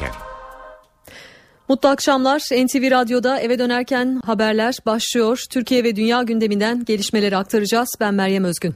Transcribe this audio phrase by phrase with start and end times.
[0.00, 0.14] dönerken.
[1.68, 2.38] Mutlu akşamlar.
[2.38, 5.44] NTV Radyo'da eve dönerken haberler başlıyor.
[5.50, 7.88] Türkiye ve dünya gündeminden gelişmeleri aktaracağız.
[8.00, 8.74] Ben Meryem Özgün.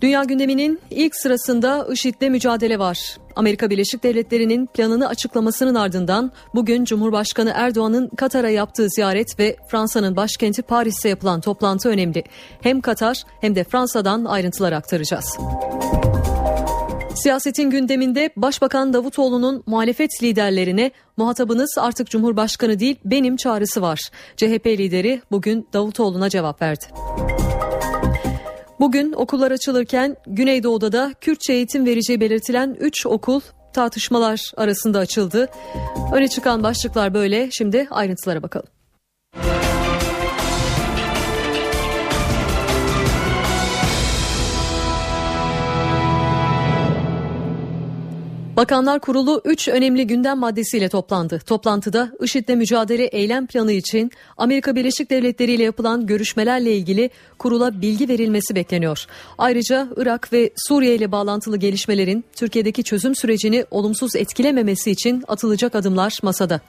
[0.00, 3.16] Dünya gündeminin ilk sırasında IŞİD'le mücadele var.
[3.36, 10.62] Amerika Birleşik Devletleri'nin planını açıklamasının ardından bugün Cumhurbaşkanı Erdoğan'ın Katar'a yaptığı ziyaret ve Fransa'nın başkenti
[10.62, 12.24] Paris'te yapılan toplantı önemli.
[12.60, 15.38] Hem Katar hem de Fransa'dan ayrıntılar aktaracağız.
[17.14, 24.00] Siyasetin gündeminde Başbakan Davutoğlu'nun muhalefet liderlerine muhatabınız artık Cumhurbaşkanı değil benim çağrısı var.
[24.36, 26.84] CHP lideri bugün Davutoğlu'na cevap verdi.
[28.80, 33.40] Bugün okullar açılırken Güneydoğu'da da Kürtçe eğitim vereceği belirtilen 3 okul
[33.72, 35.48] tartışmalar arasında açıldı.
[36.12, 37.48] Öne çıkan başlıklar böyle.
[37.52, 38.68] Şimdi ayrıntılara bakalım.
[48.56, 51.38] Bakanlar Kurulu 3 önemli gündem maddesiyle toplandı.
[51.38, 58.08] Toplantıda IŞİD'le mücadele eylem planı için Amerika Birleşik Devletleri ile yapılan görüşmelerle ilgili kurula bilgi
[58.08, 59.06] verilmesi bekleniyor.
[59.38, 66.18] Ayrıca Irak ve Suriye ile bağlantılı gelişmelerin Türkiye'deki çözüm sürecini olumsuz etkilememesi için atılacak adımlar
[66.22, 66.60] masada.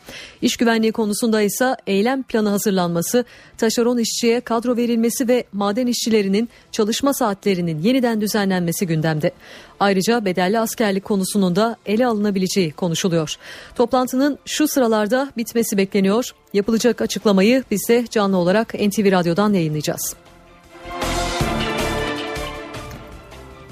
[0.42, 3.26] İş güvenliği konusunda ise eylem planı hazırlanması,
[3.58, 9.32] taşeron işçiye kadro verilmesi ve maden işçilerinin çalışma saatlerinin yeniden düzenlenmesi gündemde.
[9.80, 13.36] Ayrıca bedelli askerlik konusunun da ele alınabileceği konuşuluyor.
[13.76, 16.32] Toplantının şu sıralarda bitmesi bekleniyor.
[16.54, 20.16] Yapılacak açıklamayı biz de canlı olarak NTV Radyo'dan yayınlayacağız.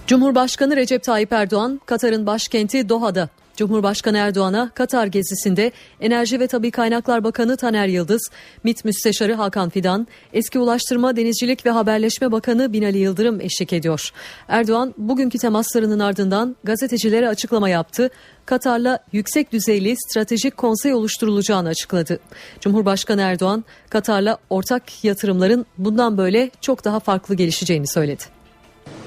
[0.08, 7.24] Cumhurbaşkanı Recep Tayyip Erdoğan, Katar'ın başkenti Doha'da Cumhurbaşkanı Erdoğan'a Katar gezisinde Enerji ve Tabi Kaynaklar
[7.24, 8.22] Bakanı Taner Yıldız,
[8.64, 14.12] MİT Müsteşarı Hakan Fidan, eski Ulaştırma, Denizcilik ve Haberleşme Bakanı Binali Yıldırım eşlik ediyor.
[14.48, 18.10] Erdoğan bugünkü temaslarının ardından gazetecilere açıklama yaptı.
[18.46, 22.20] Katar'la yüksek düzeyli stratejik konsey oluşturulacağını açıkladı.
[22.60, 28.24] Cumhurbaşkanı Erdoğan, Katar'la ortak yatırımların bundan böyle çok daha farklı gelişeceğini söyledi.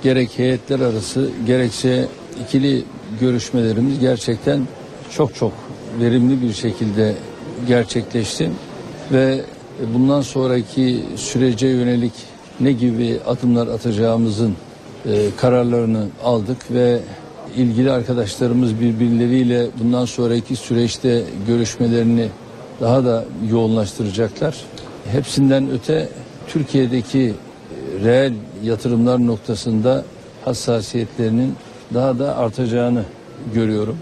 [0.03, 2.09] Gerek heyetler arası gerekse
[2.41, 2.85] ikili
[3.21, 4.61] görüşmelerimiz gerçekten
[5.11, 5.53] çok çok
[6.01, 7.15] verimli bir şekilde
[7.69, 8.51] gerçekleşti
[9.13, 9.41] ve
[9.95, 12.13] bundan sonraki sürece yönelik
[12.61, 14.55] ne gibi adımlar atacağımızın
[15.07, 17.01] e, kararlarını aldık ve
[17.57, 22.29] ilgili arkadaşlarımız birbirleriyle bundan sonraki süreçte görüşmelerini
[22.81, 24.57] daha da yoğunlaştıracaklar.
[25.13, 26.09] Hepsinden öte
[26.49, 28.33] Türkiye'deki e, reel
[28.65, 30.05] yatırımlar noktasında
[30.45, 31.55] hassasiyetlerinin
[31.95, 33.03] daha da artacağını
[33.55, 33.99] görüyorum.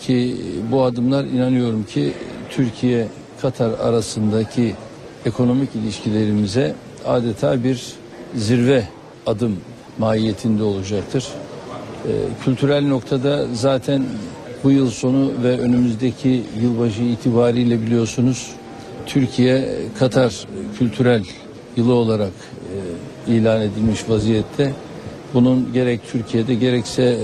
[0.00, 0.36] Ki
[0.72, 2.12] bu adımlar inanıyorum ki
[2.50, 3.08] Türkiye
[3.42, 4.74] Katar arasındaki
[5.26, 6.74] ekonomik ilişkilerimize
[7.06, 7.92] adeta bir
[8.34, 8.84] zirve
[9.26, 9.56] adım
[9.98, 11.28] mahiyetinde olacaktır.
[12.04, 12.10] E,
[12.44, 14.04] kültürel noktada zaten
[14.64, 18.50] bu yıl sonu ve önümüzdeki yılbaşı itibariyle biliyorsunuz
[19.06, 19.68] Türkiye
[19.98, 20.46] Katar
[20.78, 21.24] kültürel
[21.76, 22.32] yılı olarak
[23.28, 24.72] e, ilan edilmiş vaziyette.
[25.34, 27.16] Bunun gerek Türkiye'de gerekse e,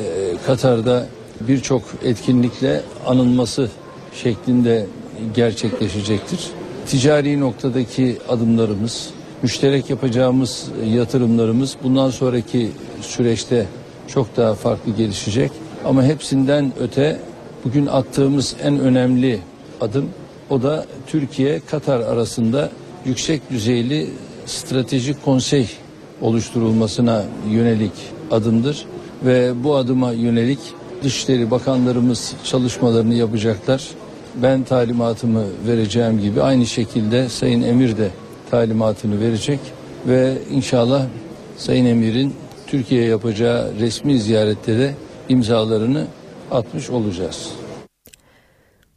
[0.47, 1.07] Katar'da
[1.41, 3.71] birçok etkinlikle anılması
[4.15, 4.87] şeklinde
[5.35, 6.41] gerçekleşecektir.
[6.87, 9.11] Ticari noktadaki adımlarımız,
[9.43, 13.67] müşterek yapacağımız yatırımlarımız bundan sonraki süreçte
[14.09, 15.51] çok daha farklı gelişecek.
[15.85, 17.21] Ama hepsinden öte
[17.65, 19.41] bugün attığımız en önemli
[19.81, 20.09] adım
[20.51, 22.71] o da Türkiye Katar arasında
[23.05, 24.11] yüksek düzeyli
[24.47, 25.69] stratejik konsey
[26.21, 27.93] oluşturulmasına yönelik
[28.31, 28.87] adımdır
[29.25, 30.59] ve bu adıma yönelik
[31.03, 33.89] Dışişleri Bakanlarımız çalışmalarını yapacaklar.
[34.43, 38.11] Ben talimatımı vereceğim gibi aynı şekilde Sayın Emir de
[38.51, 39.61] talimatını verecek
[40.09, 41.07] ve inşallah
[41.59, 42.35] Sayın Emir'in
[42.67, 44.95] Türkiye yapacağı resmi ziyarette de
[45.29, 46.07] imzalarını
[46.51, 47.51] atmış olacağız.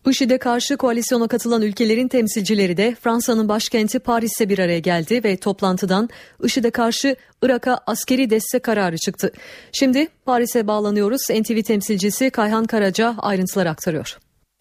[0.08, 6.10] IŞİD'e karşı koalisyona katılan ülkelerin temsilcileri de Fransa'nın başkenti Paris'te bir araya geldi ve toplantıdan
[6.44, 9.32] IŞİD'e karşı Irak'a askeri destek kararı çıktı.
[9.72, 11.22] Şimdi Paris'e bağlanıyoruz.
[11.30, 14.18] NTV temsilcisi Kayhan Karaca ayrıntılar aktarıyor.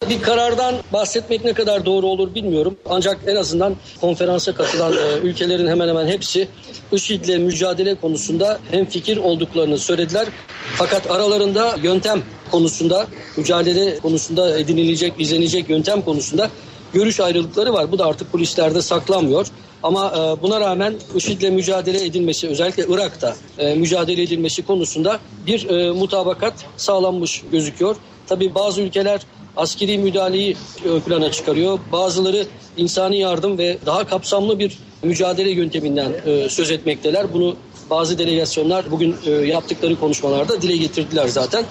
[0.07, 2.77] Bir karardan bahsetmek ne kadar doğru olur bilmiyorum.
[2.89, 6.47] Ancak en azından konferansa katılan e, ülkelerin hemen hemen hepsi
[6.91, 10.27] IŞİD'le mücadele konusunda hem fikir olduklarını söylediler.
[10.75, 13.07] Fakat aralarında yöntem konusunda,
[13.37, 16.49] mücadele konusunda edinilecek, izlenecek yöntem konusunda
[16.93, 17.91] görüş ayrılıkları var.
[17.91, 19.47] Bu da artık polislerde saklanmıyor.
[19.83, 26.53] Ama e, buna rağmen IŞİD'le mücadele edilmesi özellikle Irak'ta e, mücadele edilmesi konusunda bir mutabakat
[26.77, 27.95] sağlanmış gözüküyor.
[28.27, 29.21] Tabii bazı ülkeler
[29.59, 31.79] askeri müdahaleyi ön plana çıkarıyor.
[31.91, 32.45] Bazıları
[32.77, 37.33] insani yardım ve daha kapsamlı bir mücadele yönteminden e, söz etmekteler.
[37.33, 37.55] Bunu
[37.89, 41.65] bazı delegasyonlar bugün e, yaptıkları konuşmalarda dile getirdiler zaten.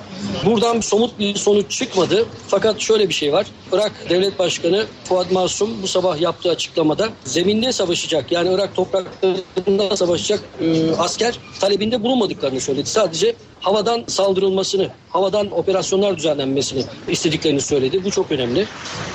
[0.46, 2.26] Buradan somut bir sonuç çıkmadı.
[2.48, 3.46] Fakat şöyle bir şey var.
[3.72, 10.40] Irak Devlet Başkanı Fuat Masum bu sabah yaptığı açıklamada zeminde savaşacak yani Irak topraklarında savaşacak
[10.60, 12.88] e, asker talebinde bulunmadıklarını söyledi.
[12.88, 18.04] Sadece havadan saldırılmasını, havadan operasyonlar düzenlenmesini istediklerini söyledi.
[18.04, 18.66] Bu çok önemli.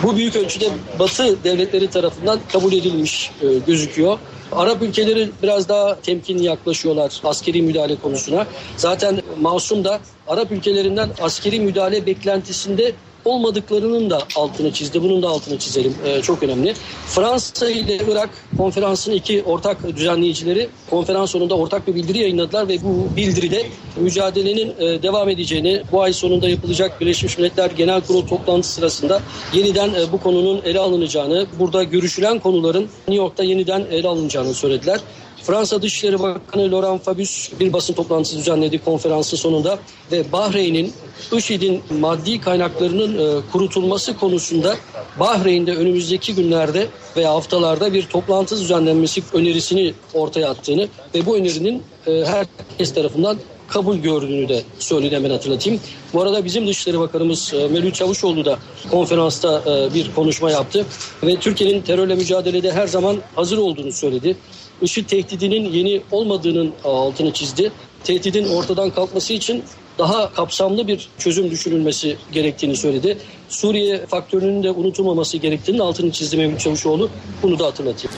[0.03, 4.17] Bu büyük ölçüde Batı devletleri tarafından kabul edilmiş e, gözüküyor.
[4.55, 8.47] Arap ülkeleri biraz daha temkinli yaklaşıyorlar askeri müdahale konusuna.
[8.77, 12.91] Zaten Masum da Arap ülkelerinden askeri müdahale beklentisinde
[13.25, 15.03] olmadıklarının da altını çizdi.
[15.03, 15.95] Bunun da altını çizelim.
[16.05, 16.73] Ee, çok önemli.
[17.07, 23.15] Fransa ile Irak konferansının iki ortak düzenleyicileri konferans sonunda ortak bir bildiri yayınladılar ve bu
[23.15, 23.65] bildiride
[23.99, 29.21] mücadelenin e, devam edeceğini, bu ay sonunda yapılacak Birleşmiş Milletler Genel Kurulu toplantısı sırasında
[29.53, 34.99] yeniden e, bu konunun ele alınacağını, burada görüşülen konuların New York'ta yeniden ele alınacağını söylediler.
[35.43, 39.79] Fransa Dışişleri Bakanı Laurent Fabius bir basın toplantısı düzenledi konferansın sonunda
[40.11, 40.93] ve Bahreyn'in
[41.37, 44.75] IŞİD'in maddi kaynaklarının e, kurutulması konusunda
[45.19, 46.87] Bahreyn'de önümüzdeki günlerde
[47.17, 53.37] veya haftalarda bir toplantı düzenlenmesi önerisini ortaya attığını ve bu önerinin e, herkes tarafından
[53.67, 55.79] kabul gördüğünü de söyledi hemen hatırlatayım.
[56.13, 58.59] Bu arada bizim Dışişleri Bakanımız e, Melih Çavuşoğlu da
[58.91, 60.85] konferansta e, bir konuşma yaptı
[61.23, 64.35] ve Türkiye'nin terörle mücadelede her zaman hazır olduğunu söyledi.
[64.83, 67.71] IŞİD tehdidinin yeni olmadığının altını çizdi.
[68.03, 69.63] Tehdidin ortadan kalkması için
[69.97, 73.17] daha kapsamlı bir çözüm düşünülmesi gerektiğini söyledi.
[73.49, 77.09] Suriye faktörünün de unutulmaması gerektiğini altını çizdi Mevlüt Çavuşoğlu.
[77.43, 78.17] Bunu da hatırlatayım.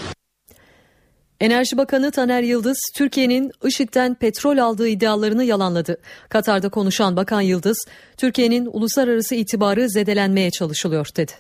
[1.39, 5.97] Enerji Bakanı Taner Yıldız, Türkiye'nin IŞİD'den petrol aldığı iddialarını yalanladı.
[6.29, 7.85] Katar'da konuşan Bakan Yıldız,
[8.17, 11.31] Türkiye'nin uluslararası itibarı zedelenmeye çalışılıyor dedi.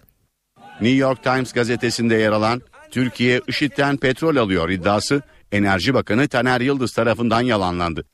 [0.81, 2.61] New York Times gazetesinde yer alan
[2.95, 5.21] Türkiye IŞİD'den petrol alıyor iddiası
[5.51, 8.05] Enerji Bakanı Taner Yıldız tarafından yalanlandı.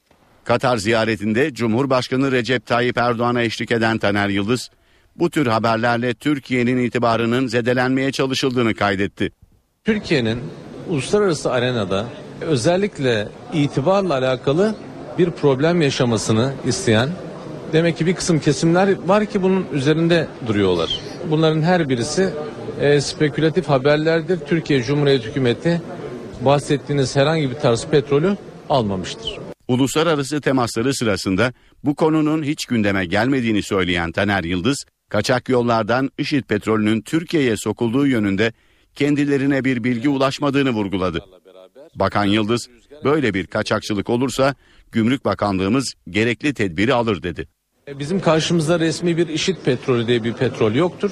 [0.44, 4.70] Katar ziyaretinde Cumhurbaşkanı Recep Tayyip Erdoğan'a eşlik eden Taner Yıldız,
[5.16, 9.32] bu tür haberlerle Türkiye'nin itibarının zedelenmeye çalışıldığını kaydetti.
[9.84, 10.40] Türkiye'nin
[10.90, 12.06] uluslararası arenada
[12.42, 14.76] özellikle itibarla alakalı
[15.18, 17.10] bir problem yaşamasını isteyen
[17.74, 21.00] demek ki bir kısım kesimler var ki bunun üzerinde duruyorlar.
[21.32, 22.34] Bunların her birisi
[22.82, 24.40] e, spekülatif haberlerdir.
[24.40, 25.82] Türkiye Cumhuriyeti Hükümeti
[26.42, 28.38] bahsettiğiniz herhangi bir tarz petrolü
[28.70, 29.38] almamıştır.
[29.68, 37.02] Uluslararası temasları sırasında bu konunun hiç gündeme gelmediğini söyleyen Taner Yıldız, kaçak yollardan IŞİD petrolünün
[37.02, 38.54] Türkiye'ye sokulduğu yönünde
[38.96, 41.26] kendilerine bir bilgi ulaşmadığını vurguladı.
[41.96, 42.70] Bakan Yıldız,
[43.04, 44.56] böyle bir kaçakçılık olursa
[44.92, 47.48] Gümrük Bakanlığımız gerekli tedbiri alır dedi.
[47.88, 51.12] E, bizim karşımızda resmi bir IŞİD petrolü diye bir petrol yoktur.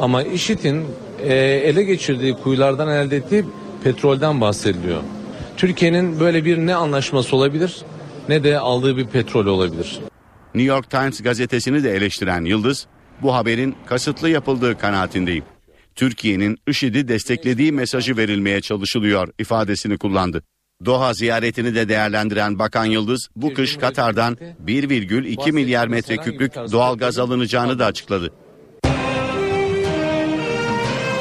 [0.00, 0.86] Ama IŞİD'in
[1.22, 3.44] e, ele geçirdiği kuyulardan elde ettiği
[3.84, 5.02] petrolden bahsediliyor.
[5.56, 7.82] Türkiye'nin böyle bir ne anlaşması olabilir
[8.28, 10.00] ne de aldığı bir petrol olabilir.
[10.54, 12.86] New York Times gazetesini de eleştiren Yıldız,
[13.22, 15.44] bu haberin kasıtlı yapıldığı kanaatindeyim.
[15.94, 20.42] Türkiye'nin IŞİD'i desteklediği mesajı verilmeye çalışılıyor ifadesini kullandı.
[20.84, 27.78] Doha ziyaretini de değerlendiren Bakan Yıldız bu kış Katar'dan 1,2 milyar metreküplük doğal gaz alınacağını
[27.78, 28.32] da açıkladı.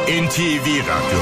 [0.09, 1.19] NTV Radyo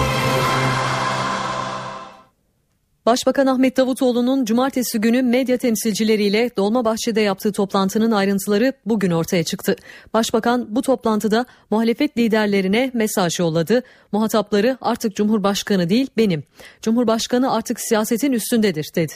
[3.06, 9.76] Başbakan Ahmet Davutoğlu'nun cumartesi günü medya temsilcileriyle Dolmabahçe'de yaptığı toplantının ayrıntıları bugün ortaya çıktı.
[10.14, 13.84] Başbakan bu toplantıda muhalefet liderlerine mesaj yolladı.
[14.12, 16.44] Muhatapları artık Cumhurbaşkanı değil benim.
[16.82, 19.14] Cumhurbaşkanı artık siyasetin üstündedir dedi.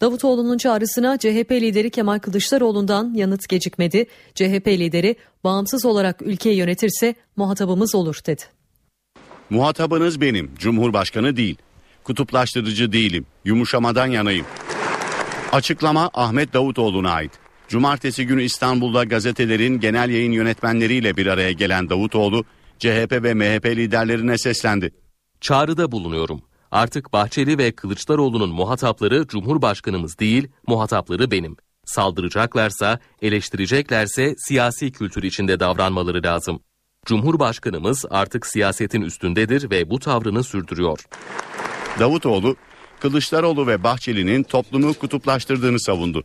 [0.00, 4.06] Davutoğlu'nun çağrısına CHP lideri Kemal Kılıçdaroğlu'ndan yanıt gecikmedi.
[4.34, 8.61] CHP lideri bağımsız olarak ülkeyi yönetirse muhatabımız olur dedi.
[9.52, 11.56] Muhatabınız benim, Cumhurbaşkanı değil.
[12.04, 14.46] Kutuplaştırıcı değilim, yumuşamadan yanayım.
[15.52, 17.30] Açıklama Ahmet Davutoğlu'na ait.
[17.68, 22.44] Cumartesi günü İstanbul'da gazetelerin genel yayın yönetmenleriyle bir araya gelen Davutoğlu,
[22.78, 24.94] CHP ve MHP liderlerine seslendi.
[25.40, 26.42] Çağrıda bulunuyorum.
[26.70, 31.56] Artık Bahçeli ve Kılıçdaroğlu'nun muhatapları Cumhurbaşkanımız değil, muhatapları benim.
[31.84, 36.60] Saldıracaklarsa, eleştireceklerse siyasi kültür içinde davranmaları lazım.
[37.06, 41.06] Cumhurbaşkanımız artık siyasetin üstündedir ve bu tavrını sürdürüyor.
[42.00, 42.56] Davutoğlu,
[43.00, 46.24] Kılıçdaroğlu ve Bahçeli'nin toplumu kutuplaştırdığını savundu.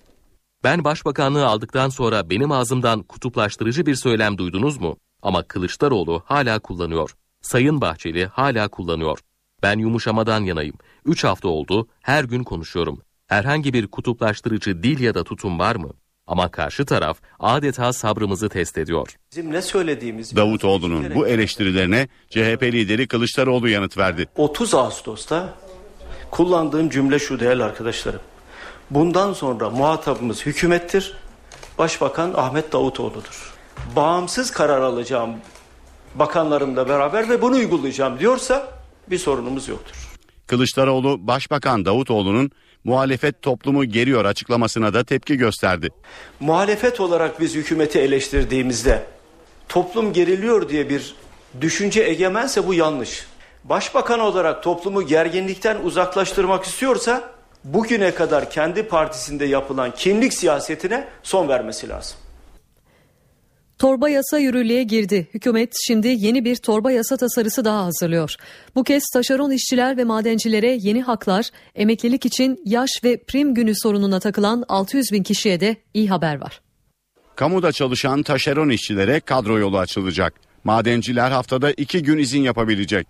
[0.63, 4.97] Ben başbakanlığı aldıktan sonra benim ağzımdan kutuplaştırıcı bir söylem duydunuz mu?
[5.21, 7.15] Ama Kılıçdaroğlu hala kullanıyor.
[7.41, 9.19] Sayın Bahçeli hala kullanıyor.
[9.63, 10.75] Ben yumuşamadan yanayım.
[11.05, 13.01] Üç hafta oldu, her gün konuşuyorum.
[13.27, 15.93] Herhangi bir kutuplaştırıcı dil ya da tutum var mı?
[16.27, 19.15] Ama karşı taraf adeta sabrımızı test ediyor.
[19.31, 24.27] Bizim ne söylediğimiz Davutoğlu'nun bu eleştirilerine CHP lideri Kılıçdaroğlu yanıt verdi.
[24.35, 25.53] 30 Ağustos'ta
[26.31, 28.21] kullandığım cümle şu değerli arkadaşlarım.
[28.91, 31.13] Bundan sonra muhatabımız hükümettir.
[31.77, 33.53] Başbakan Ahmet Davutoğlu'dur.
[33.95, 35.31] Bağımsız karar alacağım
[36.15, 38.67] bakanlarımla beraber ve bunu uygulayacağım diyorsa
[39.09, 39.95] bir sorunumuz yoktur.
[40.47, 42.51] Kılıçdaroğlu Başbakan Davutoğlu'nun
[42.83, 45.89] muhalefet toplumu geriyor açıklamasına da tepki gösterdi.
[46.39, 49.03] Muhalefet olarak biz hükümeti eleştirdiğimizde
[49.69, 51.15] toplum geriliyor diye bir
[51.61, 53.27] düşünce egemense bu yanlış.
[53.63, 57.31] Başbakan olarak toplumu gerginlikten uzaklaştırmak istiyorsa
[57.63, 62.17] bugüne kadar kendi partisinde yapılan kimlik siyasetine son vermesi lazım.
[63.79, 65.27] Torba yasa yürürlüğe girdi.
[65.33, 68.35] Hükümet şimdi yeni bir torba yasa tasarısı daha hazırlıyor.
[68.75, 74.19] Bu kez taşeron işçiler ve madencilere yeni haklar, emeklilik için yaş ve prim günü sorununa
[74.19, 76.61] takılan 600 bin kişiye de iyi haber var.
[77.35, 80.33] Kamuda çalışan taşeron işçilere kadro yolu açılacak.
[80.63, 83.07] Madenciler haftada iki gün izin yapabilecek.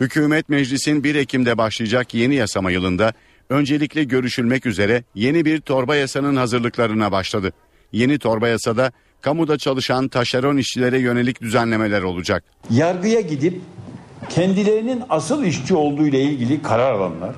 [0.00, 3.12] Hükümet meclisin 1 Ekim'de başlayacak yeni yasama yılında
[3.50, 7.52] öncelikle görüşülmek üzere yeni bir torba yasanın hazırlıklarına başladı.
[7.92, 12.44] Yeni torba yasada kamuda çalışan taşeron işçilere yönelik düzenlemeler olacak.
[12.70, 13.60] Yargıya gidip
[14.28, 17.34] kendilerinin asıl işçi olduğu ile ilgili karar alanlar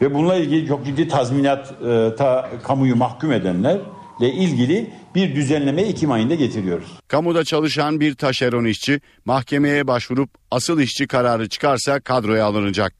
[0.00, 3.82] ve bununla ilgili çok ciddi tazminat e, ta, kamuyu mahkum edenlerle
[4.20, 6.88] ilgili bir düzenleme Ekim ayında getiriyoruz.
[7.08, 12.92] Kamuda çalışan bir taşeron işçi mahkemeye başvurup asıl işçi kararı çıkarsa kadroya alınacak.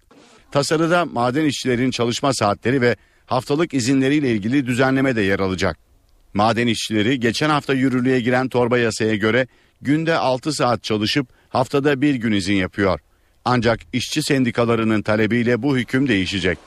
[0.50, 2.97] Tasarıda maden işçilerin çalışma saatleri ve
[3.27, 5.88] haftalık izinleriyle ilgili düzenleme de yer alacak.
[6.35, 9.47] Maden işçileri geçen hafta yürürlüğe giren torba yasaya göre
[9.81, 13.01] günde 6 saat çalışıp haftada bir gün izin yapıyor.
[13.45, 16.59] Ancak işçi sendikalarının talebiyle bu hüküm değişecek.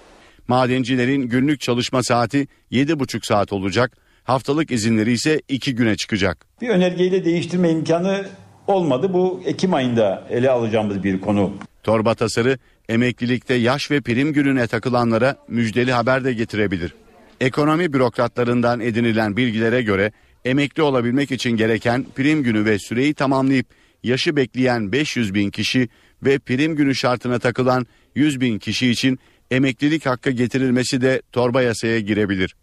[0.47, 6.45] Madencilerin günlük çalışma saati 7,5 saat olacak, haftalık izinleri ise 2 güne çıkacak.
[6.61, 8.25] Bir önergeyle değiştirme imkanı
[8.67, 9.13] olmadı.
[9.13, 11.53] Bu Ekim ayında ele alacağımız bir konu.
[11.83, 12.57] Torba tasarı
[12.89, 16.93] emeklilikte yaş ve prim gününe takılanlara müjdeli haber de getirebilir.
[17.41, 20.11] Ekonomi bürokratlarından edinilen bilgilere göre
[20.45, 23.67] emekli olabilmek için gereken prim günü ve süreyi tamamlayıp
[24.03, 25.89] yaşı bekleyen 500 bin kişi
[26.23, 29.19] ve prim günü şartına takılan 100 bin kişi için
[29.51, 32.55] emeklilik hakkı getirilmesi de torba yasaya girebilir.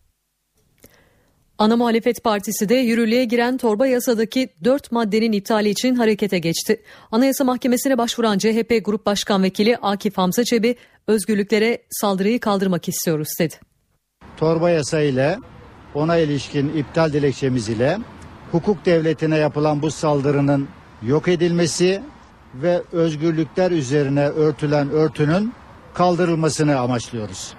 [1.59, 6.83] Ana Muhalefet Partisi de yürürlüğe giren torba yasadaki 4 maddenin iptali için harekete geçti.
[7.13, 13.68] Anayasa Mahkemesi'ne başvuran CHP Grup Başkan Vekili Akif Hamza Çebi özgürlüklere saldırıyı kaldırmak istiyoruz dedi.
[14.39, 15.39] Torba yasa ile
[15.95, 17.99] ona ilişkin iptal dilekçemiz ile
[18.53, 20.69] hukuk devletine yapılan bu saldırının
[21.03, 22.03] yok edilmesi
[22.55, 25.53] ve özgürlükler üzerine örtülen örtünün
[25.95, 27.55] kaldırılmasını amaçlıyoruz.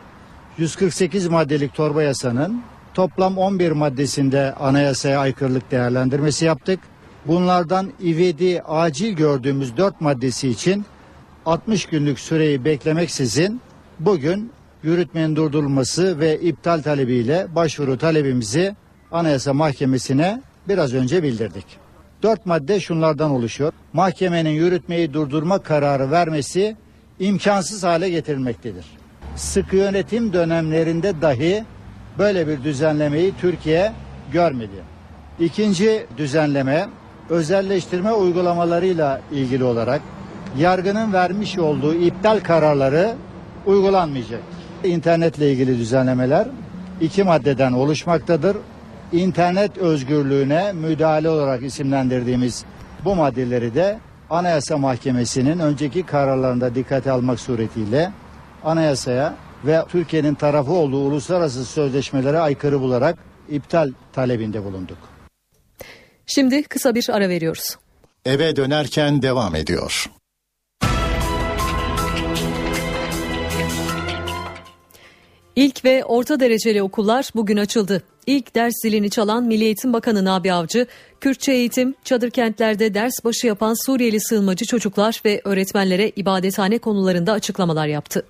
[0.58, 2.62] 148 maddelik torba yasanın
[2.94, 6.80] toplam 11 maddesinde anayasaya aykırılık değerlendirmesi yaptık.
[7.26, 10.86] Bunlardan ivedi acil gördüğümüz 4 maddesi için
[11.46, 13.62] 60 günlük süreyi beklemeksizin
[14.00, 14.52] bugün
[14.84, 18.76] yürütmenin durdurulması ve iptal talebiyle başvuru talebimizi
[19.12, 21.66] Anayasa Mahkemesi'ne biraz önce bildirdik.
[22.24, 23.74] Dört madde şunlardan oluşuyor.
[23.94, 26.76] Mahkemenin yürütmeyi durdurma kararı vermesi
[27.20, 28.86] imkansız hale getirilmektedir.
[29.36, 31.64] Sıkı yönetim dönemlerinde dahi
[32.18, 33.92] böyle bir düzenlemeyi Türkiye
[34.34, 34.84] görmedi.
[35.40, 36.90] İkinci düzenleme
[37.30, 40.02] özelleştirme uygulamalarıyla ilgili olarak
[40.58, 43.16] yargının vermiş olduğu iptal kararları
[43.66, 44.59] uygulanmayacak.
[44.84, 46.48] İnternetle ilgili düzenlemeler
[47.02, 48.58] iki maddeden oluşmaktadır.
[49.12, 52.66] İnternet özgürlüğüne müdahale olarak isimlendirdiğimiz
[53.06, 58.12] bu maddeleri de Anayasa Mahkemesi'nin önceki kararlarında dikkate almak suretiyle
[58.64, 63.18] anayasaya ve Türkiye'nin tarafı olduğu uluslararası sözleşmelere aykırı bularak
[63.50, 64.98] iptal talebinde bulunduk.
[66.26, 67.78] Şimdi kısa bir ara veriyoruz.
[68.26, 70.10] Eve dönerken devam ediyor.
[75.60, 78.04] İlk ve orta dereceli okullar bugün açıldı.
[78.28, 80.88] İlk ders zilini çalan Milli Eğitim Bakanı Nabi Avcı,
[81.22, 87.88] Kürtçe eğitim, çadır kentlerde ders başı yapan Suriyeli sığınmacı çocuklar ve öğretmenlere ibadethane konularında açıklamalar
[87.88, 88.26] yaptı.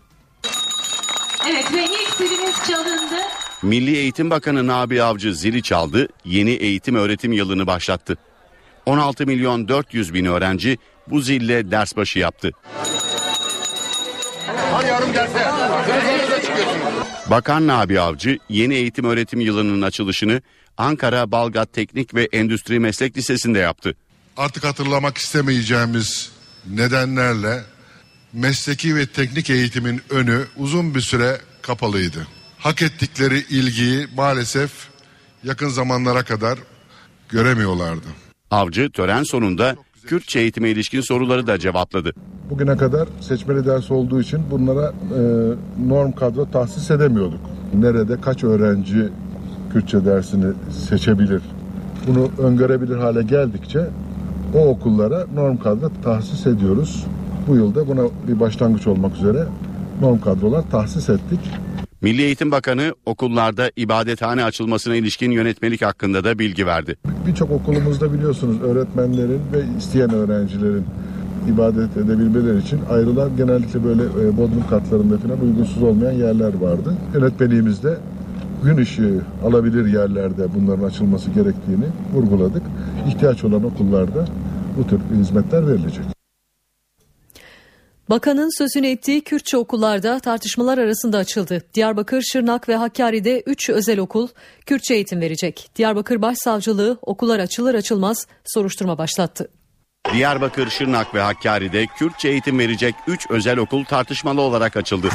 [1.49, 3.21] Evet ve ilk zilimiz çalındı.
[3.63, 8.17] Milli Eğitim Bakanı Nabi Avcı zili çaldı, yeni eğitim öğretim yılını başlattı.
[8.85, 12.51] 16 milyon 400 bin öğrenci bu zille ders başı yaptı.
[17.29, 20.41] Bakan Nabi Avcı yeni eğitim öğretim yılının açılışını
[20.77, 23.95] Ankara Balgat Teknik ve Endüstri Meslek Lisesi'nde yaptı.
[24.37, 26.31] Artık hatırlamak istemeyeceğimiz
[26.69, 27.63] nedenlerle
[28.33, 32.27] mesleki ve teknik eğitimin önü uzun bir süre kapalıydı.
[32.57, 34.71] Hak ettikleri ilgiyi maalesef
[35.43, 36.59] yakın zamanlara kadar
[37.29, 38.07] göremiyorlardı.
[38.51, 39.75] Avcı tören sonunda
[40.09, 42.13] Kürtçe eğitime ilişkin soruları da cevapladı.
[42.49, 45.21] Bugüne kadar seçmeli ders olduğu için bunlara e,
[45.87, 47.39] norm kadro tahsis edemiyorduk.
[47.73, 49.09] Nerede kaç öğrenci
[49.73, 50.53] Kürtçe dersini
[50.89, 51.41] seçebilir?
[52.07, 53.87] Bunu öngörebilir hale geldikçe
[54.55, 57.05] o okullara norm kadro tahsis ediyoruz.
[57.47, 59.45] Bu yılda buna bir başlangıç olmak üzere
[60.01, 61.39] norm kadrolar tahsis ettik.
[62.01, 66.95] Milli Eğitim Bakanı okullarda ibadethane açılmasına ilişkin yönetmelik hakkında da bilgi verdi.
[67.27, 70.85] Birçok okulumuzda biliyorsunuz öğretmenlerin ve isteyen öğrencilerin
[71.53, 76.93] ibadet edebilmeleri için ayrılan genellikle böyle e, bodrum katlarında falan uygunsuz olmayan yerler vardı.
[77.13, 77.97] Yönetmeliğimizde
[78.63, 82.63] gün ışığı alabilir yerlerde bunların açılması gerektiğini vurguladık.
[83.07, 84.25] İhtiyaç olan okullarda
[84.77, 86.18] bu tür hizmetler verilecek.
[88.09, 91.63] Bakanın sözünü ettiği Kürtçe okullarda tartışmalar arasında açıldı.
[91.73, 94.27] Diyarbakır, Şırnak ve Hakkari'de 3 özel okul
[94.65, 95.71] Kürtçe eğitim verecek.
[95.75, 99.51] Diyarbakır Başsavcılığı okullar açılır açılmaz soruşturma başlattı.
[100.13, 105.09] Diyarbakır, Şırnak ve Hakkari'de Kürtçe eğitim verecek 3 özel okul tartışmalı olarak açıldı.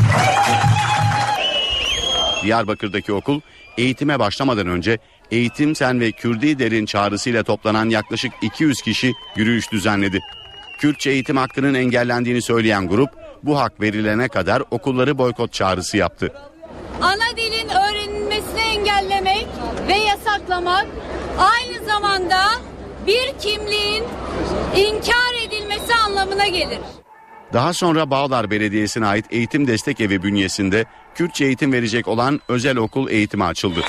[2.43, 3.41] Diyarbakır'daki okul
[3.79, 4.99] eğitime başlamadan önce
[5.31, 10.21] Eğitim Sen ve Kürdi Derin çağrısıyla toplanan yaklaşık 200 kişi yürüyüş düzenledi.
[10.85, 13.11] Kürtçe eğitim hakkının engellendiğini söyleyen grup
[13.43, 16.33] bu hak verilene kadar okulları boykot çağrısı yaptı.
[17.03, 19.47] Ana dilin öğrenilmesini engellemek
[19.89, 20.87] ve yasaklamak
[21.39, 22.41] aynı zamanda
[23.07, 24.05] bir kimliğin
[24.77, 26.79] inkar edilmesi anlamına gelir.
[27.53, 33.09] Daha sonra Bağlar Belediyesi'ne ait eğitim destek evi bünyesinde Kürtçe eğitim verecek olan özel okul
[33.09, 33.81] eğitimi açıldı.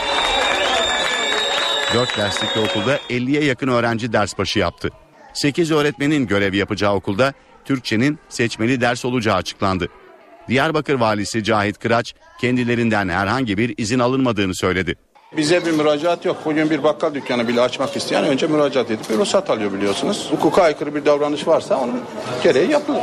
[1.94, 4.90] 4 derslikli okulda 50'ye yakın öğrenci ders başı yaptı.
[5.36, 7.34] 8 öğretmenin görev yapacağı okulda
[7.65, 9.88] Türkçenin seçmeli ders olacağı açıklandı.
[10.48, 14.96] Diyarbakır valisi Cahit Kıraç kendilerinden herhangi bir izin alınmadığını söyledi.
[15.38, 16.38] Bize bir müracaat yok.
[16.46, 20.27] Bugün bir bakkal dükkanı bile açmak isteyen önce müracaat edip bir ruhsat alıyor biliyorsunuz.
[20.32, 22.01] Hukuka aykırı bir davranış varsa onun
[22.44, 23.01] gereği yapılır.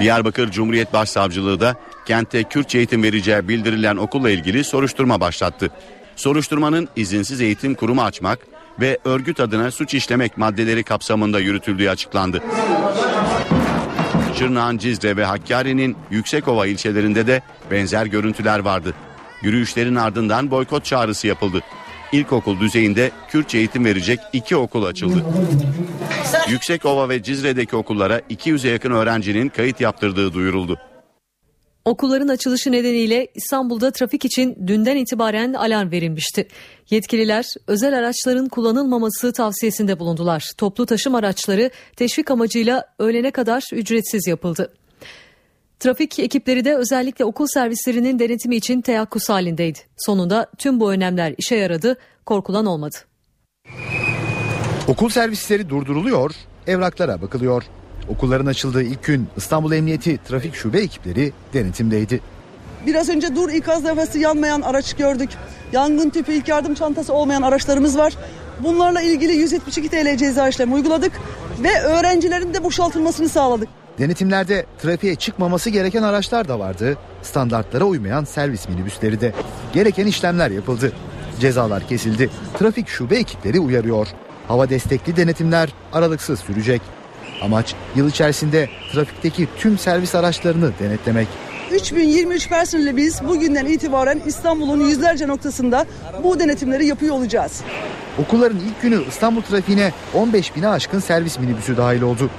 [0.00, 5.70] Diyarbakır Cumhuriyet Başsavcılığı da kentte Kürtçe eğitim vereceği bildirilen okulla ilgili soruşturma başlattı.
[6.16, 8.38] Soruşturmanın izinsiz eğitim kurumu açmak
[8.80, 12.42] ve örgüt adına suç işlemek maddeleri kapsamında yürütüldüğü açıklandı.
[14.38, 18.94] Şırnak'ın Cizre ve Hakkari'nin Yüksekova ilçelerinde de benzer görüntüler vardı.
[19.42, 21.60] Yürüyüşlerin ardından boykot çağrısı yapıldı.
[22.12, 25.24] İlkokul düzeyinde Kürtçe eğitim verecek iki okul açıldı.
[26.48, 30.78] Yüksekova ve Cizre'deki okullara 200'e yakın öğrencinin kayıt yaptırdığı duyuruldu.
[31.84, 36.48] Okulların açılışı nedeniyle İstanbul'da trafik için dünden itibaren alarm verilmişti.
[36.90, 40.50] Yetkililer özel araçların kullanılmaması tavsiyesinde bulundular.
[40.58, 44.72] Toplu taşım araçları teşvik amacıyla öğlene kadar ücretsiz yapıldı.
[45.80, 49.78] Trafik ekipleri de özellikle okul servislerinin denetimi için teyakkuz halindeydi.
[49.96, 52.96] Sonunda tüm bu önlemler işe yaradı, korkulan olmadı.
[54.88, 56.34] Okul servisleri durduruluyor,
[56.66, 57.62] evraklara bakılıyor.
[58.08, 62.20] Okulların açıldığı ilk gün İstanbul Emniyeti Trafik Şube ekipleri denetimdeydi.
[62.86, 65.30] Biraz önce dur ikaz levhası yanmayan araç gördük.
[65.72, 68.12] Yangın tüpü ilk yardım çantası olmayan araçlarımız var.
[68.60, 71.12] Bunlarla ilgili 172 TL ceza işlemi uyguladık
[71.62, 73.68] ve öğrencilerin de boşaltılmasını sağladık.
[73.98, 76.96] Denetimlerde trafiğe çıkmaması gereken araçlar da vardı.
[77.22, 79.32] Standartlara uymayan servis minibüsleri de.
[79.72, 80.92] Gereken işlemler yapıldı.
[81.40, 82.30] Cezalar kesildi.
[82.58, 84.06] Trafik şube ekipleri uyarıyor.
[84.48, 86.82] Hava destekli denetimler aralıksız sürecek.
[87.42, 91.28] Amaç yıl içerisinde trafikteki tüm servis araçlarını denetlemek.
[91.72, 95.86] 3023 personelle biz bugünden itibaren İstanbul'un yüzlerce noktasında
[96.24, 97.60] bu denetimleri yapıyor olacağız.
[98.18, 102.30] Okulların ilk günü İstanbul trafiğine 15 bine aşkın servis minibüsü dahil oldu.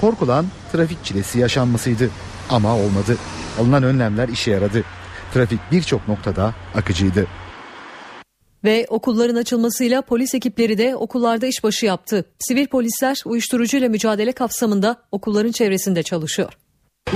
[0.00, 2.10] Korkulan trafik çilesi yaşanmasıydı
[2.50, 3.16] ama olmadı.
[3.60, 4.82] Alınan önlemler işe yaradı.
[5.34, 7.26] Trafik birçok noktada akıcıydı.
[8.66, 12.24] Ve okulların açılmasıyla polis ekipleri de okullarda işbaşı yaptı.
[12.38, 16.52] Sivil polisler uyuşturucuyla mücadele kapsamında okulların çevresinde çalışıyor.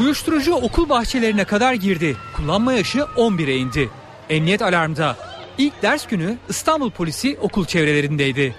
[0.01, 2.17] Uyuşturucu okul bahçelerine kadar girdi.
[2.37, 3.91] Kullanma yaşı 11'e indi.
[4.29, 5.17] Emniyet alarmda.
[5.59, 8.55] İlk ders günü İstanbul polisi okul çevrelerindeydi.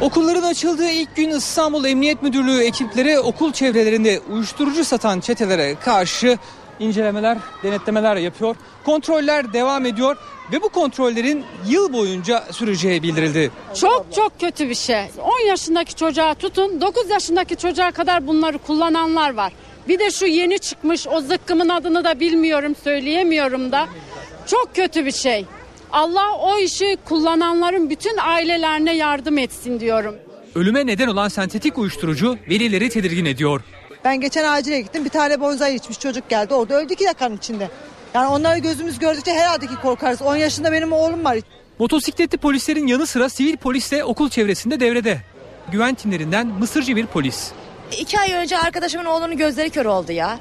[0.00, 6.38] Okulların açıldığı ilk gün İstanbul Emniyet Müdürlüğü ekipleri okul çevrelerinde uyuşturucu satan çetelere karşı
[6.80, 8.56] incelemeler, denetlemeler yapıyor.
[8.84, 10.16] Kontroller devam ediyor
[10.52, 13.50] ve bu kontrollerin yıl boyunca süreceği bildirildi.
[13.80, 15.04] Çok çok kötü bir şey.
[15.22, 19.52] 10 yaşındaki çocuğa tutun 9 yaşındaki çocuğa kadar bunları kullananlar var.
[19.88, 23.86] Bir de şu yeni çıkmış o zıkkımın adını da bilmiyorum söyleyemiyorum da.
[24.46, 25.46] Çok kötü bir şey.
[25.92, 30.14] Allah o işi kullananların bütün ailelerine yardım etsin diyorum.
[30.54, 33.60] Ölüme neden olan sentetik uyuşturucu velileri tedirgin ediyor.
[34.04, 37.70] Ben geçen acile gittim bir tane bonzai içmiş çocuk geldi orada öldü iki dakikanın içinde.
[38.14, 40.22] Yani onları gözümüz gördükçe herhalde ki korkarız.
[40.22, 41.38] 10 yaşında benim oğlum var.
[41.78, 45.20] Motosikletli polislerin yanı sıra sivil polis de okul çevresinde devrede.
[45.72, 47.50] Güven timlerinden Mısırcı bir polis.
[47.98, 50.38] İki ay önce arkadaşımın oğlunun gözleri kör oldu ya.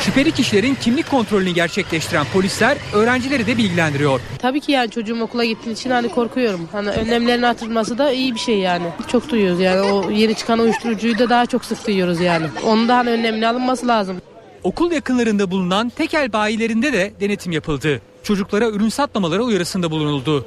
[0.00, 4.20] Şüpheli kişilerin kimlik kontrolünü gerçekleştiren polisler öğrencileri de bilgilendiriyor.
[4.38, 6.68] Tabii ki yani çocuğum okula gittiği için hani korkuyorum.
[6.72, 8.86] Hani önlemlerin artırılması da iyi bir şey yani.
[9.12, 12.46] Çok duyuyoruz yani o yeni çıkan uyuşturucuyu da daha çok sık duyuyoruz yani.
[12.66, 14.16] Onun da hani önlemini alınması lazım.
[14.62, 18.02] Okul yakınlarında bulunan tekel bayilerinde de denetim yapıldı.
[18.22, 20.46] Çocuklara ürün satmamaları uyarısında bulunuldu.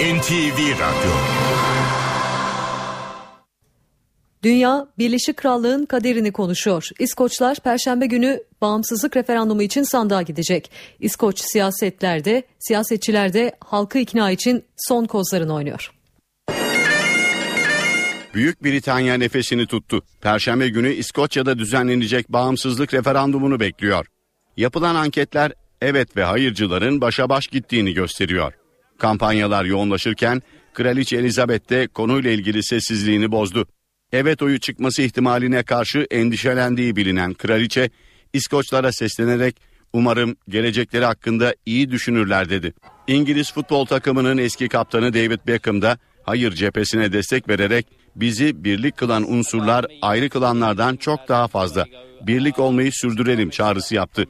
[0.00, 1.12] NTV Radyo
[4.44, 6.88] Dünya Birleşik Krallığın kaderini konuşuyor.
[6.98, 10.70] İskoçlar Perşembe günü bağımsızlık referandumu için sandığa gidecek.
[11.00, 15.92] İskoç siyasetlerde, siyasetçiler de halkı ikna için son kozlarını oynuyor.
[18.34, 20.02] Büyük Britanya nefesini tuttu.
[20.20, 24.06] Perşembe günü İskoçya'da düzenlenecek bağımsızlık referandumunu bekliyor.
[24.56, 25.52] Yapılan anketler
[25.82, 28.52] evet ve hayırcıların başa baş gittiğini gösteriyor.
[28.98, 30.42] Kampanyalar yoğunlaşırken
[30.74, 33.66] Kraliçe Elizabeth de konuyla ilgili sessizliğini bozdu.
[34.14, 37.90] Evet oyu çıkması ihtimaline karşı endişelendiği bilinen kraliçe
[38.32, 39.56] İskoçlara seslenerek
[39.92, 42.74] umarım gelecekleri hakkında iyi düşünürler dedi.
[43.06, 49.32] İngiliz futbol takımının eski kaptanı David Beckham da hayır cephesine destek vererek bizi birlik kılan
[49.32, 51.84] unsurlar ayrı kılanlardan çok daha fazla.
[52.22, 54.24] Birlik olmayı sürdürelim çağrısı yaptı.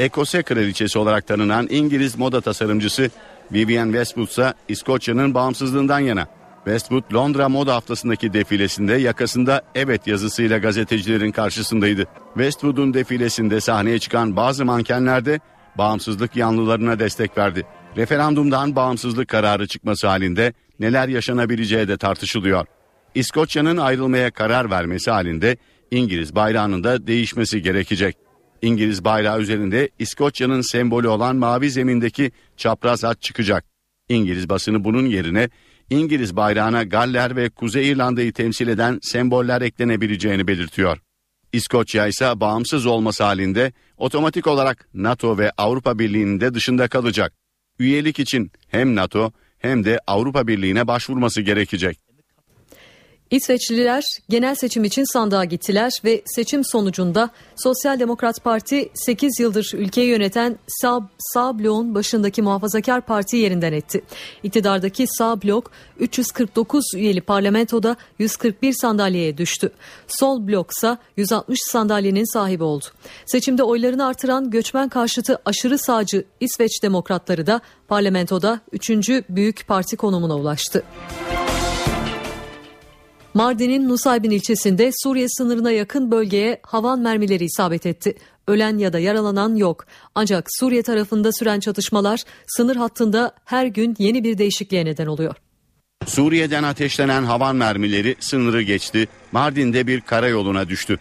[0.00, 3.10] Ekose kraliçesi olarak tanınan İngiliz moda tasarımcısı
[3.52, 6.39] Vivienne Westwood ise İskoçya'nın bağımsızlığından yana.
[6.64, 12.04] Westwood Londra Moda Haftası'ndaki defilesinde yakasında evet yazısıyla gazetecilerin karşısındaydı.
[12.34, 15.40] Westwood'un defilesinde sahneye çıkan bazı mankenler de
[15.78, 17.66] bağımsızlık yanlılarına destek verdi.
[17.96, 22.66] Referandumdan bağımsızlık kararı çıkması halinde neler yaşanabileceği de tartışılıyor.
[23.14, 25.56] İskoçya'nın ayrılmaya karar vermesi halinde
[25.90, 28.16] İngiliz bayrağının da değişmesi gerekecek.
[28.62, 33.64] İngiliz bayrağı üzerinde İskoçya'nın sembolü olan mavi zemindeki çapraz at çıkacak.
[34.08, 35.48] İngiliz basını bunun yerine
[35.90, 40.98] İngiliz bayrağına Galler ve Kuzey İrlanda'yı temsil eden semboller eklenebileceğini belirtiyor.
[41.52, 47.32] İskoçya ise bağımsız olması halinde otomatik olarak NATO ve Avrupa Birliği'nin de dışında kalacak.
[47.78, 52.09] Üyelik için hem NATO hem de Avrupa Birliği'ne başvurması gerekecek.
[53.30, 60.08] İsveçliler genel seçim için sandığa gittiler ve seçim sonucunda Sosyal Demokrat Parti 8 yıldır ülkeyi
[60.08, 64.02] yöneten sağ, sağ bloğun başındaki muhafazakar parti yerinden etti.
[64.42, 69.70] İktidardaki sağ blok 349 üyeli parlamentoda 141 sandalyeye düştü.
[70.06, 72.84] Sol bloksa 160 sandalyenin sahibi oldu.
[73.26, 78.90] Seçimde oylarını artıran göçmen karşıtı aşırı sağcı İsveç Demokratları da parlamentoda 3.
[79.28, 80.82] büyük parti konumuna ulaştı.
[83.34, 88.14] Mardin'in Nusaybin ilçesinde Suriye sınırına yakın bölgeye havan mermileri isabet etti.
[88.48, 89.86] Ölen ya da yaralanan yok.
[90.14, 95.34] Ancak Suriye tarafında süren çatışmalar sınır hattında her gün yeni bir değişikliğe neden oluyor.
[96.06, 99.08] Suriye'den ateşlenen havan mermileri sınırı geçti.
[99.32, 100.98] Mardin'de bir karayoluna düştü.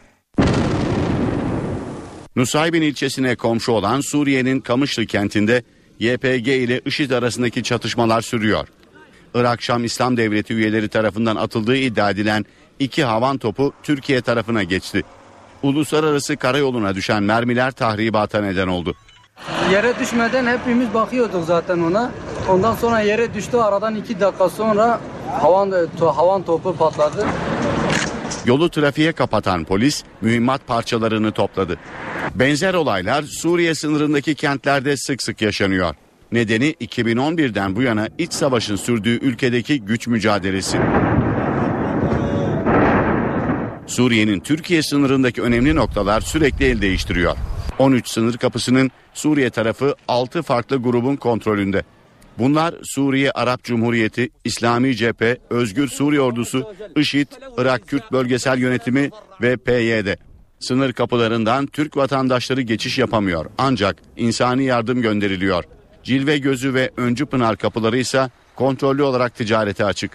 [2.36, 5.64] Nusaybin ilçesine komşu olan Suriye'nin Kamışlı kentinde
[6.00, 8.68] YPG ile IŞİD arasındaki çatışmalar sürüyor.
[9.34, 12.46] Irak Şam İslam Devleti üyeleri tarafından atıldığı iddia edilen
[12.80, 15.04] iki havan topu Türkiye tarafına geçti.
[15.64, 18.96] Uluslararası karayoluna düşen mermiler tahribata neden oldu.
[19.72, 22.12] Yere düşmeden hepimiz bakıyorduk zaten ona.
[22.50, 25.00] Ondan sonra yere düştü aradan iki dakika sonra
[25.42, 27.26] havan, havan topu patladı.
[28.46, 31.78] Yolu trafiğe kapatan polis mühimmat parçalarını topladı.
[32.36, 35.96] Benzer olaylar Suriye sınırındaki kentlerde sık sık yaşanıyor.
[36.32, 40.78] Nedeni 2011'den bu yana iç savaşın sürdüğü ülkedeki güç mücadelesi.
[43.88, 47.38] Suriye'nin Türkiye sınırındaki önemli noktalar sürekli el değiştiriyor.
[47.80, 51.84] 13 sınır kapısının Suriye tarafı 6 farklı grubun kontrolünde.
[52.38, 59.10] Bunlar Suriye Arap Cumhuriyeti, İslami Cephe, Özgür Suriye Ordusu, IŞİD, Irak Kürt Bölgesel Yönetimi
[59.42, 60.16] ve PYD.
[60.60, 65.64] Sınır kapılarından Türk vatandaşları geçiş yapamıyor ancak insani yardım gönderiliyor.
[66.04, 70.12] Cilve Gözü ve Öncü Pınar kapıları ise kontrollü olarak ticarete açık.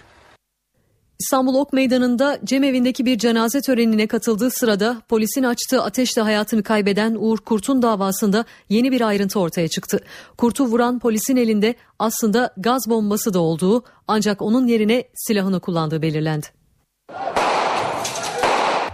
[1.19, 7.37] İstanbul Ok Meydanı'nda cemevindeki bir cenaze törenine katıldığı sırada polisin açtığı ateşle hayatını kaybeden Uğur
[7.37, 9.99] Kurt'un davasında yeni bir ayrıntı ortaya çıktı.
[10.37, 16.47] Kurt'u vuran polisin elinde aslında gaz bombası da olduğu ancak onun yerine silahını kullandığı belirlendi.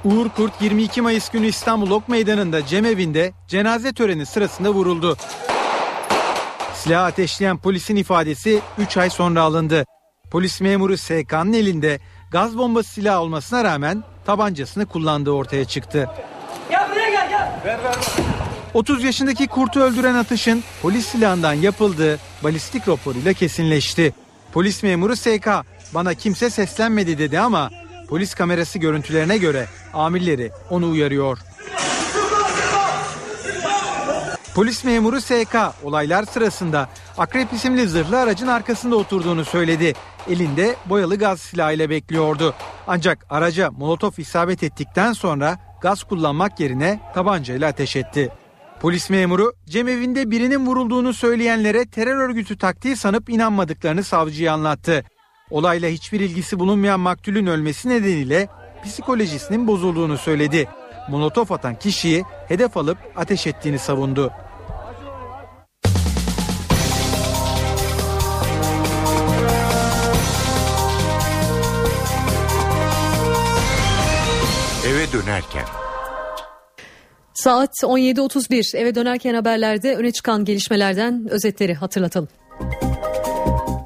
[0.06, 5.17] Uğur Kurt 22 Mayıs günü İstanbul Ok Meydanı'nda cemevinde cenaze töreni sırasında vuruldu.
[6.83, 9.85] Silahı ateşleyen polisin ifadesi 3 ay sonra alındı.
[10.31, 11.99] Polis memuru SK'nın elinde
[12.31, 16.09] gaz bombası silahı olmasına rağmen tabancasını kullandığı ortaya çıktı.
[16.69, 17.51] Gel buraya gel gel.
[17.65, 17.95] Ver ver.
[18.73, 24.13] 30 yaşındaki kurtu öldüren atışın polis silahından yapıldığı balistik raporuyla kesinleşti.
[24.53, 25.47] Polis memuru SK
[25.93, 27.69] bana kimse seslenmedi dedi ama
[28.09, 31.37] polis kamerası görüntülerine göre amirleri onu uyarıyor.
[34.55, 39.93] Polis memuru SK olaylar sırasında Akrep isimli zırhlı aracın arkasında oturduğunu söyledi.
[40.29, 42.53] Elinde boyalı gaz silahıyla bekliyordu.
[42.87, 48.29] Ancak araca molotof isabet ettikten sonra gaz kullanmak yerine tabancayla ateş etti.
[48.81, 55.03] Polis memuru cemevinde birinin vurulduğunu söyleyenlere terör örgütü taktiği sanıp inanmadıklarını savcıya anlattı.
[55.49, 58.47] Olayla hiçbir ilgisi bulunmayan maktulün ölmesi nedeniyle
[58.83, 60.67] psikolojisinin bozulduğunu söyledi.
[61.07, 64.31] Molotof atan kişiyi hedef alıp ateş ettiğini savundu.
[74.87, 75.65] Eve dönerken.
[77.33, 82.27] Saat 17.31 eve dönerken haberlerde öne çıkan gelişmelerden özetleri hatırlatalım.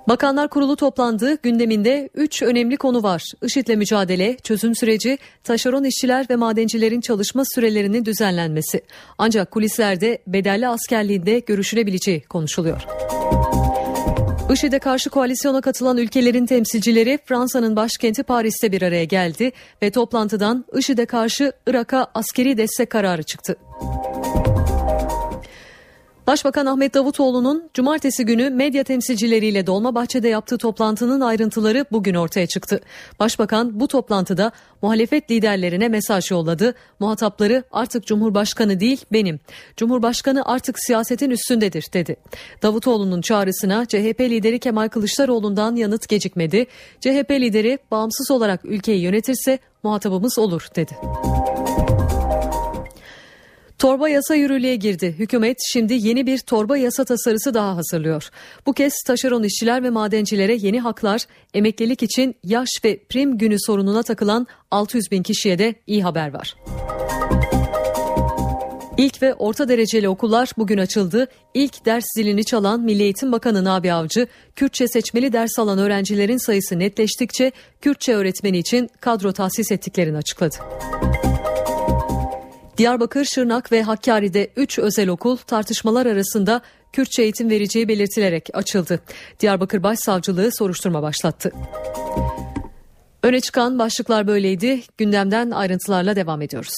[0.08, 1.38] Bakanlar Kurulu toplandı.
[1.44, 3.24] Gündeminde 3 önemli konu var.
[3.44, 8.82] IŞİD'le mücadele, çözüm süreci, taşeron işçiler ve madencilerin çalışma sürelerinin düzenlenmesi.
[9.18, 12.86] Ancak kulislerde bedelli askerliğinde görüşülebileceği konuşuluyor.
[14.54, 21.06] IŞİD'e karşı koalisyona katılan ülkelerin temsilcileri Fransa'nın başkenti Paris'te bir araya geldi ve toplantıdan IŞİD'e
[21.06, 23.56] karşı Irak'a askeri destek kararı çıktı.
[26.28, 32.80] Başbakan Ahmet Davutoğlu'nun cumartesi günü medya temsilcileriyle Dolmabahçe'de yaptığı toplantının ayrıntıları bugün ortaya çıktı.
[33.20, 36.76] Başbakan bu toplantıda muhalefet liderlerine mesaj yolladı.
[37.00, 39.40] Muhatapları artık Cumhurbaşkanı değil benim.
[39.78, 42.16] Cumhurbaşkanı artık siyasetin üstündedir dedi.
[42.62, 46.66] Davutoğlu'nun çağrısına CHP lideri Kemal Kılıçdaroğlu'ndan yanıt gecikmedi.
[47.00, 50.92] CHP lideri bağımsız olarak ülkeyi yönetirse muhatabımız olur dedi.
[53.86, 55.16] Torba yasa yürürlüğe girdi.
[55.20, 58.30] Hükümet şimdi yeni bir torba yasa tasarısı daha hazırlıyor.
[58.66, 64.04] Bu kez taşeron işçiler ve madencilere yeni haklar, emeklilik için yaş ve prim günü sorununa
[64.04, 66.56] takılan 600 bin kişiye de iyi haber var.
[68.98, 71.28] İlk ve orta dereceli okullar bugün açıldı.
[71.54, 76.80] İlk ders zilini çalan Milli Eğitim Bakanı Nabi Avcı, Kürtçe seçmeli ders alan öğrencilerin sayısı
[76.80, 80.56] netleştikçe Kürtçe öğretmeni için kadro tahsis ettiklerini açıkladı.
[82.78, 86.62] Diyarbakır, Şırnak ve Hakkari'de 3 özel okul tartışmalar arasında
[86.94, 89.00] Kürtçe eğitim vereceği belirtilerek açıldı.
[89.40, 91.52] Diyarbakır Başsavcılığı soruşturma başlattı.
[93.24, 94.82] Öne çıkan başlıklar böyleydi.
[94.98, 96.76] Gündemden ayrıntılarla devam ediyoruz.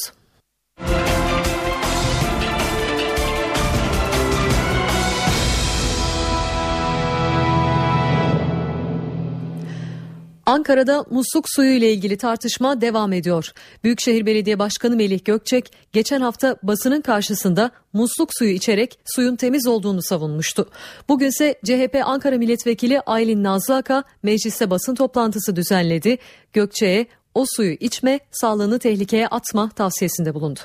[10.47, 13.51] Ankara'da musluk suyu ile ilgili tartışma devam ediyor.
[13.83, 20.01] Büyükşehir Belediye Başkanı Melih Gökçek geçen hafta basının karşısında musluk suyu içerek suyun temiz olduğunu
[20.01, 20.69] savunmuştu.
[21.09, 26.17] Bugünse CHP Ankara Milletvekili Aylin Nazlıaka mecliste basın toplantısı düzenledi.
[26.53, 30.59] Gökçek'e o suyu içme, sağlığını tehlikeye atma tavsiyesinde bulundu.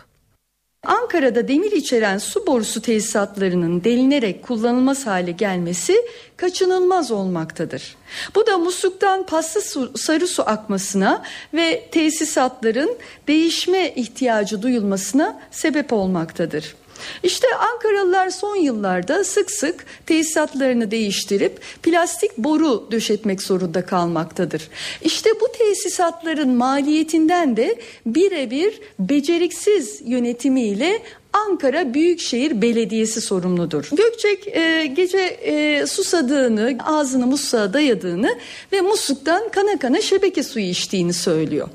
[0.87, 5.97] Ankara'da demir içeren su borusu tesisatlarının delinerek kullanılmaz hale gelmesi
[6.37, 7.97] kaçınılmaz olmaktadır.
[8.35, 11.23] Bu da musluktan paslı su, sarı su akmasına
[11.55, 12.97] ve tesisatların
[13.29, 16.75] değişme ihtiyacı duyulmasına sebep olmaktadır.
[17.23, 24.69] İşte Ankaralılar son yıllarda sık sık tesisatlarını değiştirip plastik boru döşetmek zorunda kalmaktadır.
[25.03, 31.03] İşte bu tesisatların maliyetinden de birebir beceriksiz yönetimiyle
[31.33, 33.89] Ankara Büyükşehir Belediyesi sorumludur.
[33.93, 38.39] Gökçek e, gece e, susadığını, ağzını musluğa dayadığını
[38.73, 41.69] ve musluktan kana kana şebeke suyu içtiğini söylüyor.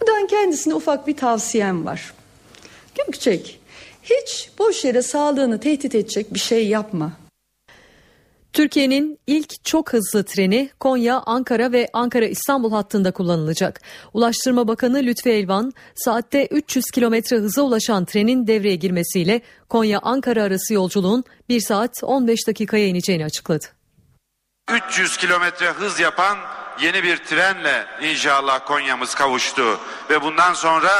[0.00, 2.14] Buradan kendisine ufak bir tavsiyem var.
[2.94, 3.59] Gökçek
[4.02, 7.12] hiç boş yere sağlığını tehdit edecek bir şey yapma.
[8.52, 13.80] Türkiye'nin ilk çok hızlı treni Konya, Ankara ve Ankara İstanbul hattında kullanılacak.
[14.12, 21.24] Ulaştırma Bakanı Lütfi Elvan, saatte 300 kilometre hıza ulaşan trenin devreye girmesiyle Konya-Ankara arası yolculuğun
[21.48, 23.66] 1 saat 15 dakikaya ineceğini açıkladı.
[24.90, 26.38] 300 kilometre hız yapan
[26.82, 29.78] yeni bir trenle inşallah Konya'mız kavuştu
[30.10, 30.90] ve bundan sonra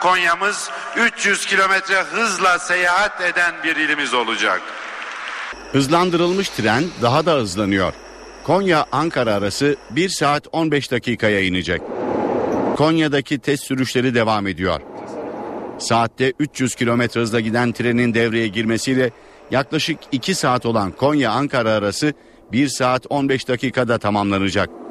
[0.00, 4.62] Konya'mız 300 kilometre hızla seyahat eden bir ilimiz olacak.
[5.72, 7.92] Hızlandırılmış tren daha da hızlanıyor.
[8.44, 11.82] Konya-Ankara arası 1 saat 15 dakikaya inecek.
[12.76, 14.80] Konya'daki test sürüşleri devam ediyor.
[15.78, 19.10] Saatte 300 kilometre hızla giden trenin devreye girmesiyle
[19.50, 22.12] yaklaşık 2 saat olan Konya-Ankara arası
[22.52, 24.87] 1 saat 15 dakikada tamamlanacak.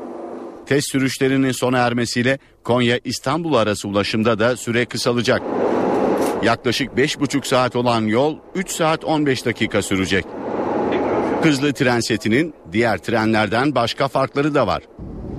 [0.67, 5.41] Test sürüşlerinin sona ermesiyle Konya-İstanbul arası ulaşımda da süre kısalacak.
[6.43, 10.25] Yaklaşık 5,5 saat olan yol 3 saat 15 dakika sürecek.
[11.41, 14.83] Hızlı tren setinin diğer trenlerden başka farkları da var.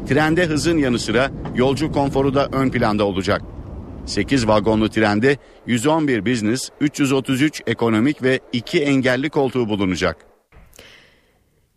[0.09, 3.43] Trende hızın yanı sıra yolcu konforu da ön planda olacak.
[4.07, 5.37] 8 vagonlu trende
[5.67, 10.28] 111 business, 333 ekonomik ve 2 engelli koltuğu bulunacak.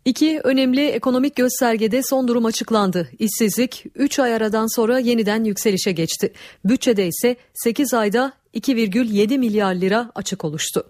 [0.04, 3.08] İki önemli ekonomik göstergede son durum açıklandı.
[3.18, 6.32] İşsizlik 3 ay aradan sonra yeniden yükselişe geçti.
[6.64, 10.84] Bütçede ise 8 ayda 2,7 milyar lira açık oluştu.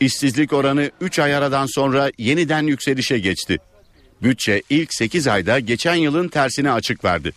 [0.00, 3.58] İşsizlik oranı 3 ay aradan sonra yeniden yükselişe geçti.
[4.22, 7.32] Bütçe ilk 8 ayda geçen yılın tersine açık verdi.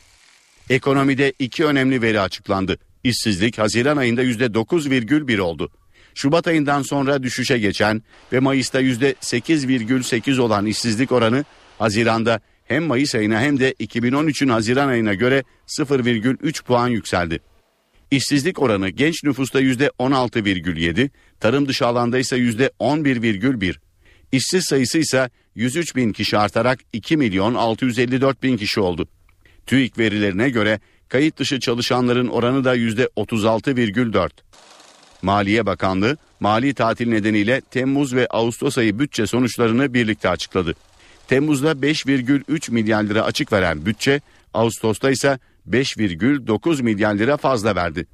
[0.70, 2.78] Ekonomide iki önemli veri açıklandı.
[3.04, 5.70] İşsizlik Haziran ayında %9,1 oldu.
[6.18, 8.02] Şubat ayından sonra düşüşe geçen
[8.34, 11.46] ve Mayıs'ta %8,8 olan işsizlik oranı
[11.80, 17.40] Haziran'da hem Mayıs ayına hem de 2013'ün Haziran ayına göre 0,3 puan yükseldi.
[18.12, 23.76] İşsizlik oranı genç nüfusta %16,7, tarım dışı alanda ise %11,1.
[24.32, 29.08] İşsiz sayısı ise 103 bin kişi artarak 2 milyon 654 bin kişi oldu.
[29.66, 34.47] TÜİK verilerine göre kayıt dışı çalışanların oranı da %36,4.
[35.22, 40.76] Maliye Bakanlığı mali tatil nedeniyle Temmuz ve Ağustos ayı bütçe sonuçlarını birlikte açıkladı.
[41.28, 44.22] Temmuz'da 5,3 milyar lira açık veren bütçe
[44.54, 48.08] Ağustos'ta ise 5,9 milyar lira fazla verdi.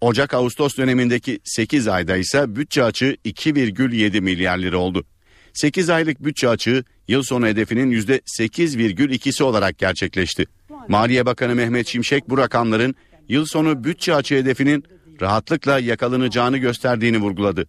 [0.00, 5.04] Ocak-Ağustos dönemindeki 8 ayda ise bütçe açığı 2,7 milyar lira oldu.
[5.52, 10.46] 8 aylık bütçe açığı yıl sonu hedefinin %8,2'si olarak gerçekleşti.
[10.88, 12.94] Maliye Bakanı Mehmet Şimşek bu rakamların
[13.28, 14.84] yıl sonu bütçe açığı hedefinin
[15.20, 17.66] rahatlıkla yakalanacağını gösterdiğini vurguladı.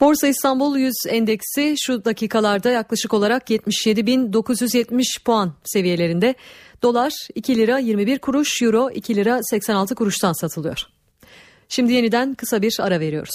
[0.00, 6.34] Borsa İstanbul 100 endeksi şu dakikalarda yaklaşık olarak 77.970 puan seviyelerinde.
[6.82, 10.78] Dolar 2 lira 21 kuruş, euro 2 lira 86 kuruştan satılıyor.
[11.68, 13.34] Şimdi yeniden kısa bir ara veriyoruz.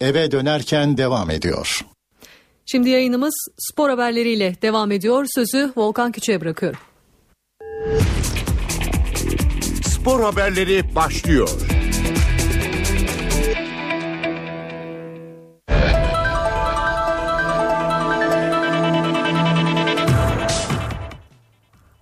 [0.00, 1.80] Eve dönerken devam ediyor.
[2.66, 5.26] Şimdi yayınımız spor haberleriyle devam ediyor.
[5.34, 6.78] Sözü Volkan Küçü'ye bırakıyorum.
[10.06, 11.48] Spor haberleri başlıyor.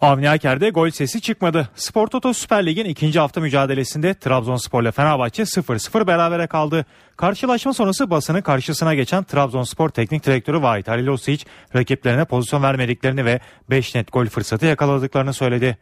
[0.01, 1.69] Avni Aker'de gol sesi çıkmadı.
[1.75, 6.87] Spor Toto Süper Lig'in ikinci hafta mücadelesinde Trabzonspor ile Fenerbahçe 0-0 berabere kaldı.
[7.17, 13.40] Karşılaşma sonrası basını karşısına geçen Trabzonspor Teknik Direktörü Vahit Halilosic rakiplerine pozisyon vermediklerini ve
[13.71, 15.79] 5 net gol fırsatı yakaladıklarını söyledi.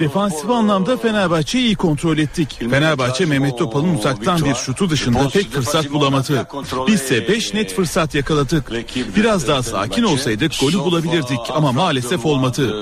[0.00, 2.58] Defansif anlamda Fenerbahçe'yi iyi kontrol ettik.
[2.70, 6.46] Fenerbahçe Mehmet Topal'ın uzaktan bir şutu dışında pek fırsat bulamadı.
[6.86, 8.72] Bizse 5 net fırsat yakaladık.
[9.16, 12.74] Biraz daha sakin olsaydık golü bulabilirdik ama maalesef olmadı.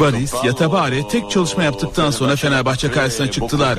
[0.00, 3.78] Varis, Yatabare tek çalışma yaptıktan sonra Fenerbahçe karşısına çıktılar.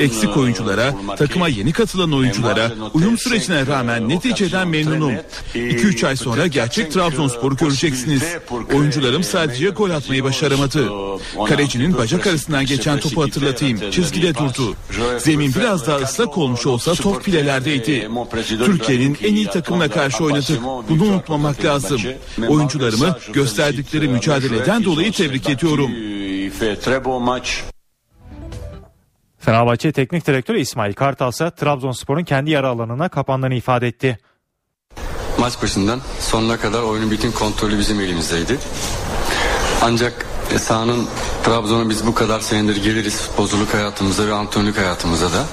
[0.00, 5.12] Eksik oyunculara, takıma yeni katılan oyunculara uyum sürecine rağmen neticeden memnunum.
[5.54, 8.22] 2-3 ay sonra gerçek Trabzonspor'u göreceksiniz.
[8.74, 10.88] Oyuncularım sadece gol atmayı başaramadı.
[11.48, 13.90] Kalecinin bacak arasından geçen topu hatırlatayım.
[13.90, 14.74] Çizgide durdu.
[15.18, 18.08] Zemin biraz daha ıslak olmuş olsa top filelerdeydi.
[18.48, 20.60] Türkiye'nin en iyi takımına karşı oynadık.
[20.88, 22.00] Bunu unutmamak lazım.
[22.48, 25.90] Oyuncularımı gösterdikleri mücadeleden dolayı tebrik ediyorum.
[29.38, 34.18] Fenerbahçe Teknik Direktörü İsmail Kartal ise Trabzonspor'un kendi yarı alanına kapandığını ifade etti.
[35.38, 38.58] Maç başından sonuna kadar oyunun bütün kontrolü bizim elimizdeydi.
[39.82, 40.26] Ancak
[40.58, 41.06] sahanın
[41.44, 45.44] Trabzon'a biz bu kadar senedir geliriz futbolculuk hayatımızda ve antrenörlük hayatımızda da.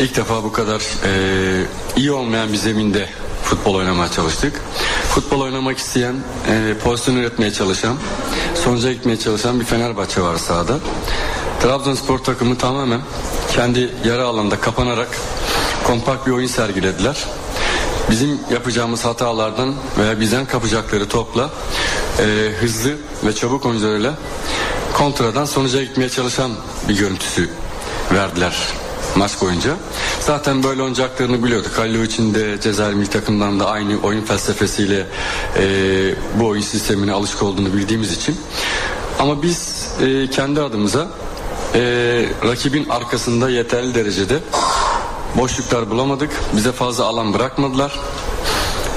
[0.00, 1.64] İlk defa bu kadar e,
[1.96, 3.08] iyi olmayan bir zeminde
[3.44, 4.60] futbol oynamaya çalıştık.
[5.08, 6.14] Futbol oynamak isteyen,
[6.48, 7.96] e, pozisyon üretmeye çalışan,
[8.54, 10.78] sonuca gitmeye çalışan bir Fenerbahçe var sahada.
[11.62, 13.00] Trabzonspor takımı tamamen
[13.52, 15.08] kendi yarı alanda kapanarak
[15.84, 17.24] kompakt bir oyun sergilediler.
[18.10, 21.50] Bizim yapacağımız hatalardan veya bizden kapacakları topla
[22.18, 24.14] e, hızlı ve çabuk oyuncularıyla
[24.94, 26.50] kontradan sonuca gitmeye çalışan
[26.88, 27.48] bir görüntüsü
[28.12, 28.56] verdiler
[29.16, 29.76] maç boyunca.
[30.20, 31.78] Zaten böyle oynayacaklarını biliyorduk.
[31.78, 35.06] Halil için de Cezayir milli takımdan da aynı oyun felsefesiyle
[35.58, 35.64] e,
[36.40, 38.36] bu oyun sistemine alışık olduğunu bildiğimiz için.
[39.18, 41.08] Ama biz e, kendi adımıza
[41.74, 41.80] e,
[42.44, 44.38] rakibin arkasında yeterli derecede
[45.36, 46.30] boşluklar bulamadık.
[46.56, 47.98] Bize fazla alan bırakmadılar.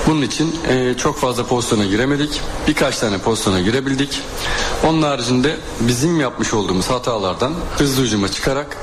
[0.08, 2.42] Bunun için e, çok fazla pozisyona giremedik.
[2.68, 4.20] Birkaç tane pozisyona girebildik.
[4.84, 8.78] Onun haricinde bizim yapmış olduğumuz hatalardan hızlı hücuma çıkarak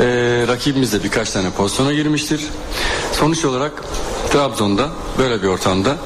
[0.00, 0.04] e,
[0.48, 2.44] rakibimiz de birkaç tane pozisyona girmiştir.
[3.12, 3.72] Sonuç olarak
[4.32, 4.88] Trabzon'da
[5.18, 5.96] böyle bir ortamda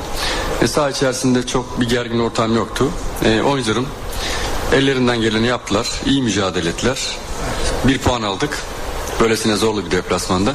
[0.63, 2.91] e, saha içerisinde çok bir gergin ortam yoktu.
[3.25, 3.87] E, oyuncularım
[4.73, 5.89] ellerinden geleni yaptılar.
[6.07, 6.99] iyi mücadele ettiler.
[7.85, 8.59] Bir puan aldık.
[9.21, 10.55] Böylesine zorlu bir deplasmanda.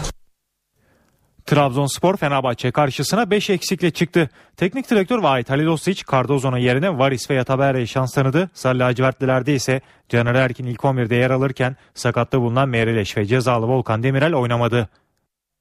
[1.50, 4.30] Trabzonspor Fenerbahçe karşısına 5 eksikle çıktı.
[4.58, 8.50] Teknik direktör Vahit Halilosic Cardozo'nun yerine Varis ve Yataberre'yi şans tanıdı.
[8.54, 14.04] Sarı lacivertlilerde ise Caner Erkin ilk 11'de yer alırken sakatta bulunan Merileş ve cezalı Volkan
[14.04, 14.90] Demirel oynamadı.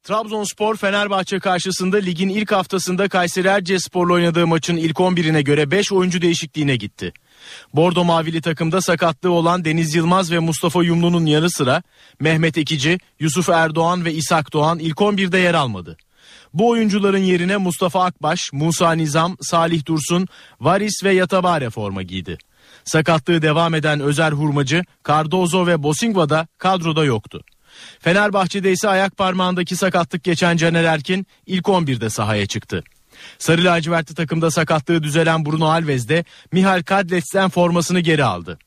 [0.02, 6.22] Trabzonspor Fenerbahçe karşısında ligin ilk haftasında Kayseri Erciyespor'la oynadığı maçın ilk 11'ine göre 5 oyuncu
[6.22, 7.12] değişikliğine gitti.
[7.74, 11.82] Bordo Mavili takımda sakatlığı olan Deniz Yılmaz ve Mustafa Yumlu'nun yanı sıra
[12.20, 15.96] Mehmet Ekici, Yusuf Erdoğan ve İshak Doğan ilk 11'de yer almadı.
[16.54, 20.26] Bu oyuncuların yerine Mustafa Akbaş, Musa Nizam, Salih Dursun,
[20.60, 22.38] Varis ve Yatabare forma giydi.
[22.84, 27.44] Sakatlığı devam eden Özer Hurmacı, Cardozo ve Bosingva da kadroda yoktu.
[28.00, 32.84] Fenerbahçe'de ise ayak parmağındaki sakatlık geçen Caner Erkin ilk 11'de sahaya çıktı.
[33.38, 38.58] Sarı lacivertli takımda sakatlığı düzelen Bruno Alves de Mihal Kadlets'ten formasını geri aldı.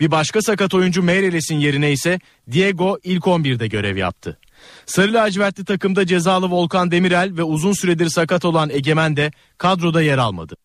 [0.00, 2.20] Bir başka sakat oyuncu Meireles'in yerine ise
[2.52, 4.38] Diego ilk 11'de görev yaptı.
[4.86, 10.18] Sarı lacivertli takımda cezalı Volkan Demirel ve uzun süredir sakat olan Egemen de kadroda yer
[10.18, 10.56] almadı.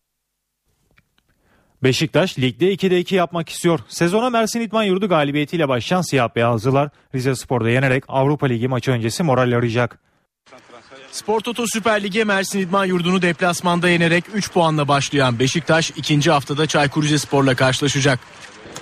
[1.82, 3.80] Beşiktaş ligde 2'de 2 yapmak istiyor.
[3.88, 9.22] Sezona Mersin İdman Yurdu galibiyetiyle başlayan siyah beyazlılar Rize Spor'da yenerek Avrupa Ligi maçı öncesi
[9.22, 9.98] moral arayacak.
[11.12, 16.66] Spor Toto Süper Lig'e Mersin İdman Yurdu'nu deplasmanda yenerek 3 puanla başlayan Beşiktaş ikinci haftada
[16.66, 18.20] Çaykur Rizespor'la karşılaşacak.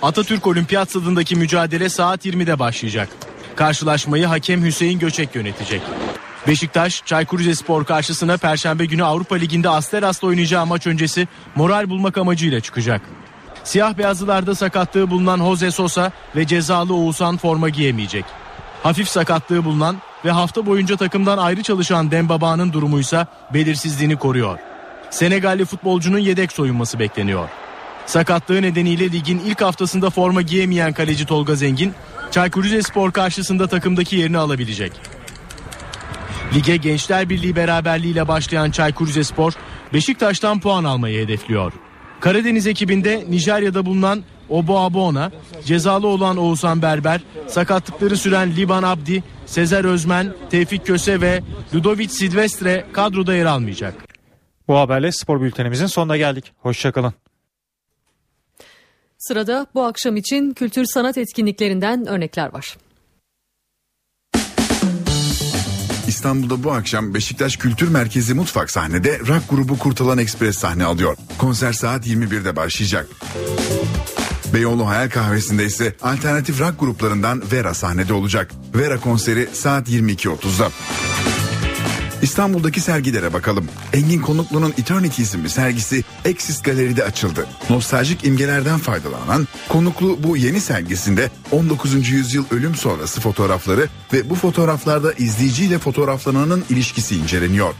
[0.01, 3.09] Atatürk Olimpiyat Stadındaki mücadele saat 20'de başlayacak.
[3.55, 5.81] Karşılaşmayı hakem Hüseyin Göçek yönetecek.
[6.47, 12.59] Beşiktaş, Çaykur Rizespor karşısına Perşembe günü Avrupa Ligi'nde Asteras'la oynayacağı maç öncesi moral bulmak amacıyla
[12.59, 13.01] çıkacak.
[13.63, 18.25] Siyah beyazlılarda sakatlığı bulunan Jose Sosa ve cezalı Oğuzhan forma giyemeyecek.
[18.83, 24.59] Hafif sakatlığı bulunan ve hafta boyunca takımdan ayrı çalışan Dembaba'nın durumuysa belirsizliğini koruyor.
[25.09, 27.49] Senegalli futbolcunun yedek soyunması bekleniyor.
[28.05, 31.93] Sakatlığı nedeniyle ligin ilk haftasında forma giyemeyen kaleci Tolga Zengin,
[32.31, 34.91] Çaykur Rizespor karşısında takımdaki yerini alabilecek.
[36.53, 39.53] Lige Gençler Birliği beraberliğiyle başlayan Çaykur Rizespor,
[39.93, 41.73] Beşiktaş'tan puan almayı hedefliyor.
[42.19, 45.31] Karadeniz ekibinde Nijerya'da bulunan Obo Abona,
[45.65, 51.41] cezalı olan Oğuzhan Berber, sakatlıkları süren Liban Abdi, Sezer Özmen, Tevfik Köse ve
[51.73, 53.93] Ludovic Silvestre kadroda yer almayacak.
[54.67, 56.53] Bu haberle spor bültenimizin sonuna geldik.
[56.57, 57.13] Hoşçakalın.
[59.17, 62.77] Sırada bu akşam için kültür sanat etkinliklerinden örnekler var.
[66.07, 71.17] İstanbul'da bu akşam Beşiktaş Kültür Merkezi Mutfak sahnede rock grubu Kurtalan Express sahne alıyor.
[71.37, 73.07] Konser saat 21'de başlayacak.
[74.55, 78.51] Beyoğlu Hayal Kahvesi'nde ise alternatif rock gruplarından Vera sahnede olacak.
[78.75, 80.71] Vera konseri saat 22.30'da.
[82.21, 83.65] İstanbul'daki sergilere bakalım.
[83.93, 87.47] Engin Konuklu'nun Eternity isimli sergisi Exist Galeri'de açıldı.
[87.69, 92.09] Nostaljik imgelerden faydalanan Konuklu bu yeni sergisinde 19.
[92.09, 97.73] yüzyıl ölüm sonrası fotoğrafları ve bu fotoğraflarda izleyiciyle fotoğraflananın ilişkisi inceleniyor.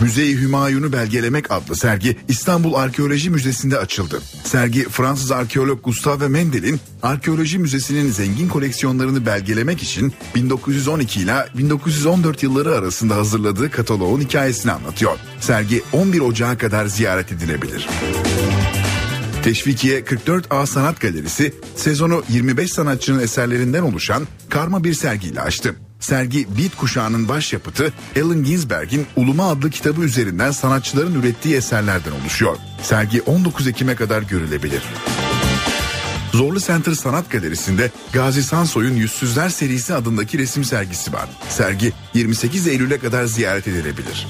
[0.00, 4.20] Müzeyi Hümayun'u belgelemek adlı sergi İstanbul Arkeoloji Müzesi'nde açıldı.
[4.44, 12.74] Sergi Fransız arkeolog Gustave Mendel'in Arkeoloji Müzesi'nin zengin koleksiyonlarını belgelemek için 1912 ile 1914 yılları
[12.74, 15.18] arasında hazırladığı kataloğun hikayesini anlatıyor.
[15.40, 17.88] Sergi 11 Ocağı kadar ziyaret edilebilir.
[19.44, 25.74] Teşvikiye 44A Sanat Galerisi sezonu 25 sanatçının eserlerinden oluşan karma bir sergiyle açtı.
[26.00, 32.56] Sergi Beat kuşağının başyapıtı Allen Ginsberg'in Uluma adlı kitabı üzerinden sanatçıların ürettiği eserlerden oluşuyor.
[32.82, 34.82] Sergi 19 Ekim'e kadar görülebilir.
[36.32, 41.28] Zorlu Center Sanat Galerisi'nde Gazi Sansoy'un Yüzsüzler serisi adındaki resim sergisi var.
[41.48, 44.26] Sergi 28 Eylül'e kadar ziyaret edilebilir.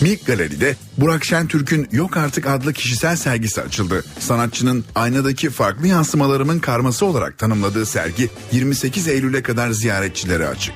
[0.00, 4.04] Milk Galeri'de Burak Şentürk'ün Yok Artık adlı kişisel sergisi açıldı.
[4.18, 10.74] Sanatçının aynadaki farklı yansımalarımın karması olarak tanımladığı sergi 28 Eylül'e kadar ziyaretçilere açık.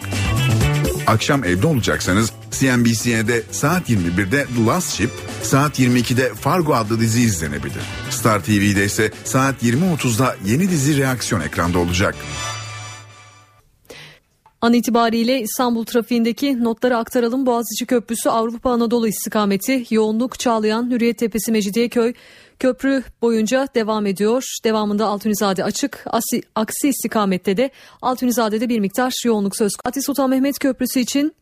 [1.07, 5.11] Akşam evde olacaksanız CNBC'de saat 21'de The Last Ship,
[5.43, 7.83] saat 22'de Fargo adlı dizi izlenebilir.
[8.11, 12.15] Star TV'de ise saat 20.30'da yeni dizi reaksiyon ekranda olacak.
[14.63, 17.47] An itibariyle İstanbul trafiğindeki notları aktaralım.
[17.47, 22.13] Boğaziçi Köprüsü Avrupa Anadolu istikameti yoğunluk Çağlayan, Hürriyet Tepesi, Mecidiyeköy
[22.59, 24.45] köprü boyunca devam ediyor.
[24.65, 26.05] Devamında Altunizade açık.
[26.07, 27.71] Asi, aksi istikamette de
[28.03, 29.73] Altunizade'de bir miktar yoğunluk söz.
[29.85, 31.35] Fatih Sultan Mehmet Köprüsü için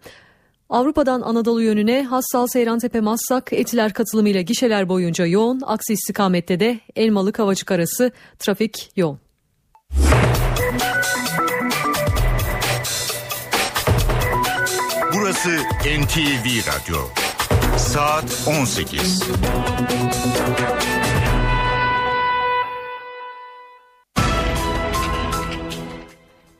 [0.68, 5.60] Avrupa'dan Anadolu yönüne Hassal Seyrantepe Massak Etiler katılımıyla gişeler boyunca yoğun.
[5.66, 9.18] Aksi istikamette de Elmalı Kavacık arası trafik yoğun.
[15.44, 15.62] Burası
[16.00, 16.98] NTV Radyo.
[17.76, 19.22] Saat 18.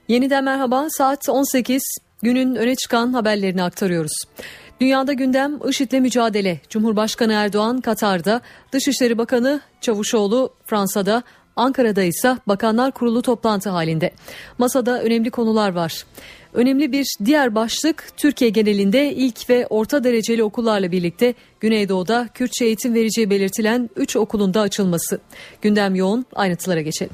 [0.08, 1.82] Yeniden merhaba saat 18
[2.22, 4.22] Günün öne çıkan haberlerini aktarıyoruz.
[4.80, 6.60] Dünyada gündem IŞİD'le mücadele.
[6.68, 8.40] Cumhurbaşkanı Erdoğan Katar'da,
[8.72, 11.22] Dışişleri Bakanı Çavuşoğlu Fransa'da,
[11.56, 14.10] Ankara'da ise Bakanlar Kurulu toplantı halinde.
[14.58, 16.04] Masada önemli konular var.
[16.54, 22.94] Önemli bir diğer başlık Türkiye genelinde ilk ve orta dereceli okullarla birlikte Güneydoğu'da Kürtçe eğitim
[22.94, 25.20] vereceği belirtilen 3 okulun da açılması.
[25.62, 27.12] Gündem yoğun ayrıntılara geçelim.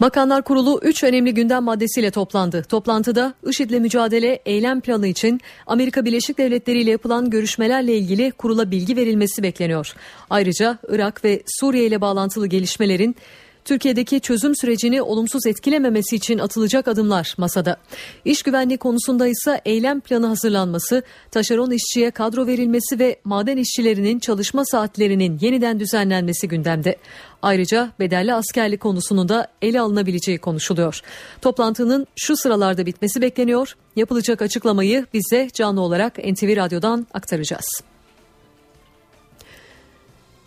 [0.00, 2.62] Bakanlar Kurulu 3 önemli gündem maddesiyle toplandı.
[2.62, 8.96] Toplantıda IŞİD'le mücadele eylem planı için Amerika Birleşik Devletleri ile yapılan görüşmelerle ilgili kurula bilgi
[8.96, 9.94] verilmesi bekleniyor.
[10.30, 13.16] Ayrıca Irak ve Suriye ile bağlantılı gelişmelerin
[13.64, 17.76] Türkiye'deki çözüm sürecini olumsuz etkilememesi için atılacak adımlar masada.
[18.24, 24.64] İş güvenliği konusunda ise eylem planı hazırlanması, taşeron işçiye kadro verilmesi ve maden işçilerinin çalışma
[24.64, 26.96] saatlerinin yeniden düzenlenmesi gündemde.
[27.42, 31.00] Ayrıca bedelli askerlik konusunun da ele alınabileceği konuşuluyor.
[31.42, 33.76] Toplantının şu sıralarda bitmesi bekleniyor.
[33.96, 37.87] Yapılacak açıklamayı bize canlı olarak NTV Radyo'dan aktaracağız.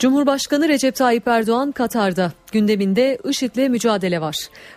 [0.02, 4.36] Cumhurbaşkanı Recep Tayyip Erdoğan Katar'da gündeminde IŞİD'le mücadele var.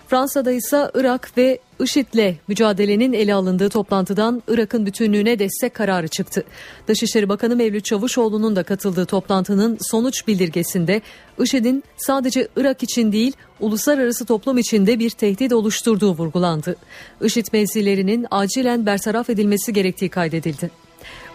[0.09, 6.45] Fransa'da ise Irak ve IŞİD'le mücadelenin ele alındığı toplantıdan Irak'ın bütünlüğüne destek kararı çıktı.
[6.89, 11.03] Dışişleri Bakanı Mevlüt Çavuşoğlu'nun da katıldığı toplantının sonuç bildirgesinde
[11.39, 16.77] IŞİD'in sadece Irak için değil uluslararası toplum için de bir tehdit oluşturduğu vurgulandı.
[17.23, 20.84] IŞİD mevzilerinin acilen bertaraf edilmesi gerektiği kaydedildi.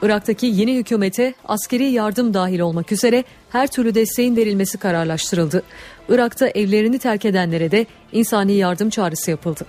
[0.02, 5.64] Irak'taki yeni hükümete askeri yardım dahil olmak üzere her türlü desteğin verilmesi kararlaştırıldı.
[6.10, 9.66] Irak'ta evlerini terk edenlere de insani yardım çağrısı yapıldı.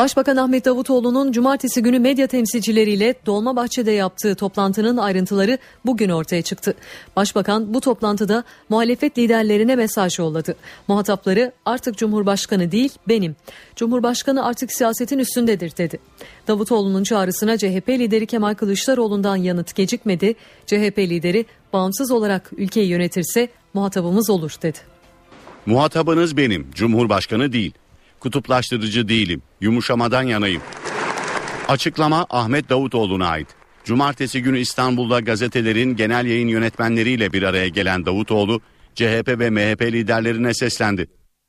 [0.00, 6.74] Başbakan Ahmet Davutoğlu'nun cumartesi günü medya temsilcileriyle Dolmabahçe'de yaptığı toplantının ayrıntıları bugün ortaya çıktı.
[7.16, 10.56] Başbakan bu toplantıda muhalefet liderlerine mesaj yolladı.
[10.88, 13.36] Muhatapları artık Cumhurbaşkanı değil benim.
[13.76, 15.98] Cumhurbaşkanı artık siyasetin üstündedir dedi.
[16.48, 20.34] Davutoğlu'nun çağrısına CHP lideri Kemal Kılıçdaroğlu'ndan yanıt gecikmedi.
[20.66, 24.78] CHP lideri bağımsız olarak ülkeyi yönetirse muhatabımız olur dedi.
[25.66, 27.74] Muhatabınız benim, Cumhurbaşkanı değil.
[28.20, 30.62] Kutuplaştırıcı değilim, yumuşamadan yanayım.
[31.68, 33.48] Açıklama Ahmet Davutoğlu'na ait.
[33.84, 38.60] Cumartesi günü İstanbul'da gazetelerin genel yayın yönetmenleriyle bir araya gelen Davutoğlu,
[38.94, 41.06] CHP ve MHP liderlerine seslendi.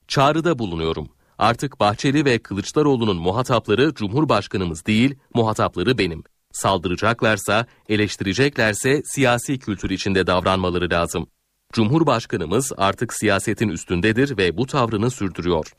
[0.07, 1.09] Çağrıda bulunuyorum.
[1.38, 6.24] Artık Bahçeli ve Kılıçdaroğlu'nun muhatapları Cumhurbaşkanımız değil, muhatapları benim.
[6.51, 11.28] Saldıracaklarsa, eleştireceklerse siyasi kültür içinde davranmaları lazım.
[11.74, 15.74] Cumhurbaşkanımız artık siyasetin üstündedir ve bu tavrını sürdürüyor.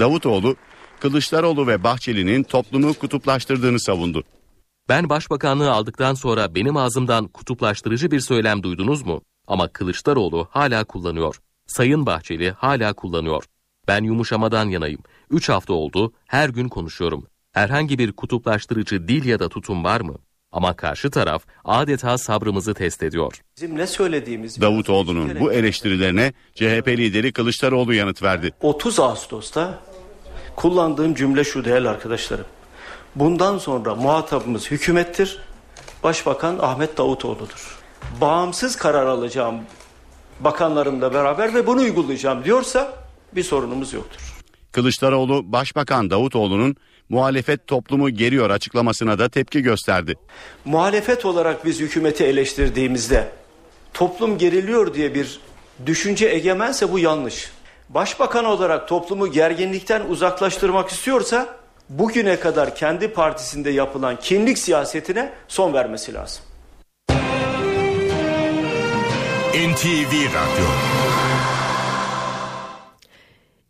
[0.00, 0.56] Davutoğlu,
[1.00, 4.24] Kılıçdaroğlu ve Bahçeli'nin toplumu kutuplaştırdığını savundu.
[4.88, 9.22] Ben başbakanlığı aldıktan sonra benim ağzımdan kutuplaştırıcı bir söylem duydunuz mu?
[9.46, 11.40] Ama Kılıçdaroğlu hala kullanıyor.
[11.66, 13.44] Sayın Bahçeli hala kullanıyor.
[13.88, 15.00] Ben yumuşamadan yanayım.
[15.30, 17.26] 3 hafta oldu, her gün konuşuyorum.
[17.52, 20.14] Herhangi bir kutuplaştırıcı dil ya da tutum var mı?
[20.54, 23.40] Ama karşı taraf adeta sabrımızı test ediyor.
[23.56, 28.52] Bizim ne söylediğimiz Davutoğlu'nun bu eleştirilerine CHP lideri Kılıçdaroğlu yanıt verdi.
[28.60, 29.78] 30 Ağustos'ta
[30.56, 32.46] kullandığım cümle şu değerli arkadaşlarım.
[33.14, 35.38] Bundan sonra muhatabımız hükümettir.
[36.02, 37.78] Başbakan Ahmet Davutoğlu'dur.
[38.20, 39.56] Bağımsız karar alacağım
[40.40, 42.92] bakanlarımla beraber ve bunu uygulayacağım diyorsa
[43.32, 44.34] bir sorunumuz yoktur.
[44.72, 46.76] Kılıçdaroğlu Başbakan Davutoğlu'nun
[47.08, 50.14] muhalefet toplumu geriyor açıklamasına da tepki gösterdi.
[50.64, 53.28] Muhalefet olarak biz hükümeti eleştirdiğimizde
[53.94, 55.40] toplum geriliyor diye bir
[55.86, 57.50] düşünce egemense bu yanlış.
[57.88, 61.56] Başbakan olarak toplumu gerginlikten uzaklaştırmak istiyorsa
[61.88, 66.42] bugüne kadar kendi partisinde yapılan kinlik siyasetine son vermesi lazım.
[69.54, 70.66] NTV Radyo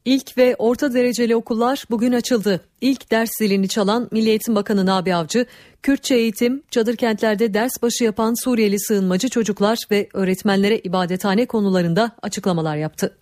[0.05, 2.61] İlk ve orta dereceli okullar bugün açıldı.
[2.81, 5.47] İlk ders zilini çalan Milli Eğitim Bakanı Nabi Avcı,
[5.83, 12.77] Kürtçe eğitim, çadır kentlerde ders başı yapan Suriyeli sığınmacı çocuklar ve öğretmenlere ibadethane konularında açıklamalar
[12.77, 13.17] yaptı.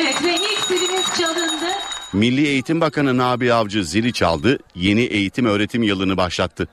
[0.00, 1.72] Evet ve ilk zilimiz çalındı.
[2.12, 6.68] Milli Eğitim Bakanı Nabi Avcı zili çaldı, yeni eğitim öğretim yılını başlattı.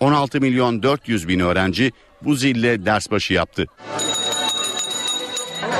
[0.00, 1.92] 16 milyon 400 bin öğrenci
[2.22, 3.66] bu zille ders başı yaptı.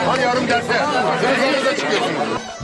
[0.06, 0.82] Hadi yarım derse.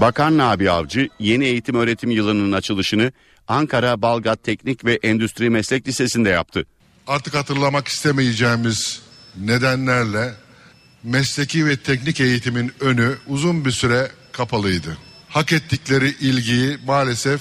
[0.01, 3.12] Bakan Nabi Avcı yeni eğitim öğretim yılının açılışını
[3.49, 6.66] Ankara Balgat Teknik ve Endüstri Meslek Lisesi'nde yaptı.
[7.07, 9.03] Artık hatırlamak istemeyeceğimiz
[9.36, 10.34] nedenlerle
[11.03, 14.99] mesleki ve teknik eğitimin önü uzun bir süre kapalıydı.
[15.28, 17.40] Hak ettikleri ilgiyi maalesef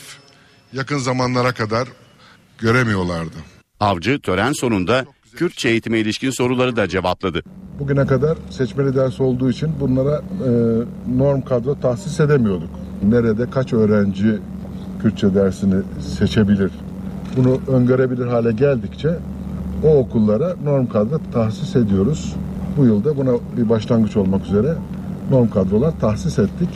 [0.74, 1.88] yakın zamanlara kadar
[2.58, 3.38] göremiyorlardı.
[3.80, 5.06] Avcı tören sonunda
[5.38, 7.42] Kürtçe eğitime ilişkin soruları da cevapladı.
[7.80, 10.52] Bugüne kadar seçmeli ders olduğu için bunlara e,
[11.18, 12.70] norm kadro tahsis edemiyorduk.
[13.04, 14.40] nerede kaç öğrenci
[15.02, 16.72] Kürtçe dersini seçebilir?
[17.38, 19.10] Bunu öngörebilir hale geldikçe
[19.84, 22.36] o okullara norm kadro tahsis ediyoruz.
[22.78, 24.76] Bu yılda buna bir başlangıç olmak üzere
[25.32, 26.70] norm kadrolar tahsis ettik.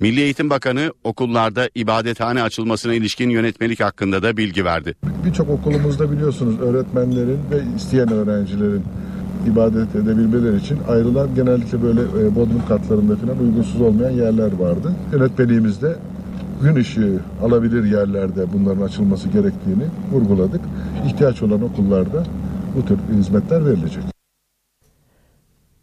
[0.00, 4.94] Milli Eğitim Bakanı okullarda ibadethane açılmasına ilişkin yönetmelik hakkında da bilgi verdi.
[5.24, 8.82] Birçok okulumuzda biliyorsunuz öğretmenlerin ve isteyen öğrencilerin
[9.52, 14.92] ibadet edebilmeleri için ayrılan genellikle böyle e, bodrum katlarında falan uygunsuz olmayan yerler vardı.
[15.12, 15.96] Yönetmeliğimizde
[16.62, 20.60] gün ışığı alabilir yerlerde bunların açılması gerektiğini vurguladık.
[21.06, 22.24] İhtiyaç olan okullarda
[22.76, 24.15] bu tür hizmetler verilecek.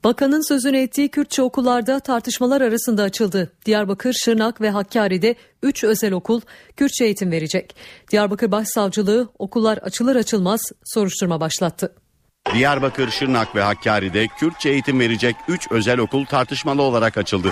[0.03, 3.51] Bakanın sözünü ettiği Kürtçe okullarda tartışmalar arasında açıldı.
[3.65, 6.41] Diyarbakır, Şırnak ve Hakkari'de 3 özel okul
[6.77, 7.75] Kürtçe eğitim verecek.
[8.11, 11.95] Diyarbakır Başsavcılığı okullar açılır açılmaz soruşturma başlattı.
[12.53, 17.49] Diyarbakır, Şırnak ve Hakkari'de Kürtçe eğitim verecek 3 özel okul tartışmalı olarak açıldı.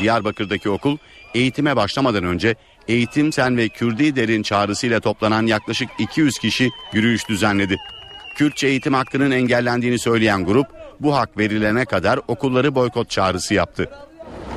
[0.00, 0.96] Diyarbakır'daki okul
[1.34, 2.54] eğitime başlamadan önce
[2.88, 7.76] Eğitim Sen ve Kürdi Derin çağrısıyla toplanan yaklaşık 200 kişi yürüyüş düzenledi.
[8.34, 10.66] Kürtçe eğitim hakkının engellendiğini söyleyen grup
[11.00, 13.90] bu hak verilene kadar okulları boykot çağrısı yaptı.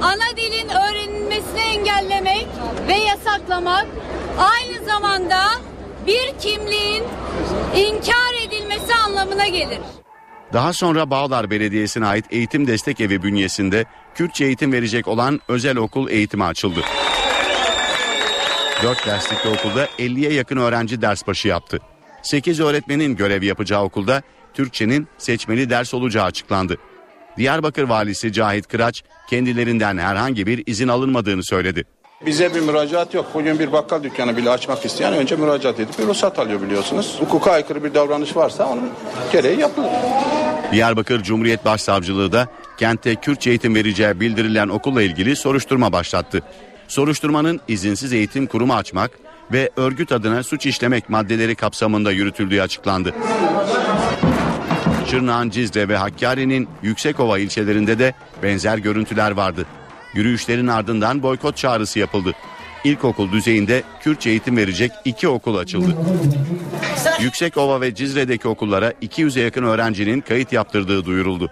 [0.02, 2.48] Ana dilin öğrenilmesini engellemek
[2.88, 3.88] ve yasaklamak
[4.38, 5.40] aynı zamanda
[6.08, 7.04] bir kimliğin
[7.76, 9.80] inkar edilmesi anlamına gelir.
[10.54, 16.10] Daha sonra Bağlar Belediyesi'ne ait eğitim destek evi bünyesinde Kürtçe eğitim verecek olan özel okul
[16.10, 16.80] eğitimi açıldı.
[18.84, 21.80] 4 derslikli okulda 50'ye yakın öğrenci ders başı yaptı.
[22.28, 24.22] 8 öğretmenin görev yapacağı okulda
[24.54, 26.78] Türkçenin seçmeli ders olacağı açıklandı.
[27.38, 31.84] Diyarbakır valisi Cahit Kıraç kendilerinden herhangi bir izin alınmadığını söyledi.
[32.26, 33.26] Bize bir müracaat yok.
[33.34, 37.18] Bugün bir bakkal dükkanı bile açmak isteyen önce müracaat edip bir ruhsat alıyor biliyorsunuz.
[37.20, 38.90] Hukuka aykırı bir davranış varsa onun
[39.32, 39.90] gereği yapılır.
[40.72, 42.48] Diyarbakır Cumhuriyet Başsavcılığı da
[42.78, 46.42] kentte Kürtçe eğitim vereceği bildirilen okulla ilgili soruşturma başlattı.
[46.88, 49.12] Soruşturmanın izinsiz eğitim kurumu açmak
[49.52, 53.14] ve örgüt adına suç işlemek maddeleri kapsamında yürütüldüğü açıklandı.
[55.10, 59.66] Şırnak'ın Cizre ve Hakkari'nin Yüksekova ilçelerinde de benzer görüntüler vardı.
[60.14, 62.34] Yürüyüşlerin ardından boykot çağrısı yapıldı.
[62.84, 65.98] İlkokul düzeyinde Kürtçe eğitim verecek iki okul açıldı.
[67.22, 71.52] Yüksekova ve Cizre'deki okullara 200'e yakın öğrencinin kayıt yaptırdığı duyuruldu.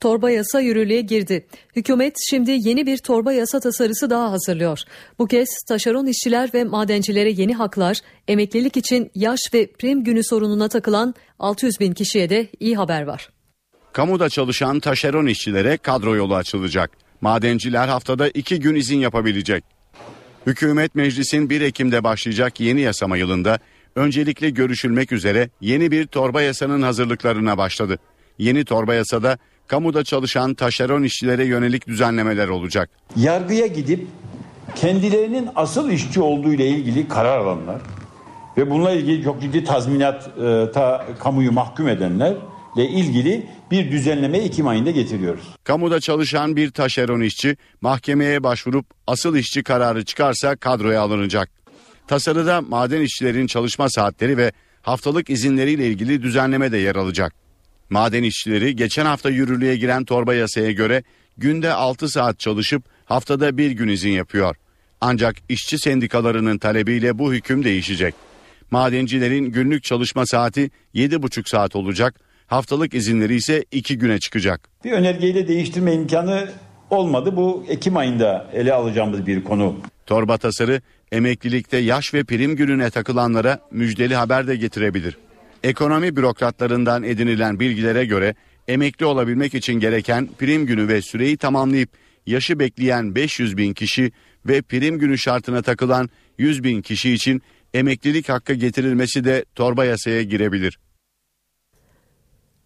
[0.00, 1.46] Torba yasa yürürlüğe girdi.
[1.76, 4.80] Hükümet şimdi yeni bir torba yasa tasarısı daha hazırlıyor.
[5.18, 10.68] Bu kez taşeron işçiler ve madencilere yeni haklar, emeklilik için yaş ve prim günü sorununa
[10.68, 13.28] takılan 600 bin kişiye de iyi haber var.
[13.92, 16.90] Kamuda çalışan taşeron işçilere kadro yolu açılacak.
[17.20, 19.64] Madenciler haftada iki gün izin yapabilecek.
[20.46, 23.58] Hükümet meclisin 1 Ekim'de başlayacak yeni yasama yılında
[23.96, 27.98] öncelikle görüşülmek üzere yeni bir torba yasanın hazırlıklarına başladı.
[28.38, 29.38] Yeni torba yasada
[29.68, 32.90] kamuda çalışan taşeron işçilere yönelik düzenlemeler olacak.
[33.16, 34.06] Yargıya gidip
[34.74, 37.80] kendilerinin asıl işçi olduğu ile ilgili karar alanlar
[38.56, 42.38] ve bununla ilgili çok ciddi tazminat e, ta, kamuyu mahkum edenlerle
[42.76, 45.44] ilgili bir düzenleme Ekim ayında getiriyoruz.
[45.64, 51.50] Kamuda çalışan bir taşeron işçi mahkemeye başvurup asıl işçi kararı çıkarsa kadroya alınacak.
[52.06, 54.52] Tasarıda maden işçilerin çalışma saatleri ve
[54.82, 57.47] haftalık izinleriyle ilgili düzenleme de yer alacak.
[57.90, 61.02] Maden işçileri geçen hafta yürürlüğe giren torba yasaya göre
[61.38, 64.56] günde 6 saat çalışıp haftada bir gün izin yapıyor.
[65.00, 68.14] Ancak işçi sendikalarının talebiyle bu hüküm değişecek.
[68.70, 74.68] Madencilerin günlük çalışma saati 7,5 saat olacak, haftalık izinleri ise 2 güne çıkacak.
[74.84, 76.48] Bir önergeyle değiştirme imkanı
[76.90, 77.36] olmadı.
[77.36, 79.76] Bu Ekim ayında ele alacağımız bir konu.
[80.06, 80.80] Torba tasarı
[81.12, 85.16] emeklilikte yaş ve prim gününe takılanlara müjdeli haber de getirebilir.
[85.62, 88.34] Ekonomi bürokratlarından edinilen bilgilere göre
[88.68, 91.90] emekli olabilmek için gereken prim günü ve süreyi tamamlayıp
[92.26, 94.12] yaşı bekleyen 500 bin kişi
[94.46, 97.42] ve prim günü şartına takılan 100 bin kişi için
[97.74, 100.78] emeklilik hakkı getirilmesi de torba yasaya girebilir.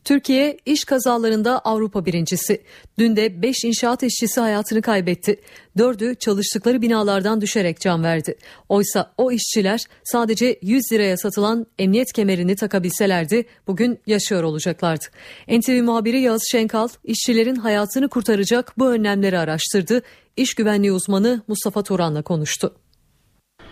[0.04, 2.62] Türkiye iş kazalarında Avrupa birincisi.
[2.98, 5.40] Dün de 5 inşaat işçisi hayatını kaybetti.
[5.78, 8.36] Dördü çalıştıkları binalardan düşerek can verdi.
[8.68, 15.04] Oysa o işçiler sadece 100 liraya satılan emniyet kemerini takabilselerdi bugün yaşıyor olacaklardı.
[15.48, 20.02] NTV muhabiri Yağız Şenkal işçilerin hayatını kurtaracak bu önlemleri araştırdı.
[20.36, 22.74] İş güvenliği uzmanı Mustafa Turan'la konuştu.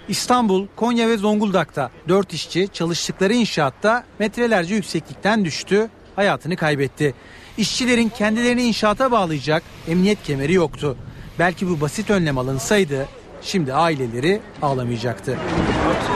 [0.08, 7.14] İstanbul, Konya ve Zonguldak'ta 4 işçi çalıştıkları inşaatta metrelerce yükseklikten düştü, hayatını kaybetti.
[7.58, 10.96] İşçilerin kendilerini inşaata bağlayacak emniyet kemeri yoktu.
[11.38, 13.08] Belki bu basit önlem alınsaydı
[13.42, 15.38] şimdi aileleri ağlamayacaktı.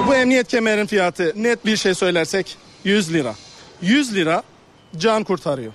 [0.07, 3.35] Bu emniyet kemerin fiyatı net bir şey söylersek 100 lira.
[3.83, 4.43] 100 lira
[4.97, 5.73] can kurtarıyor.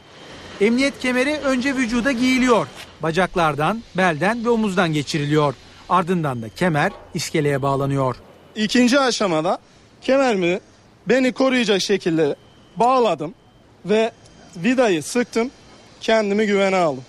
[0.61, 2.67] Emniyet kemeri önce vücuda giyiliyor.
[3.03, 5.53] Bacaklardan, belden ve omuzdan geçiriliyor.
[5.89, 8.15] Ardından da kemer iskeleye bağlanıyor.
[8.55, 9.59] İkinci aşamada
[10.01, 10.59] kemerimi
[11.07, 12.35] beni koruyacak şekilde
[12.75, 13.33] bağladım
[13.85, 14.11] ve
[14.63, 15.49] vidayı sıktım.
[16.01, 17.03] Kendimi güvene aldım.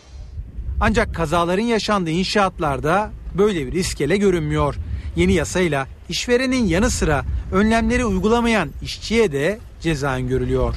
[0.80, 4.74] Ancak kazaların yaşandığı inşaatlarda böyle bir iskele görünmüyor.
[5.16, 10.74] Yeni yasayla işverenin yanı sıra önlemleri uygulamayan işçiye de ceza görülüyor.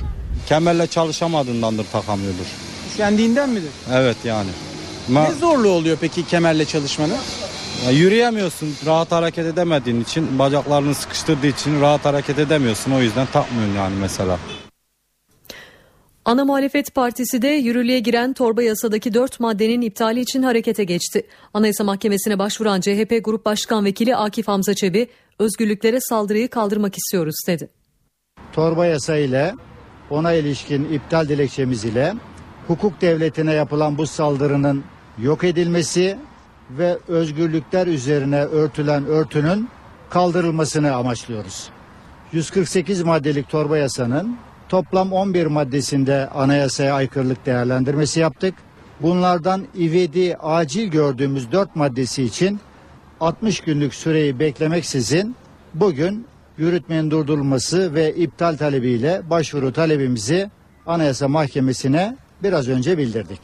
[0.48, 2.46] Kemerle çalışamadığındandır takamıyordur.
[2.94, 3.70] Üşendiğinden midir?
[3.94, 4.50] Evet yani.
[5.12, 7.18] Ma- Ne zorluğu oluyor peki kemerle çalışmanın?
[7.86, 13.76] Ya yürüyemiyorsun rahat hareket edemediğin için bacaklarını sıkıştırdığı için rahat hareket edemiyorsun o yüzden takmıyorsun
[13.76, 14.38] yani mesela.
[16.26, 21.28] Ana Muhalefet Partisi de yürürlüğe giren torba yasadaki dört maddenin iptali için harekete geçti.
[21.54, 25.08] Anayasa Mahkemesi'ne başvuran CHP Grup Başkan Vekili Akif Hamza Çebi,
[25.40, 27.70] özgürlüklere saldırıyı kaldırmak istiyoruz dedi.
[28.54, 29.54] torba yasa ile
[30.10, 32.14] ona ilişkin iptal dilekçemiz ile
[32.68, 34.84] hukuk devletine yapılan bu saldırının
[35.22, 36.18] yok edilmesi
[36.70, 39.70] ve özgürlükler üzerine örtülen örtünün
[40.10, 41.70] kaldırılmasını amaçlıyoruz.
[42.32, 44.38] 148 maddelik torba yasanın
[44.74, 48.56] toplam 11 maddesinde anayasaya aykırılık değerlendirmesi yaptık.
[49.02, 52.60] Bunlardan ivedi acil gördüğümüz 4 maddesi için
[53.20, 55.36] 60 günlük süreyi beklemeksizin
[55.74, 56.26] bugün
[56.58, 60.50] yürütmenin durdurulması ve iptal talebiyle başvuru talebimizi
[60.86, 63.40] Anayasa Mahkemesi'ne biraz önce bildirdik.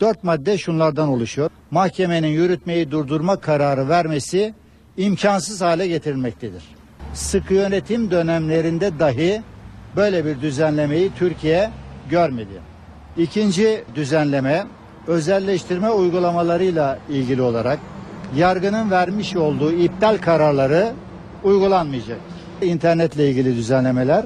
[0.00, 1.50] Dört madde şunlardan oluşuyor.
[1.70, 4.54] Mahkemenin yürütmeyi durdurma kararı vermesi
[4.96, 6.62] imkansız hale getirilmektedir.
[7.14, 9.42] Sıkı yönetim dönemlerinde dahi
[9.96, 11.70] böyle bir düzenlemeyi Türkiye
[12.10, 12.60] görmedi.
[13.16, 14.64] İkinci düzenleme
[15.06, 17.78] özelleştirme uygulamalarıyla ilgili olarak
[18.36, 20.92] yargının vermiş olduğu iptal kararları
[21.44, 22.18] uygulanmayacak.
[22.62, 24.24] İnternetle ilgili düzenlemeler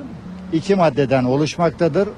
[0.53, 2.09] iki maddeden oluşmaktadır.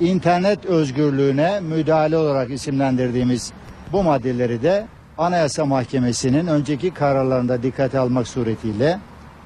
[0.00, 3.52] İnternet özgürlüğüne müdahale olarak isimlendirdiğimiz
[3.92, 4.86] bu maddeleri de
[5.18, 8.98] Anayasa Mahkemesi'nin önceki kararlarında dikkate almak suretiyle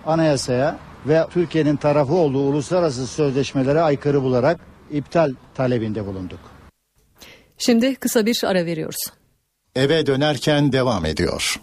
[0.06, 0.76] anayasaya
[1.07, 6.40] ve Türkiye'nin tarafı olduğu uluslararası sözleşmelere aykırı bularak iptal talebinde bulunduk.
[7.59, 9.01] Şimdi kısa bir ara veriyoruz.
[9.76, 11.61] Eve dönerken devam ediyor.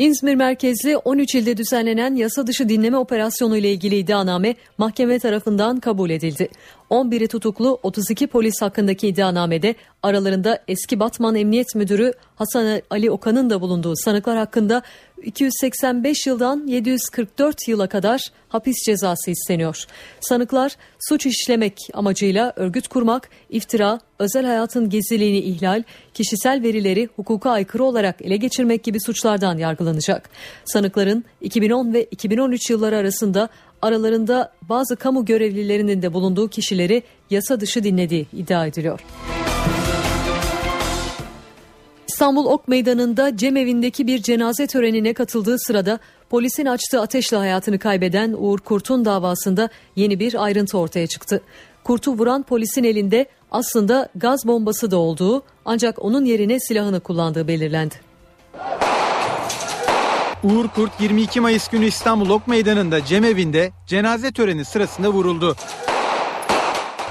[0.00, 6.10] İzmir merkezli 13 ilde düzenlenen yasa dışı dinleme operasyonu ile ilgili iddianame mahkeme tarafından kabul
[6.10, 6.48] edildi.
[6.90, 13.60] 11'i tutuklu 32 polis hakkındaki iddianamede aralarında eski Batman Emniyet Müdürü Hasan Ali Okan'ın da
[13.60, 14.82] bulunduğu sanıklar hakkında
[15.24, 19.84] 285 yıldan 744 yıla kadar hapis cezası isteniyor.
[20.20, 20.76] Sanıklar
[21.08, 25.82] suç işlemek amacıyla örgüt kurmak, iftira, özel hayatın gizliliğini ihlal,
[26.14, 30.30] kişisel verileri hukuka aykırı olarak ele geçirmek gibi suçlardan yargılanacak.
[30.64, 33.48] Sanıkların 2010 ve 2013 yılları arasında
[33.82, 39.00] aralarında bazı kamu görevlilerinin de bulunduğu kişileri yasa dışı dinlediği iddia ediliyor.
[42.20, 45.98] İstanbul Ok Meydanı'nda cemevindeki bir cenaze törenine katıldığı sırada
[46.30, 51.42] polisin açtığı ateşle hayatını kaybeden Uğur Kurt'un davasında yeni bir ayrıntı ortaya çıktı.
[51.84, 57.94] Kurt'u vuran polisin elinde aslında gaz bombası da olduğu ancak onun yerine silahını kullandığı belirlendi.
[60.42, 65.56] Uğur Kurt 22 Mayıs günü İstanbul Ok Meydanı'nda cemevinde cenaze töreni sırasında vuruldu.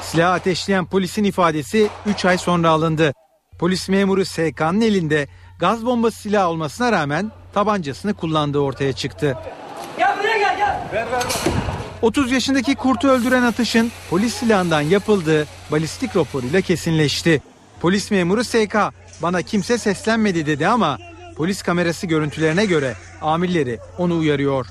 [0.02, 3.14] Silah ateşleyen polisin ifadesi 3 ay sonra alındı.
[3.60, 5.28] Polis memuru SK'nın elinde
[5.60, 9.38] gaz bombası silahı olmasına rağmen tabancasını kullandığı ortaya çıktı.
[9.98, 10.82] Gel buraya gel gel.
[10.94, 11.24] Ver ver.
[12.02, 17.42] 30 yaşındaki kurtu öldüren atışın polis silahından yapıldığı balistik raporuyla kesinleşti.
[17.82, 18.76] Polis memuru SK
[19.22, 20.98] bana kimse seslenmedi dedi ama
[21.38, 24.66] polis kamerası görüntülerine göre amirleri onu uyarıyor.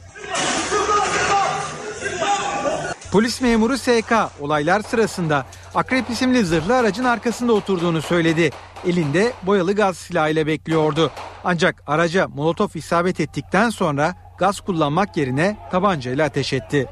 [3.13, 8.51] Polis memuru SK olaylar sırasında Akrep isimli zırhlı aracın arkasında oturduğunu söyledi.
[8.87, 11.11] Elinde boyalı gaz silahıyla bekliyordu.
[11.45, 16.87] Ancak araca molotof isabet ettikten sonra gaz kullanmak yerine tabancayla ateş etti.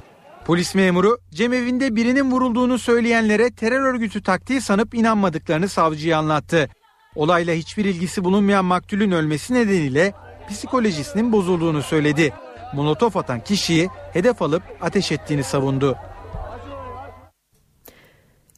[0.44, 6.68] Polis memuru cemevinde birinin vurulduğunu söyleyenlere terör örgütü taktiği sanıp inanmadıklarını savcıya anlattı.
[7.14, 10.12] Olayla hiçbir ilgisi bulunmayan maktulün ölmesi nedeniyle
[10.48, 12.32] psikolojisinin bozulduğunu söyledi.
[12.74, 15.96] Molotof atan kişiyi hedef alıp ateş ettiğini savundu.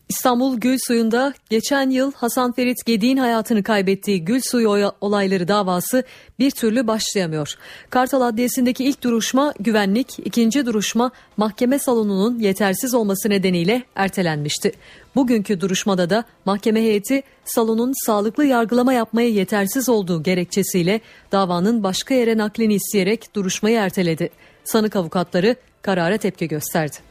[0.09, 6.05] İstanbul Gül Suyu'nda geçen yıl Hasan Ferit Gedi'nin hayatını kaybettiği Gül Suyu olayları davası
[6.39, 7.55] bir türlü başlayamıyor.
[7.91, 14.73] Kartal Adliyesi'ndeki ilk duruşma güvenlik, ikinci duruşma mahkeme salonunun yetersiz olması nedeniyle ertelenmişti.
[15.15, 21.01] Bugünkü duruşmada da mahkeme heyeti salonun sağlıklı yargılama yapmaya yetersiz olduğu gerekçesiyle
[21.33, 24.31] davanın başka yere naklini isteyerek duruşmayı erteledi.
[24.65, 27.08] Sanık avukatları karara tepki gösterdi.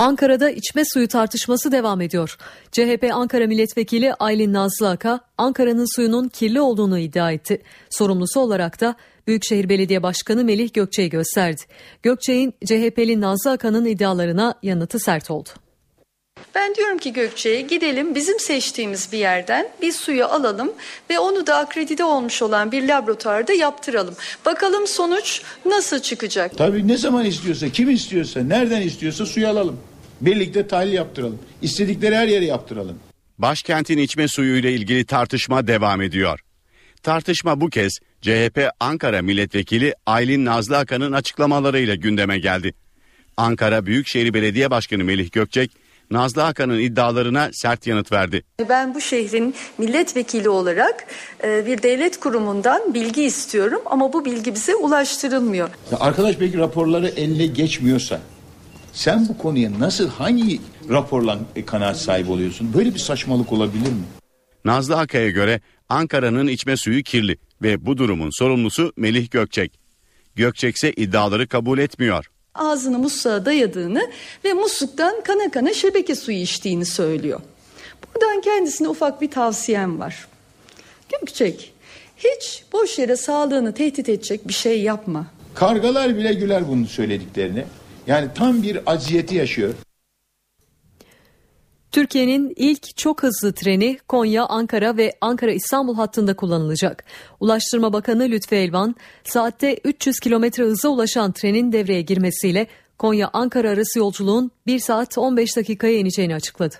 [0.00, 2.36] Ankara'da içme suyu tartışması devam ediyor.
[2.72, 7.62] CHP Ankara Milletvekili Aylin Nazlı Aka, Ankara'nın suyunun kirli olduğunu iddia etti.
[7.90, 8.94] Sorumlusu olarak da
[9.26, 11.62] Büyükşehir Belediye Başkanı Melih Gökçe'yi gösterdi.
[12.02, 15.48] Gökçe'nin CHP'li Nazlı Aka'nın iddialarına yanıtı sert oldu.
[16.54, 20.72] Ben diyorum ki Gökçe'ye gidelim bizim seçtiğimiz bir yerden bir suyu alalım
[21.10, 24.14] ve onu da akredite olmuş olan bir laboratuvarda yaptıralım.
[24.46, 26.58] Bakalım sonuç nasıl çıkacak?
[26.58, 29.78] Tabii ne zaman istiyorsa, kim istiyorsa, nereden istiyorsa suyu alalım.
[30.20, 31.38] Birlikte tahlil yaptıralım.
[31.62, 32.98] İstedikleri her yere yaptıralım.
[33.38, 36.40] Başkentin içme suyu ile ilgili tartışma devam ediyor.
[37.02, 37.92] Tartışma bu kez
[38.22, 42.74] CHP Ankara Milletvekili Aylin Nazlı Akan'ın açıklamalarıyla gündeme geldi.
[43.36, 45.70] Ankara Büyükşehir Belediye Başkanı Melih Gökçek,
[46.10, 48.44] Nazlı Akan'ın iddialarına sert yanıt verdi.
[48.68, 51.06] Ben bu şehrin milletvekili olarak
[51.44, 55.68] e, bir devlet kurumundan bilgi istiyorum ama bu bilgi bize ulaştırılmıyor.
[55.92, 58.20] Ya arkadaş belki raporları eline geçmiyorsa
[58.92, 62.74] sen bu konuya nasıl hangi raporla kanaat sahibi oluyorsun?
[62.74, 64.04] Böyle bir saçmalık olabilir mi?
[64.64, 69.80] Nazlı Akay'a göre Ankara'nın içme suyu kirli ve bu durumun sorumlusu Melih Gökçek.
[70.34, 72.30] Gökçek ise iddiaları kabul etmiyor.
[72.54, 74.10] Ağzını musluğa dayadığını
[74.44, 77.40] ve musluktan kana kana şebeke suyu içtiğini söylüyor.
[78.14, 80.28] Buradan kendisine ufak bir tavsiyem var.
[81.08, 81.72] Gökçek,
[82.16, 85.26] hiç boş yere sağlığını tehdit edecek bir şey yapma.
[85.54, 87.64] Kargalar bile güler bunun söylediklerini.
[88.10, 89.74] Yani tam bir aciyeti yaşıyor.
[91.92, 97.04] Türkiye'nin ilk çok hızlı treni Konya, Ankara ve Ankara-İstanbul hattında kullanılacak.
[97.40, 102.66] Ulaştırma Bakanı Lütfi Elvan, saatte 300 kilometre hıza ulaşan trenin devreye girmesiyle
[102.98, 106.74] Konya-Ankara arası yolculuğun 1 saat 15 dakikaya ineceğini açıkladı.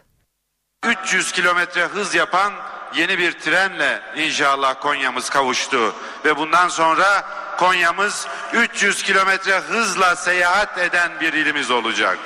[1.04, 2.52] 300 kilometre hız yapan
[2.96, 7.24] yeni bir trenle inşallah Konya'mız kavuştu ve bundan sonra
[7.58, 12.18] Konya'mız 300 kilometre hızla seyahat eden bir ilimiz olacak.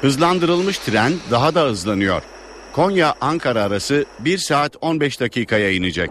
[0.00, 2.22] Hızlandırılmış tren daha da hızlanıyor.
[2.72, 6.10] Konya-Ankara arası 1 saat 15 dakikaya inecek.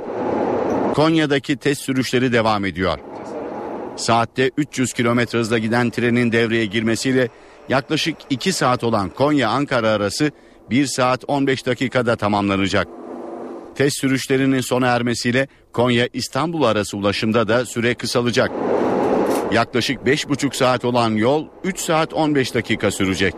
[0.95, 2.99] Konya'daki test sürüşleri devam ediyor.
[3.97, 7.29] Saatte 300 kilometre hızla giden trenin devreye girmesiyle
[7.69, 10.31] yaklaşık 2 saat olan Konya-Ankara arası
[10.69, 13.00] 1 saat 15 dakikada tamamlanacak.
[13.81, 18.51] Test sürüşlerinin sona ermesiyle Konya-İstanbul arası ulaşımda da süre kısalacak.
[19.53, 23.33] Yaklaşık 5,5 saat olan yol 3 saat 15 dakika sürecek.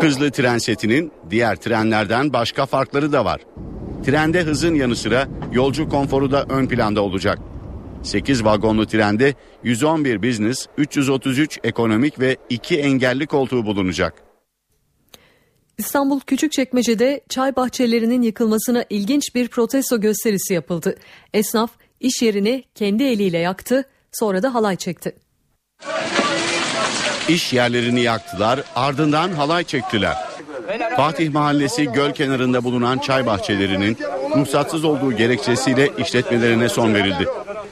[0.00, 3.40] Hızlı tren setinin diğer trenlerden başka farkları da var.
[4.06, 7.38] Trende hızın yanı sıra yolcu konforu da ön planda olacak.
[8.02, 14.29] 8 vagonlu trende 111 business, 333 ekonomik ve 2 engelli koltuğu bulunacak.
[15.80, 20.94] İstanbul Küçükçekmece'de çay bahçelerinin yıkılmasına ilginç bir protesto gösterisi yapıldı.
[21.34, 21.70] Esnaf
[22.00, 25.16] iş yerini kendi eliyle yaktı, sonra da halay çekti.
[27.28, 30.16] İş yerlerini yaktılar, ardından halay çektiler.
[30.96, 33.98] Fatih Mahallesi göl kenarında bulunan çay bahçelerinin
[34.36, 37.26] ruhsatsız olduğu gerekçesiyle işletmelerine son verildi.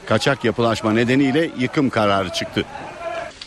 [0.05, 2.65] Kaçak yapılaşma nedeniyle yıkım kararı çıktı.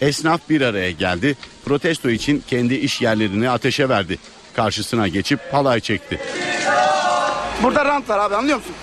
[0.00, 4.18] Esnaf bir araya geldi, protesto için kendi iş yerlerini ateşe verdi.
[4.56, 6.20] Karşısına geçip halay çekti.
[7.62, 8.74] Burada rant var abi anlıyor musun?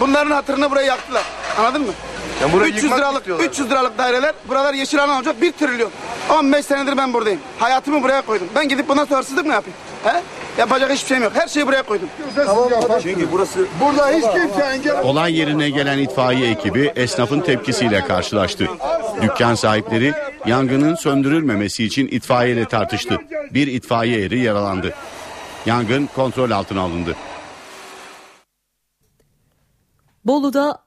[0.00, 1.22] Bunların hatırına burayı yaktılar.
[1.58, 1.92] Anladın mı?
[2.64, 5.90] 300 liralık 300 liralık daireler buralar yeşil alan olacak 1 trilyon.
[6.30, 7.40] 15 senedir ben buradayım.
[7.58, 8.48] Hayatımı buraya koydum.
[8.54, 9.76] Ben gidip bundan sonra hırsızlık mı yapayım?
[10.04, 10.22] He?
[10.58, 11.32] Yapacak hiçbir şeyim yok.
[11.34, 12.08] Her şeyi buraya koydum.
[12.34, 12.68] Tamam,
[13.02, 18.68] Çünkü burası burada hiç kimse engel Olay yerine gelen itfaiye ekibi esnafın tepkisiyle karşılaştı.
[19.22, 20.14] Dükkan sahipleri
[20.46, 23.18] yangının söndürülmemesi için itfaiye ile tartıştı.
[23.50, 24.94] Bir itfaiye eri yaralandı.
[25.66, 27.16] Yangın kontrol altına alındı.
[30.24, 30.78] Bolu'da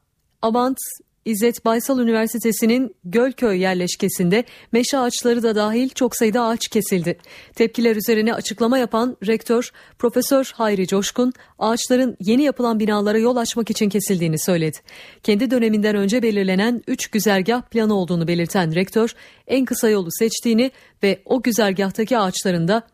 [0.42, 0.78] Abant
[1.26, 7.18] İzzet Baysal Üniversitesi'nin Gölköy yerleşkesinde meşe ağaçları da dahil çok sayıda ağaç kesildi.
[7.56, 13.90] Tepkiler üzerine açıklama yapan rektör Profesör Hayri Coşkun ağaçların yeni yapılan binalara yol açmak için
[13.90, 14.78] kesildiğini söyledi.
[15.24, 19.14] Kendi döneminden önce belirlenen 3 güzergah planı olduğunu belirten rektör
[19.48, 20.72] en kısa yolu seçtiğini
[21.04, 22.88] ve o güzergahtaki ağaçların da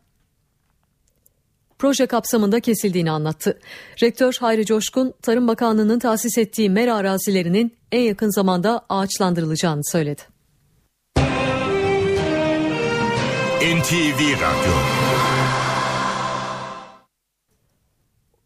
[1.86, 3.60] proje kapsamında kesildiğini anlattı.
[4.04, 10.22] Rektör Hayri Coşkun, Tarım Bakanlığı'nın tahsis ettiği mera arazilerinin en yakın zamanda ağaçlandırılacağını söyledi.
[13.62, 14.74] NTV Radyo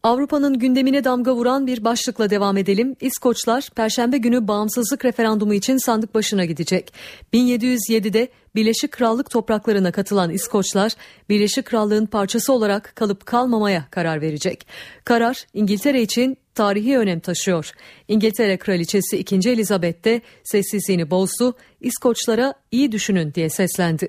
[0.02, 2.96] Avrupa'nın gündemine damga vuran bir başlıkla devam edelim.
[3.00, 6.92] İskoçlar Perşembe günü bağımsızlık referandumu için sandık başına gidecek.
[7.32, 10.92] 1707'de Birleşik Krallık topraklarına katılan İskoçlar
[11.28, 14.66] Birleşik Krallığın parçası olarak kalıp kalmamaya karar verecek.
[15.04, 17.70] Karar İngiltere için tarihi önem taşıyor.
[18.08, 19.50] İngiltere Kraliçesi 2.
[19.50, 24.08] Elizabeth de sessizliğini bozdu, İskoçlara iyi düşünün diye seslendi.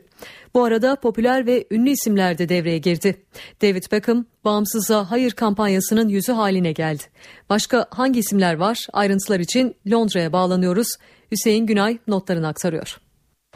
[0.53, 3.17] Bu arada popüler ve ünlü isimler de devreye girdi.
[3.61, 7.03] David Beckham, bağımsıza hayır kampanyasının yüzü haline geldi.
[7.49, 8.87] Başka hangi isimler var?
[8.93, 10.87] Ayrıntılar için Londra'ya bağlanıyoruz.
[11.31, 13.10] Hüseyin Günay notlarını aktarıyor.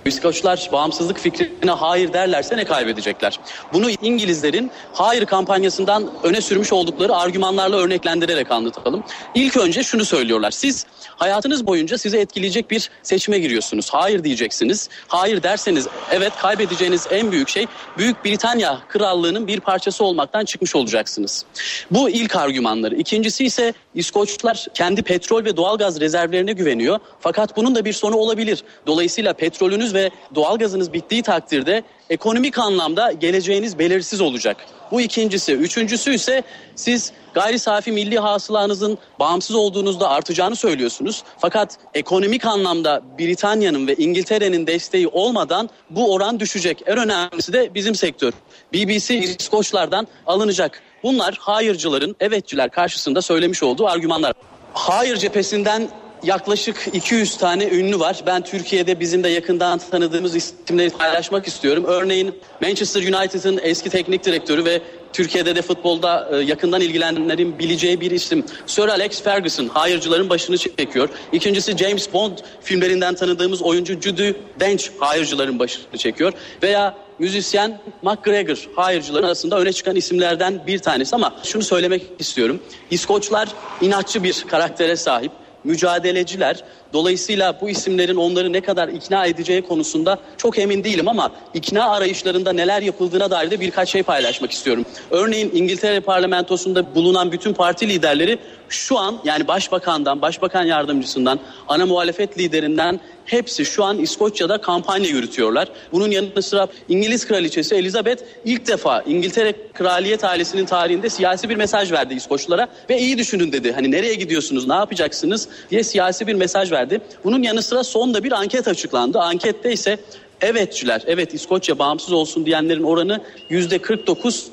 [0.06, 3.40] İskoçlar bağımsızlık fikrine hayır derlerse ne kaybedecekler?
[3.74, 9.04] Bunu İngilizlerin hayır kampanyasından öne sürmüş oldukları argümanlarla örneklendirerek anlatalım.
[9.36, 10.52] İlk önce şunu söylüyorlar.
[10.52, 10.86] Siz
[11.16, 13.90] hayatınız boyunca sizi etkileyecek bir seçime giriyorsunuz.
[13.90, 14.90] Hayır diyeceksiniz.
[15.08, 21.46] Hayır derseniz evet kaybedeceğiniz en büyük şey Büyük Britanya Krallığı'nın bir parçası olmaktan çıkmış olacaksınız.
[21.92, 22.96] Bu ilk argümanları.
[22.96, 27.00] İkincisi ise İskoçlar kendi petrol ve doğalgaz rezervlerine güveniyor.
[27.20, 28.64] Fakat bunun da bir sonu olabilir.
[28.88, 34.58] Dolayısıyla petrolünüz ve doğalgazınız bittiği takdirde ekonomik anlamda geleceğiniz belirsiz olacak.
[34.92, 35.54] Bu ikincisi.
[35.54, 36.44] Üçüncüsü ise
[36.76, 41.24] siz gayri safi milli hasılanızın bağımsız olduğunuzda artacağını söylüyorsunuz.
[41.38, 46.84] Fakat ekonomik anlamda Britanya'nın ve İngiltere'nin desteği olmadan bu oran düşecek.
[46.86, 48.34] En önemlisi de bizim sektör.
[48.74, 50.82] BBC İskoçlardan alınacak.
[51.06, 54.34] Bunlar hayırcıların, evetçiler karşısında söylemiş olduğu argümanlar.
[54.74, 55.90] Hayır cephesinden
[56.24, 58.24] yaklaşık 200 tane ünlü var.
[58.26, 61.84] Ben Türkiye'de bizim de yakından tanıdığımız isimleri paylaşmak istiyorum.
[61.88, 64.82] Örneğin Manchester United'ın eski teknik direktörü ve
[65.14, 68.46] Türkiye'de de futbolda e, yakından ilgilenenlerin bileceği bir isim.
[68.66, 71.10] Sir Alex Ferguson hayırcıların başını çekiyor.
[71.32, 76.34] İkincisi James Bond filmlerinden tanıdığımız oyuncu Judy Dench hayırcıların başını çekiyor.
[76.64, 82.60] Veya müzisyen McGregor hayırcıların arasında öne çıkan isimlerden bir tanesi ama şunu söylemek istiyorum.
[82.92, 83.50] İskoçlar
[83.82, 85.32] inatçı bir karaktere sahip
[85.64, 86.64] mücadeleciler.
[86.96, 92.54] Dolayısıyla bu isimlerin onları ne kadar ikna edeceği konusunda çok emin değilim ama ikna arayışlarında
[92.54, 94.86] neler yapıldığına dair de birkaç şey paylaşmak istiyorum.
[95.12, 98.40] Örneğin İngiltere parlamentosunda bulunan bütün parti liderleri
[98.70, 105.68] şu an yani başbakandan, başbakan yardımcısından, ana muhalefet liderinden hepsi şu an İskoçya'da kampanya yürütüyorlar.
[105.92, 111.92] Bunun yanı sıra İngiliz kraliçesi Elizabeth ilk defa İngiltere kraliyet ailesinin tarihinde siyasi bir mesaj
[111.92, 113.72] verdi İskoçlara ve iyi düşünün dedi.
[113.72, 116.85] Hani nereye gidiyorsunuz, ne yapacaksınız diye siyasi bir mesaj verdi.
[117.24, 119.20] Bunun yanı sıra sonda bir anket açıklandı.
[119.20, 119.98] Ankette ise
[120.42, 124.48] evetçiler, evet İskoçya bağımsız olsun diyenlerin oranı yüzde 49,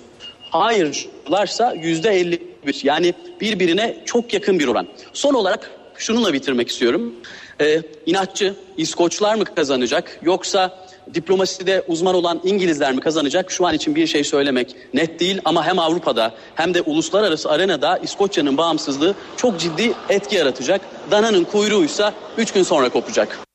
[0.50, 2.80] hayırlarsa yüzde 51.
[2.82, 4.86] Yani birbirine çok yakın bir oran.
[5.12, 7.14] Son olarak şununla bitirmek istiyorum.
[7.60, 10.81] Ee, inatçı İskoçlar mı kazanacak yoksa
[11.14, 13.50] diplomaside uzman olan İngilizler mi kazanacak?
[13.50, 17.98] Şu an için bir şey söylemek net değil ama hem Avrupa'da hem de uluslararası arenada
[17.98, 20.80] İskoçya'nın bağımsızlığı çok ciddi etki yaratacak.
[21.10, 23.51] Dananın kuyruğuysa 3 gün sonra kopacak.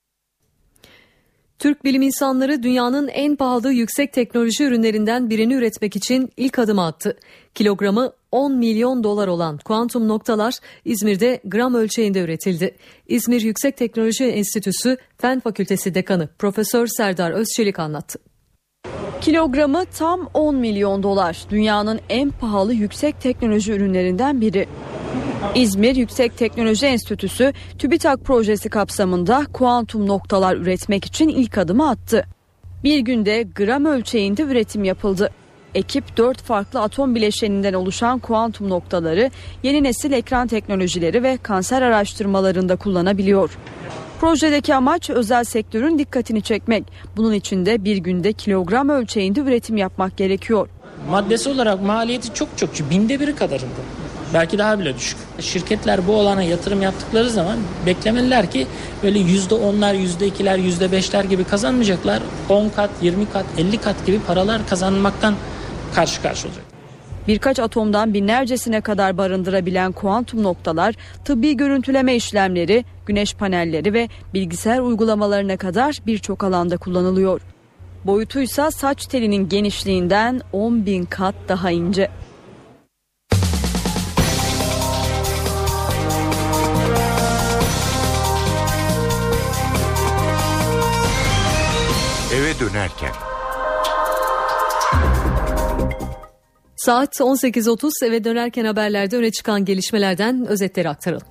[1.59, 7.17] Türk bilim insanları dünyanın en pahalı yüksek teknoloji ürünlerinden birini üretmek için ilk adım attı.
[7.55, 10.53] Kilogramı 10 milyon dolar olan kuantum noktalar
[10.85, 12.75] İzmir'de gram ölçeğinde üretildi.
[13.07, 18.19] İzmir Yüksek Teknoloji Enstitüsü Fen Fakültesi Dekanı Profesör Serdar Özçelik anlattı.
[19.21, 21.45] Kilogramı tam 10 milyon dolar.
[21.49, 24.67] Dünyanın en pahalı yüksek teknoloji ürünlerinden biri.
[25.55, 32.25] İzmir Yüksek Teknoloji Enstitüsü TÜBİTAK projesi kapsamında kuantum noktalar üretmek için ilk adımı attı.
[32.83, 35.29] Bir günde gram ölçeğinde üretim yapıldı.
[35.75, 39.31] Ekip 4 farklı atom bileşeninden oluşan kuantum noktaları
[39.63, 43.57] yeni nesil ekran teknolojileri ve kanser araştırmalarında kullanabiliyor.
[44.19, 46.83] Projedeki amaç özel sektörün dikkatini çekmek.
[47.17, 50.69] Bunun için de bir günde kilogram ölçeğinde üretim yapmak gerekiyor.
[51.09, 54.06] Maddesi olarak maliyeti çok çok binde biri kadarında.
[54.33, 55.17] Belki daha bile düşük.
[55.39, 58.67] Şirketler bu olana yatırım yaptıkları zaman beklemeliler ki
[59.03, 62.19] böyle yüzde onlar, yüzde ikiler, yüzde beşler gibi kazanmayacaklar.
[62.49, 65.35] 10 kat, 20 kat, 50 kat gibi paralar kazanmaktan
[65.95, 66.63] karşı karşı olacak.
[67.27, 75.57] Birkaç atomdan binlercesine kadar barındırabilen kuantum noktalar tıbbi görüntüleme işlemleri, güneş panelleri ve bilgisayar uygulamalarına
[75.57, 77.41] kadar birçok alanda kullanılıyor.
[78.05, 82.09] Boyutuysa saç telinin genişliğinden 10 bin kat daha ince.
[92.77, 93.11] Dönerken.
[96.75, 101.27] Saat 18.30 eve dönerken haberlerde öne çıkan gelişmelerden özetleri aktaralım.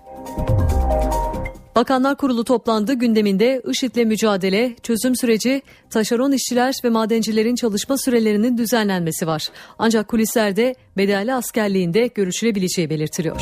[1.76, 2.94] Bakanlar Kurulu toplandı.
[2.94, 9.48] Gündeminde IŞİD'le mücadele, çözüm süreci, taşeron işçiler ve madencilerin çalışma sürelerinin düzenlenmesi var.
[9.78, 13.40] Ancak kulislerde bedelli askerliğinde görüşülebileceği belirtiliyor.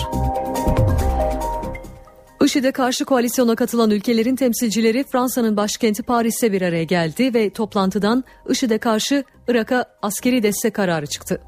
[2.45, 8.79] IŞİD'e karşı koalisyona katılan ülkelerin temsilcileri Fransa'nın başkenti Paris'te bir araya geldi ve toplantıdan IŞİD'e
[8.79, 11.41] karşı Irak'a askeri destek kararı çıktı.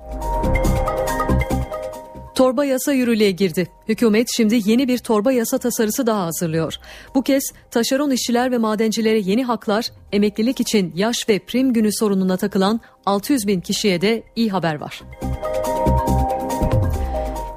[2.35, 3.69] Torba yasa yürürlüğe girdi.
[3.89, 6.75] Hükümet şimdi yeni bir torba yasa tasarısı daha hazırlıyor.
[7.15, 12.37] Bu kez taşeron işçiler ve madencilere yeni haklar, emeklilik için yaş ve prim günü sorununa
[12.37, 15.03] takılan 600 bin kişiye de iyi haber var.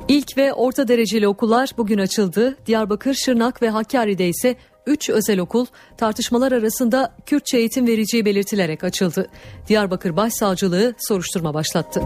[0.10, 2.58] İlk ve orta dereceli okullar bugün açıldı.
[2.66, 4.56] Diyarbakır, Şırnak ve Hakkari'de ise
[4.86, 5.66] 3 özel okul
[5.98, 9.28] tartışmalar arasında Kürtçe eğitim vereceği belirtilerek açıldı.
[9.68, 12.02] Diyarbakır Başsavcılığı soruşturma başlattı.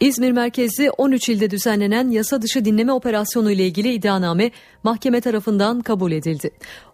[0.00, 4.50] İzmir merkezli 13 ilde düzenlenen yasa dışı dinleme operasyonu ile ilgili iddianame
[4.82, 6.50] mahkeme tarafından kabul edildi.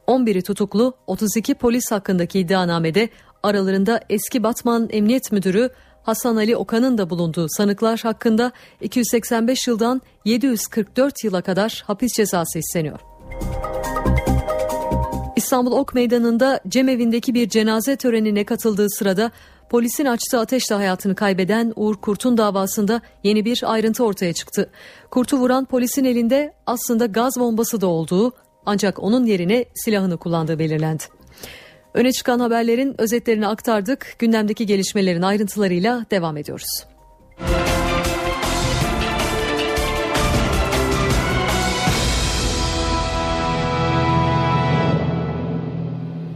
[0.07, 3.09] 11'i tutuklu 32 polis hakkındaki iddianamede
[3.43, 5.71] aralarında eski Batman Emniyet Müdürü
[6.03, 13.01] Hasan Ali Okan'ın da bulunduğu sanıklar hakkında 285 yıldan 744 yıla kadar hapis cezası isteniyor.
[15.37, 19.31] İstanbul Ok Meydanı'nda cemevindeki bir cenaze törenine katıldığı sırada
[19.71, 24.71] polisin açtığı ateşle hayatını kaybeden Uğur Kurt'un davasında yeni bir ayrıntı ortaya çıktı.
[25.11, 28.33] Kurt'u vuran polisin elinde aslında gaz bombası da olduğu
[28.67, 31.20] ancak onun yerine silahını kullandığı belirlendi.
[31.95, 34.15] Öne çıkan haberlerin özetlerini aktardık.
[34.19, 36.87] Gündemdeki gelişmelerin ayrıntılarıyla devam ediyoruz.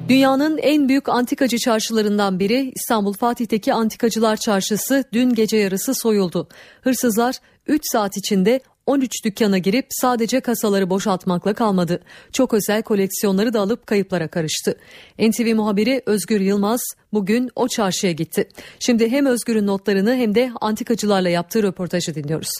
[0.08, 6.48] Dünyanın en büyük antikacı çarşılarından biri İstanbul Fatih'teki Antikacılar Çarşısı dün gece yarısı soyuldu.
[6.82, 7.36] Hırsızlar
[7.66, 12.00] 3 saat içinde 13 dükkana girip sadece kasaları boşaltmakla kalmadı.
[12.32, 14.78] Çok özel koleksiyonları da alıp kayıplara karıştı.
[15.18, 16.80] NTV muhabiri Özgür Yılmaz
[17.12, 18.48] bugün o çarşıya gitti.
[18.78, 22.50] Şimdi hem Özgür'ün notlarını hem de antikacılarla yaptığı röportajı dinliyoruz.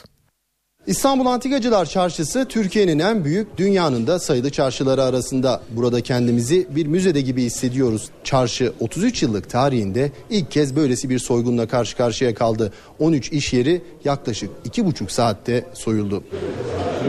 [0.87, 5.62] İstanbul Antikacılar Çarşısı Türkiye'nin en büyük, dünyanın da sayılı çarşıları arasında.
[5.70, 8.09] Burada kendimizi bir müzede gibi hissediyoruz.
[8.24, 12.72] Çarşı 33 yıllık tarihinde ilk kez böylesi bir soygunla karşı karşıya kaldı.
[12.99, 16.24] 13 iş yeri yaklaşık 2,5 saatte soyuldu.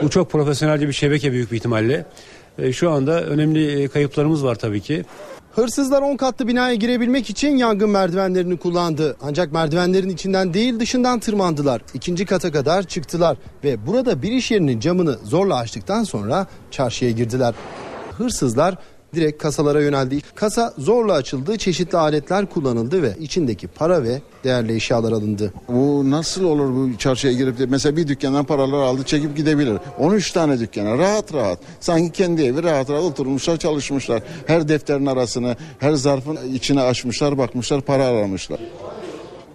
[0.03, 2.05] Bu çok profesyonelce bir şebeke büyük bir ihtimalle.
[2.57, 5.05] E, Şu anda önemli e, kayıplarımız var tabii ki.
[5.55, 9.17] Hırsızlar 10 katlı binaya girebilmek için yangın merdivenlerini kullandı.
[9.21, 11.81] Ancak merdivenlerin içinden değil dışından tırmandılar.
[11.93, 17.55] İkinci kata kadar çıktılar ve burada bir iş yerinin camını zorla açtıktan sonra çarşıya girdiler.
[18.17, 18.75] Hırsızlar
[19.15, 20.21] direkt kasalara yöneldi.
[20.35, 25.53] Kasa zorla açıldı, çeşitli aletler kullanıldı ve içindeki para ve değerli eşyalar alındı.
[25.67, 29.77] Bu nasıl olur bu çarşıya girip de mesela bir dükkandan paralar aldı çekip gidebilir.
[29.99, 31.59] 13 tane dükkana rahat rahat.
[31.79, 34.23] Sanki kendi evi rahat rahat oturmuşlar çalışmışlar.
[34.47, 38.59] Her defterin arasını her zarfın içine açmışlar bakmışlar para aramışlar.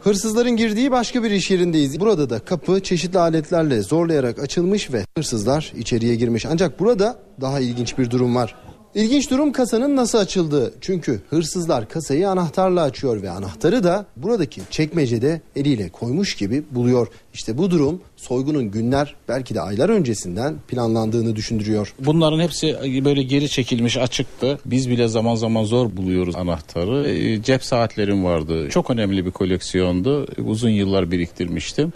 [0.00, 2.00] Hırsızların girdiği başka bir iş yerindeyiz.
[2.00, 6.46] Burada da kapı çeşitli aletlerle zorlayarak açılmış ve hırsızlar içeriye girmiş.
[6.46, 8.54] Ancak burada daha ilginç bir durum var.
[8.94, 10.74] İlginç durum kasanın nasıl açıldığı.
[10.80, 17.06] Çünkü hırsızlar kasayı anahtarla açıyor ve anahtarı da buradaki çekmecede eliyle koymuş gibi buluyor.
[17.34, 21.94] İşte bu durum soygunun günler belki de aylar öncesinden planlandığını düşündürüyor.
[21.98, 24.58] Bunların hepsi böyle geri çekilmiş açıktı.
[24.66, 27.08] Biz bile zaman zaman zor buluyoruz anahtarı.
[27.08, 28.68] E, Cep saatlerim vardı.
[28.70, 30.26] Çok önemli bir koleksiyondu.
[30.46, 31.92] Uzun yıllar biriktirmiştim.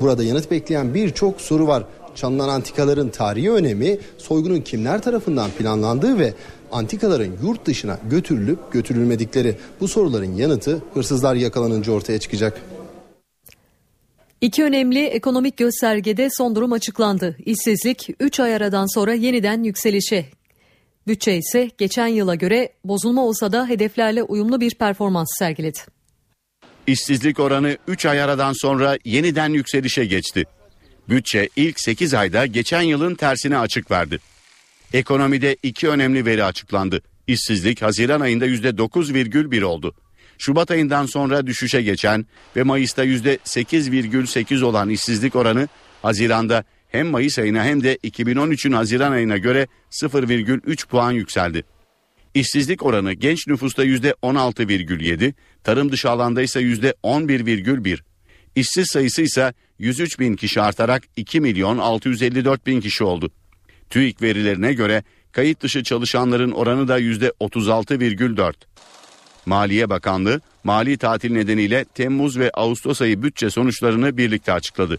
[0.00, 1.84] Burada yanıt bekleyen birçok soru var.
[2.14, 6.34] Çalınan antikaların tarihi önemi, soygunun kimler tarafından planlandığı ve
[6.72, 9.56] antikaların yurt dışına götürülüp götürülmedikleri.
[9.80, 12.60] Bu soruların yanıtı hırsızlar yakalanınca ortaya çıkacak.
[14.40, 17.36] İki önemli ekonomik göstergede son durum açıklandı.
[17.46, 20.26] İşsizlik 3 ay aradan sonra yeniden yükselişe.
[21.06, 25.78] Bütçe ise geçen yıla göre bozulma olsa da hedeflerle uyumlu bir performans sergiledi.
[26.86, 30.44] İşsizlik oranı 3 ay aradan sonra yeniden yükselişe geçti.
[31.10, 34.18] Bütçe ilk 8 ayda geçen yılın tersine açık verdi.
[34.92, 37.02] Ekonomide iki önemli veri açıklandı.
[37.26, 39.94] İşsizlik Haziran ayında %9,1 oldu.
[40.38, 42.26] Şubat ayından sonra düşüşe geçen
[42.56, 45.68] ve Mayıs'ta %8,8 olan işsizlik oranı
[46.02, 51.64] Haziran'da hem Mayıs ayına hem de 2013'ün Haziran ayına göre 0,3 puan yükseldi.
[52.34, 55.34] İşsizlik oranı genç nüfusta %16,7,
[55.64, 58.09] tarım dışı alanda ise %11,1.
[58.56, 63.30] İşsiz sayısı ise 103 bin kişi artarak 2 milyon 654 bin kişi oldu.
[63.90, 65.02] TÜİK verilerine göre
[65.32, 68.54] kayıt dışı çalışanların oranı da %36,4.
[69.46, 74.98] Maliye Bakanlığı mali tatil nedeniyle Temmuz ve Ağustos ayı bütçe sonuçlarını birlikte açıkladı.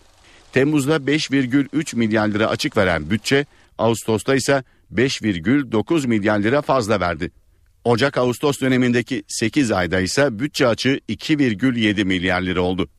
[0.54, 3.46] Temmuz'da 5,3 milyar lira açık veren bütçe
[3.78, 4.64] Ağustos'ta ise
[4.96, 7.32] 5,9 milyar lira fazla verdi.
[7.84, 12.90] Ocak-Ağustos dönemindeki 8 ayda ise bütçe açığı 2,7 milyar lira oldu.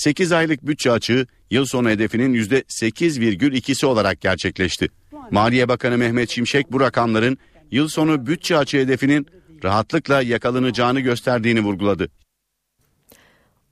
[0.00, 4.88] 8 aylık bütçe açığı yıl sonu hedefinin %8,2'si olarak gerçekleşti.
[5.30, 7.38] Maliye Bakanı Mehmet Şimşek bu rakamların
[7.70, 9.26] yıl sonu bütçe açığı hedefinin
[9.64, 12.08] rahatlıkla yakalanacağını gösterdiğini vurguladı.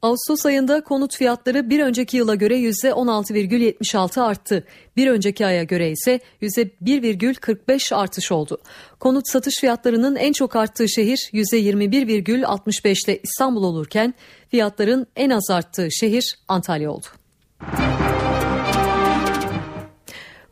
[0.02, 4.64] Ağustos ayında konut fiyatları bir önceki yıla göre %16,76 arttı.
[4.96, 8.58] Bir önceki aya göre ise %1,45 artış oldu.
[9.00, 14.14] Konut satış fiyatlarının en çok arttığı şehir %21,65 ile İstanbul olurken
[14.48, 17.06] fiyatların en az arttığı şehir Antalya oldu.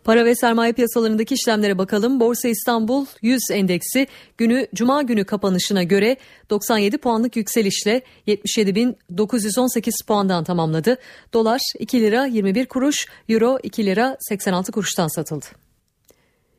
[0.06, 2.20] Para ve sermaye piyasalarındaki işlemlere bakalım.
[2.20, 4.06] Borsa İstanbul 100 endeksi
[4.38, 6.16] günü cuma günü kapanışına göre
[6.50, 10.96] 97 puanlık yükselişle 77.918 puandan tamamladı.
[11.32, 12.96] Dolar 2 lira 21 kuruş,
[13.28, 15.46] euro 2 lira 86 kuruştan satıldı.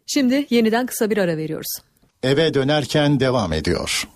[0.08, 1.78] Şimdi yeniden kısa bir ara veriyoruz.
[2.24, 4.08] Eve dönerken devam ediyor.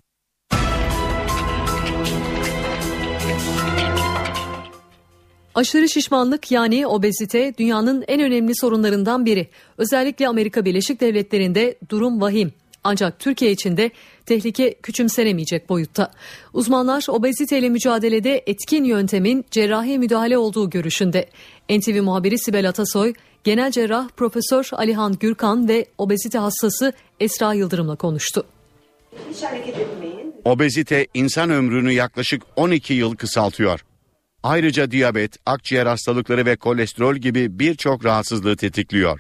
[5.55, 9.47] Aşırı şişmanlık yani obezite dünyanın en önemli sorunlarından biri.
[9.77, 12.53] Özellikle Amerika Birleşik Devletleri'nde durum vahim.
[12.83, 13.91] Ancak Türkiye için de
[14.25, 16.11] tehlike küçümsenemeyecek boyutta.
[16.53, 21.29] Uzmanlar obeziteyle mücadelede etkin yöntemin cerrahi müdahale olduğu görüşünde.
[21.69, 23.13] NTV muhabiri Sibel Atasoy,
[23.43, 28.45] genel cerrah Profesör Alihan Gürkan ve obezite hastası Esra Yıldırım'la konuştu.
[30.45, 33.85] Obezite insan ömrünü yaklaşık 12 yıl kısaltıyor.
[34.43, 39.19] Ayrıca diyabet, akciğer hastalıkları ve kolesterol gibi birçok rahatsızlığı tetikliyor.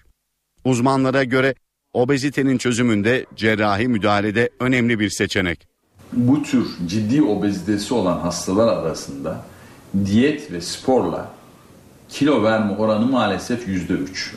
[0.65, 1.55] Uzmanlara göre
[1.93, 5.67] obezitenin çözümünde cerrahi müdahalede önemli bir seçenek.
[6.13, 9.45] Bu tür ciddi obezitesi olan hastalar arasında
[10.05, 11.31] diyet ve sporla
[12.09, 14.35] kilo verme oranı maalesef yüzde üç.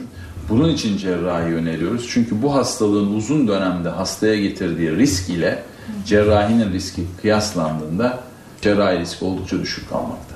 [0.49, 2.07] Bunun için cerrahi öneriyoruz.
[2.11, 5.63] Çünkü bu hastalığın uzun dönemde hastaya getirdiği risk ile
[6.07, 8.25] cerrahinin riski kıyaslandığında
[8.63, 10.34] cerrahi risk oldukça düşük kalmakta.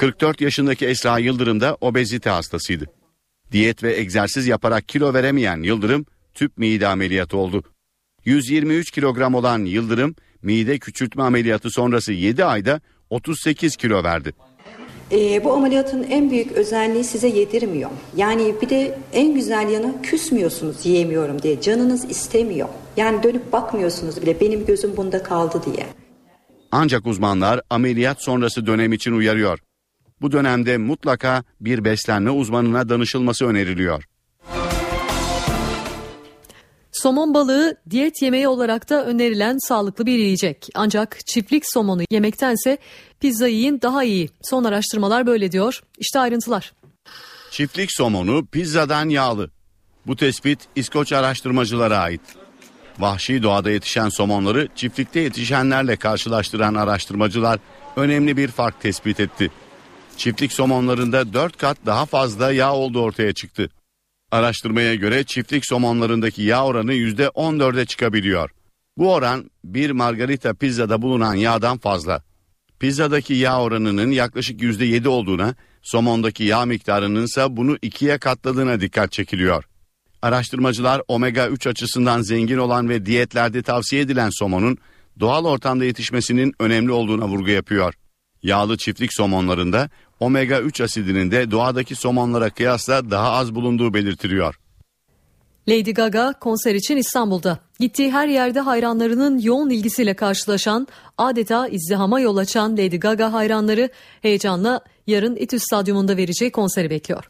[0.00, 2.86] 44 yaşındaki Esra Yıldırım da obezite hastasıydı.
[3.52, 7.62] Diyet ve egzersiz yaparak kilo veremeyen Yıldırım tüp mide ameliyatı oldu.
[8.24, 14.32] 123 kilogram olan Yıldırım mide küçültme ameliyatı sonrası 7 ayda 38 kilo verdi.
[15.12, 17.90] E, bu ameliyatın en büyük özelliği size yedirmiyor.
[18.16, 21.60] Yani bir de en güzel yanı küsmüyorsunuz yiyemiyorum diye.
[21.60, 22.68] Canınız istemiyor.
[22.96, 25.86] Yani dönüp bakmıyorsunuz bile benim gözüm bunda kaldı diye.
[26.72, 29.58] Ancak uzmanlar ameliyat sonrası dönem için uyarıyor.
[30.22, 34.04] Bu dönemde mutlaka bir beslenme uzmanına danışılması öneriliyor.
[36.92, 40.68] Somon balığı diyet yemeği olarak da önerilen sağlıklı bir yiyecek.
[40.74, 42.78] Ancak çiftlik somonu yemektense
[43.20, 44.28] pizza yiyin daha iyi.
[44.42, 45.82] Son araştırmalar böyle diyor.
[45.98, 46.72] İşte ayrıntılar.
[47.50, 49.50] Çiftlik somonu pizzadan yağlı.
[50.06, 52.20] Bu tespit İskoç araştırmacılara ait.
[52.98, 57.60] Vahşi doğada yetişen somonları çiftlikte yetişenlerle karşılaştıran araştırmacılar
[57.96, 59.50] önemli bir fark tespit etti.
[60.20, 63.70] Çiftlik somonlarında 4 kat daha fazla yağ olduğu ortaya çıktı.
[64.30, 68.50] Araştırmaya göre çiftlik somonlarındaki yağ oranı %14'e çıkabiliyor.
[68.98, 72.22] Bu oran bir margarita pizzada bulunan yağdan fazla.
[72.80, 79.64] Pizzadaki yağ oranının yaklaşık %7 olduğuna, somondaki yağ miktarının ise bunu ikiye katladığına dikkat çekiliyor.
[80.22, 84.78] Araştırmacılar omega 3 açısından zengin olan ve diyetlerde tavsiye edilen somonun
[85.20, 87.94] doğal ortamda yetişmesinin önemli olduğuna vurgu yapıyor.
[88.42, 89.90] Yağlı çiftlik somonlarında
[90.20, 94.60] omega 3 asidinin de doğadaki somonlara kıyasla daha az bulunduğu belirtiliyor.
[95.68, 97.58] Lady Gaga konser için İstanbul'da.
[97.80, 100.86] Gittiği her yerde hayranlarının yoğun ilgisiyle karşılaşan,
[101.18, 103.88] adeta izdihama yol açan Lady Gaga hayranları
[104.22, 107.29] heyecanla yarın İTÜ Stadyumunda vereceği konseri bekliyor.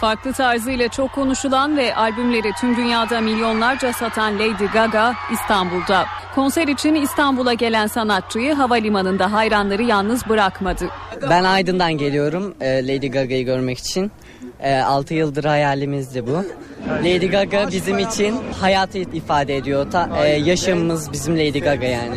[0.00, 6.06] Farklı tarzıyla çok konuşulan ve albümleri tüm dünyada milyonlarca satan Lady Gaga İstanbul'da.
[6.34, 10.84] Konser için İstanbul'a gelen sanatçıyı havalimanında hayranları yalnız bırakmadı.
[11.30, 14.12] Ben Aydın'dan geliyorum e, Lady Gaga'yı görmek için.
[14.84, 16.44] 6 yıldır hayalimizdi bu.
[16.98, 19.90] Lady Gaga bizim için hayatı ifade ediyor.
[19.90, 22.16] Ta, e, yaşamımız bizim Lady Gaga yani.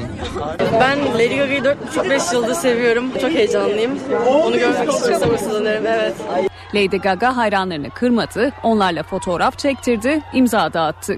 [0.80, 3.12] Ben Lady Gaga'yı 4,5-5 yıldır seviyorum.
[3.22, 4.00] Çok heyecanlıyım.
[4.28, 5.86] Onu görmek için sabırsızlanıyorum.
[5.88, 6.51] Evet.
[6.74, 11.18] Lady Gaga hayranlarını kırmadı, onlarla fotoğraf çektirdi, imza dağıttı.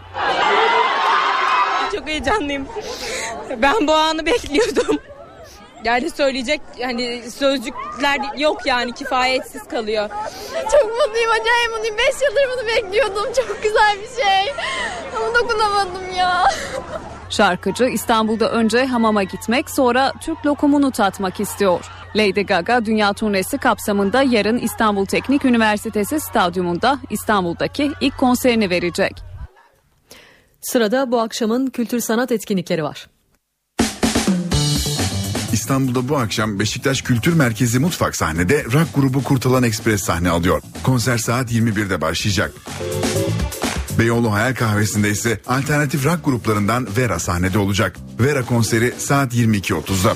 [1.96, 2.68] Çok heyecanlıyım.
[3.58, 4.98] Ben bu anı bekliyordum.
[5.84, 10.10] Yani söyleyecek yani sözcükler yok yani kifayetsiz kalıyor.
[10.72, 11.98] Çok mutluyum acayip mutluyum.
[11.98, 13.34] 5 yıldır bunu bekliyordum.
[13.34, 14.54] Çok güzel bir şey.
[15.18, 16.44] Ama dokunamadım ya.
[17.30, 21.86] Şarkıcı İstanbul'da önce hamama gitmek sonra Türk lokumunu tatmak istiyor.
[22.16, 29.24] Lady Gaga dünya turnesi kapsamında yarın İstanbul Teknik Üniversitesi Stadyumunda İstanbul'daki ilk konserini verecek.
[30.62, 33.08] Sırada bu akşamın kültür sanat etkinlikleri var.
[35.54, 40.62] İstanbul'da bu akşam Beşiktaş Kültür Merkezi Mutfak sahnede rock grubu Kurtalan Express sahne alıyor.
[40.84, 42.54] Konser saat 21'de başlayacak.
[44.00, 47.96] Beyoğlu Hayal Kahvesi'nde ise alternatif rock gruplarından Vera sahnede olacak.
[48.20, 50.16] Vera konseri saat 22.30'da.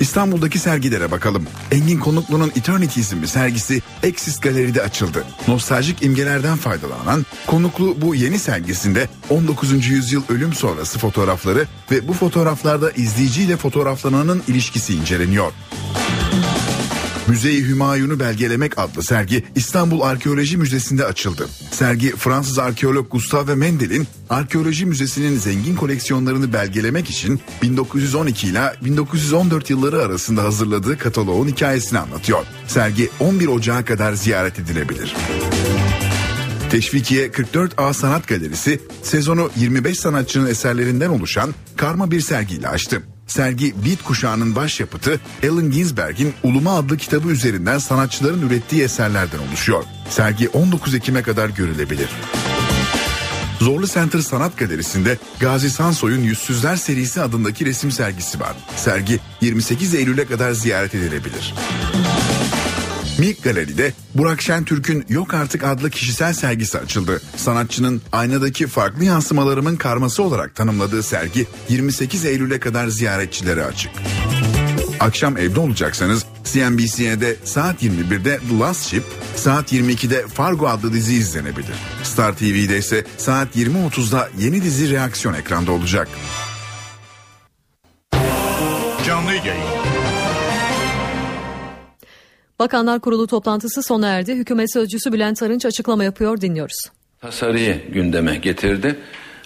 [0.00, 1.46] İstanbul'daki sergilere bakalım.
[1.70, 5.24] Engin Konuklu'nun Eternity isimli sergisi Exist Galeri'de açıldı.
[5.48, 9.86] Nostaljik imgelerden faydalanan Konuklu bu yeni sergisinde 19.
[9.86, 15.52] yüzyıl ölüm sonrası fotoğrafları ve bu fotoğraflarda izleyiciyle fotoğraflananın ilişkisi inceleniyor.
[17.28, 21.48] Müzeyi Hümayun'u belgelemek adlı sergi İstanbul Arkeoloji Müzesi'nde açıldı.
[21.70, 30.02] Sergi Fransız arkeolog Gustave Mendel'in Arkeoloji Müzesi'nin zengin koleksiyonlarını belgelemek için 1912 ile 1914 yılları
[30.02, 32.44] arasında hazırladığı kataloğun hikayesini anlatıyor.
[32.66, 35.16] Sergi 11 Ocağı kadar ziyaret edilebilir.
[36.70, 43.02] Teşvikiye 44A Sanat Galerisi sezonu 25 sanatçının eserlerinden oluşan karma bir sergiyle açtı.
[43.26, 49.84] Sergi Beat kuşağının başyapıtı Allen Ginsberg'in Uluma adlı kitabı üzerinden sanatçıların ürettiği eserlerden oluşuyor.
[50.10, 52.08] Sergi 19 Ekim'e kadar görülebilir.
[53.60, 58.56] Zorlu Center Sanat Galerisi'nde Gazi Sansoy'un Yüzsüzler serisi adındaki resim sergisi var.
[58.76, 61.54] Sergi 28 Eylül'e kadar ziyaret edilebilir.
[63.18, 67.20] Milk Galeri'de Burak Şentürk'ün Yok Artık adlı kişisel sergisi açıldı.
[67.36, 73.90] Sanatçının aynadaki farklı yansımalarımın karması olarak tanımladığı sergi 28 Eylül'e kadar ziyaretçilere açık.
[75.00, 79.04] Akşam evde olacaksanız CNBC'de saat 21'de The Last Ship,
[79.36, 81.76] saat 22'de Fargo adlı dizi izlenebilir.
[82.02, 86.08] Star TV'de ise saat 20.30'da yeni dizi reaksiyon ekranda olacak.
[92.58, 94.34] Bakanlar Kurulu toplantısı sona erdi.
[94.34, 96.78] Hükümet sözcüsü Bülent Arınç açıklama yapıyor dinliyoruz.
[97.20, 98.98] Tasarıyı gündeme getirdi.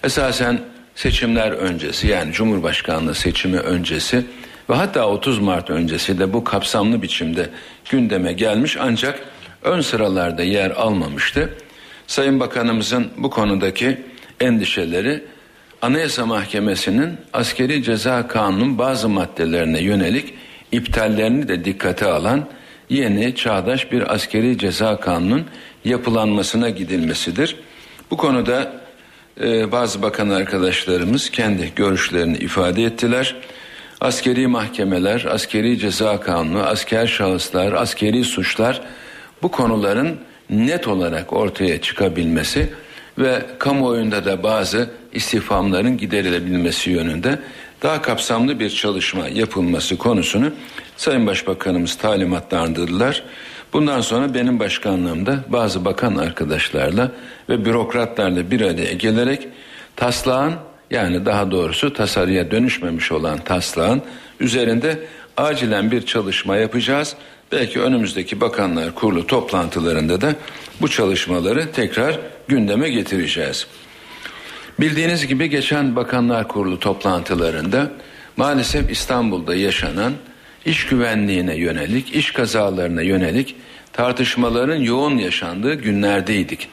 [0.03, 0.59] Esasen
[0.95, 4.25] seçimler öncesi yani Cumhurbaşkanlığı seçimi öncesi
[4.69, 7.49] ve hatta 30 Mart öncesi de bu kapsamlı biçimde
[7.89, 9.19] gündeme gelmiş ancak
[9.61, 11.53] ön sıralarda yer almamıştı.
[12.07, 14.01] Sayın Bakanımızın bu konudaki
[14.39, 15.23] endişeleri
[15.81, 20.33] Anayasa Mahkemesi'nin askeri ceza kanunun bazı maddelerine yönelik
[20.71, 22.47] iptallerini de dikkate alan
[22.91, 25.45] yeni çağdaş bir askeri ceza kanunun
[25.85, 27.55] yapılanmasına gidilmesidir.
[28.11, 28.73] Bu konuda
[29.41, 33.35] e, bazı bakan arkadaşlarımız kendi görüşlerini ifade ettiler.
[34.01, 38.81] Askeri mahkemeler, askeri ceza kanunu, asker şahıslar, askeri suçlar
[39.41, 40.17] bu konuların
[40.49, 42.69] net olarak ortaya çıkabilmesi
[43.17, 47.39] ve kamuoyunda da bazı istifamların giderilebilmesi yönünde
[47.81, 50.51] daha kapsamlı bir çalışma yapılması konusunu
[50.97, 53.23] Sayın Başbakanımız talimatlandırdılar.
[53.73, 57.11] Bundan sonra benim başkanlığımda bazı bakan arkadaşlarla
[57.49, 59.47] ve bürokratlarla bir araya gelerek
[59.95, 60.53] taslağın
[60.91, 64.01] yani daha doğrusu tasarıya dönüşmemiş olan taslağın
[64.39, 64.99] üzerinde
[65.37, 67.15] acilen bir çalışma yapacağız.
[67.51, 70.35] Belki önümüzdeki bakanlar kurulu toplantılarında da
[70.81, 73.67] bu çalışmaları tekrar gündeme getireceğiz.
[74.79, 77.91] Bildiğiniz gibi geçen bakanlar kurulu toplantılarında
[78.37, 80.13] maalesef İstanbul'da yaşanan
[80.65, 83.55] iş güvenliğine yönelik, iş kazalarına yönelik
[83.93, 86.67] tartışmaların yoğun yaşandığı günlerdeydik.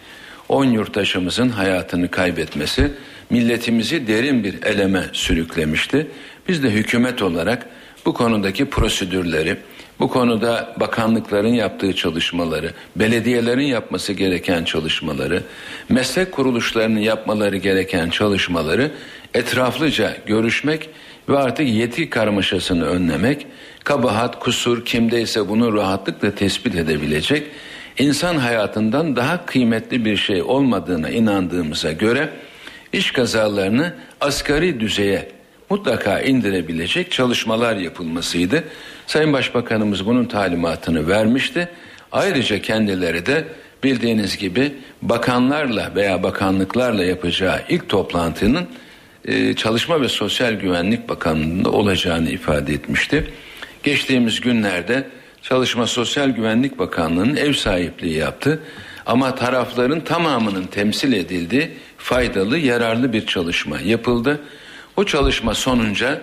[0.48, 2.92] 10 yurttaşımızın hayatını kaybetmesi
[3.30, 6.06] milletimizi derin bir eleme sürüklemişti.
[6.48, 7.66] Biz de hükümet olarak
[8.06, 9.56] bu konudaki prosedürleri,
[10.00, 15.42] bu konuda bakanlıkların yaptığı çalışmaları, belediyelerin yapması gereken çalışmaları,
[15.88, 18.90] meslek kuruluşlarının yapmaları gereken çalışmaları
[19.34, 20.90] etraflıca görüşmek
[21.28, 23.46] ve artık yetki karmaşasını önlemek,
[23.84, 27.46] kabahat, kusur kimdeyse bunu rahatlıkla tespit edebilecek,
[27.98, 32.28] insan hayatından daha kıymetli bir şey olmadığına inandığımıza göre
[32.92, 35.28] iş kazalarını asgari düzeye
[35.70, 38.64] mutlaka indirebilecek çalışmalar yapılmasıydı.
[39.08, 41.68] Sayın Başbakanımız bunun talimatını vermişti.
[42.12, 43.44] Ayrıca kendileri de
[43.84, 44.72] bildiğiniz gibi
[45.02, 48.66] bakanlarla veya bakanlıklarla yapacağı ilk toplantının
[49.24, 53.30] e, Çalışma ve Sosyal Güvenlik Bakanlığı'nda olacağını ifade etmişti.
[53.82, 55.08] Geçtiğimiz günlerde
[55.42, 58.62] Çalışma Sosyal Güvenlik Bakanlığı'nın ev sahipliği yaptı.
[59.06, 64.40] Ama tarafların tamamının temsil edildiği faydalı, yararlı bir çalışma yapıldı.
[64.96, 66.20] O çalışma sonunca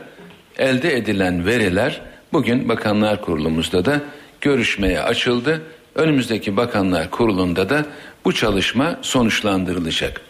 [0.58, 2.02] elde edilen veriler
[2.36, 4.02] bugün Bakanlar Kurulumuzda da
[4.42, 5.62] görüşmeye açıldı.
[5.96, 7.86] Önümüzdeki Bakanlar Kurulu'nda da
[8.26, 10.22] bu çalışma sonuçlandırılacak.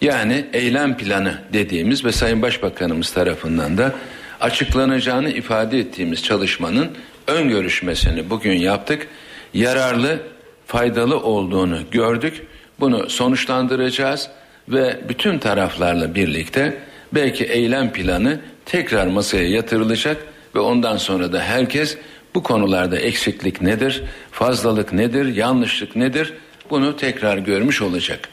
[0.00, 3.94] Yani eylem planı dediğimiz ve Sayın Başbakanımız tarafından da
[4.40, 6.90] açıklanacağını ifade ettiğimiz çalışmanın
[7.26, 9.08] ön görüşmesini bugün yaptık.
[9.54, 10.18] Yararlı,
[10.66, 12.42] faydalı olduğunu gördük.
[12.80, 14.28] Bunu sonuçlandıracağız
[14.68, 16.78] ve bütün taraflarla birlikte
[17.14, 21.98] belki eylem planı tekrar masaya yatırılacak ve ondan sonra da herkes
[22.34, 26.34] bu konularda eksiklik nedir, fazlalık nedir, yanlışlık nedir
[26.70, 28.28] bunu tekrar görmüş olacak.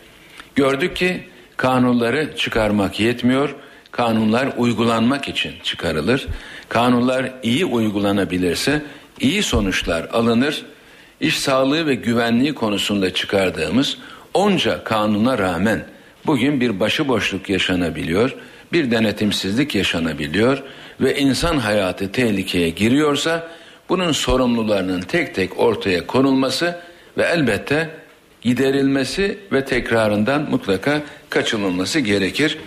[0.55, 1.23] Gördük ki
[1.57, 3.55] kanunları çıkarmak yetmiyor.
[3.91, 6.27] Kanunlar uygulanmak için çıkarılır.
[6.69, 8.81] Kanunlar iyi uygulanabilirse
[9.19, 10.65] iyi sonuçlar alınır.
[11.19, 13.97] İş sağlığı ve güvenliği konusunda çıkardığımız
[14.33, 15.85] onca kanuna rağmen
[16.25, 18.35] bugün bir başıboşluk yaşanabiliyor,
[18.73, 20.63] bir denetimsizlik yaşanabiliyor
[21.01, 23.47] ve insan hayatı tehlikeye giriyorsa
[23.89, 26.79] bunun sorumlularının tek tek ortaya konulması
[27.17, 27.89] ve elbette
[28.41, 32.57] giderilmesi ve tekrarından mutlaka kaçınılması gerekir.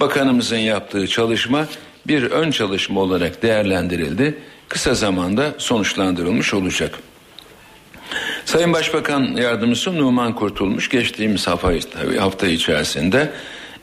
[0.00, 1.66] Bakanımızın yaptığı çalışma
[2.06, 4.38] bir ön çalışma olarak değerlendirildi.
[4.68, 6.98] Kısa zamanda sonuçlandırılmış olacak.
[8.44, 11.46] Sayın Başbakan Yardımcısı Numan Kurtulmuş geçtiğimiz
[12.18, 13.32] hafta, içerisinde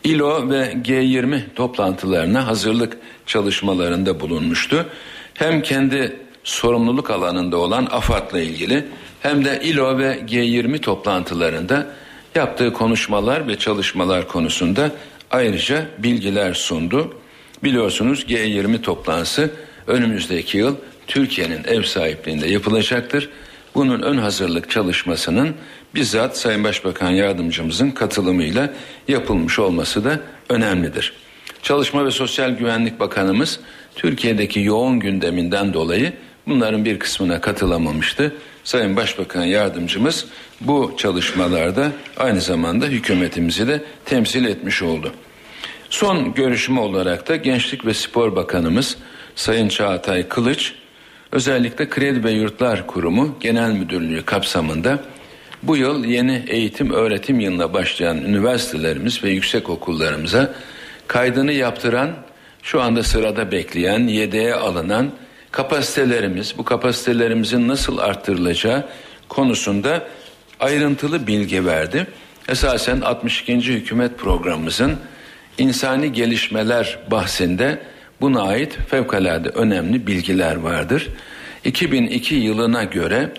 [0.04, 4.86] İLO ve G20 toplantılarına hazırlık çalışmalarında bulunmuştu.
[5.34, 8.86] Hem kendi sorumluluk alanında olan AFAD'la ilgili
[9.22, 11.88] hem de İLO ve G20 toplantılarında
[12.36, 14.92] yaptığı konuşmalar ve çalışmalar konusunda
[15.32, 17.14] ayrıca bilgiler sundu.
[17.64, 19.52] Biliyorsunuz G20 toplantısı
[19.88, 20.76] önümüzdeki yıl
[21.08, 23.30] Türkiye'nin ev sahipliğinde yapılacaktır.
[23.76, 25.56] Bunun ön hazırlık çalışmasının
[25.96, 28.74] bizzat Sayın Başbakan Yardımcımızın katılımıyla
[29.08, 31.14] yapılmış olması da önemlidir.
[31.64, 33.60] Çalışma ve Sosyal Güvenlik Bakanımız
[33.96, 36.14] Türkiye'deki yoğun gündeminden dolayı
[36.48, 38.36] bunların bir kısmına katılamamıştı.
[38.64, 40.26] Sayın Başbakan Yardımcımız
[40.62, 45.14] bu çalışmalarda aynı zamanda hükümetimizi de temsil etmiş oldu.
[45.90, 48.98] Son görüşme olarak da Gençlik ve Spor Bakanımız
[49.36, 50.74] Sayın Çağatay Kılıç
[51.32, 55.00] özellikle Kredi ve Yurtlar Kurumu Genel Müdürlüğü kapsamında
[55.64, 60.54] bu yıl yeni eğitim öğretim yılına başlayan üniversitelerimiz ve yüksek okullarımıza
[61.08, 62.10] kaydını yaptıran,
[62.64, 65.12] şu anda sırada bekleyen, yedeğe alınan
[65.52, 68.86] kapasitelerimiz, bu kapasitelerimizin nasıl arttırılacağı
[69.30, 70.08] konusunda
[70.60, 72.08] ayrıntılı bilgi verdi.
[72.50, 73.56] Esasen 62.
[73.56, 74.98] hükümet programımızın
[75.58, 77.80] insani gelişmeler bahsinde
[78.22, 81.10] buna ait fevkalade önemli bilgiler vardır.
[81.64, 83.30] 2002 yılına göre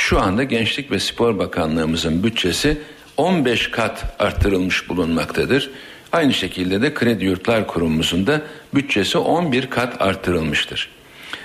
[0.00, 2.78] şu anda Gençlik ve Spor Bakanlığımızın bütçesi
[3.16, 5.70] 15 kat arttırılmış bulunmaktadır.
[6.12, 8.42] Aynı şekilde de Kredi Yurtlar Kurumumuzun da
[8.74, 10.88] bütçesi 11 kat arttırılmıştır.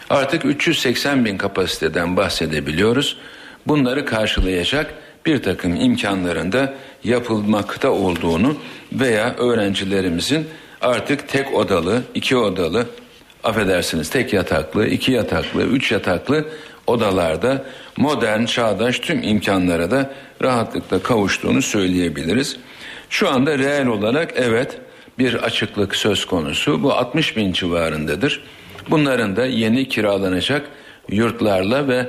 [0.10, 3.18] Artık 380 bin kapasiteden bahsedebiliyoruz.
[3.68, 4.94] Bunları karşılayacak
[5.26, 6.74] bir takım imkanların da
[7.04, 8.58] yapılmakta olduğunu
[8.94, 10.48] veya öğrencilerimizin
[10.82, 12.86] artık tek odalı, iki odalı,
[13.44, 16.46] affedersiniz tek yataklı, iki yataklı, üç yataklı
[16.88, 17.66] odalarda
[17.98, 20.14] modern, çağdaş tüm imkanlara da
[20.44, 22.58] rahatlıkla kavuştuğunu söyleyebiliriz.
[23.10, 24.78] Şu anda reel olarak evet
[25.20, 26.84] bir açıklık söz konusu.
[26.84, 28.44] Bu 60 bin civarındadır.
[28.90, 30.66] Bunların da yeni kiralanacak
[31.10, 32.08] yurtlarla ve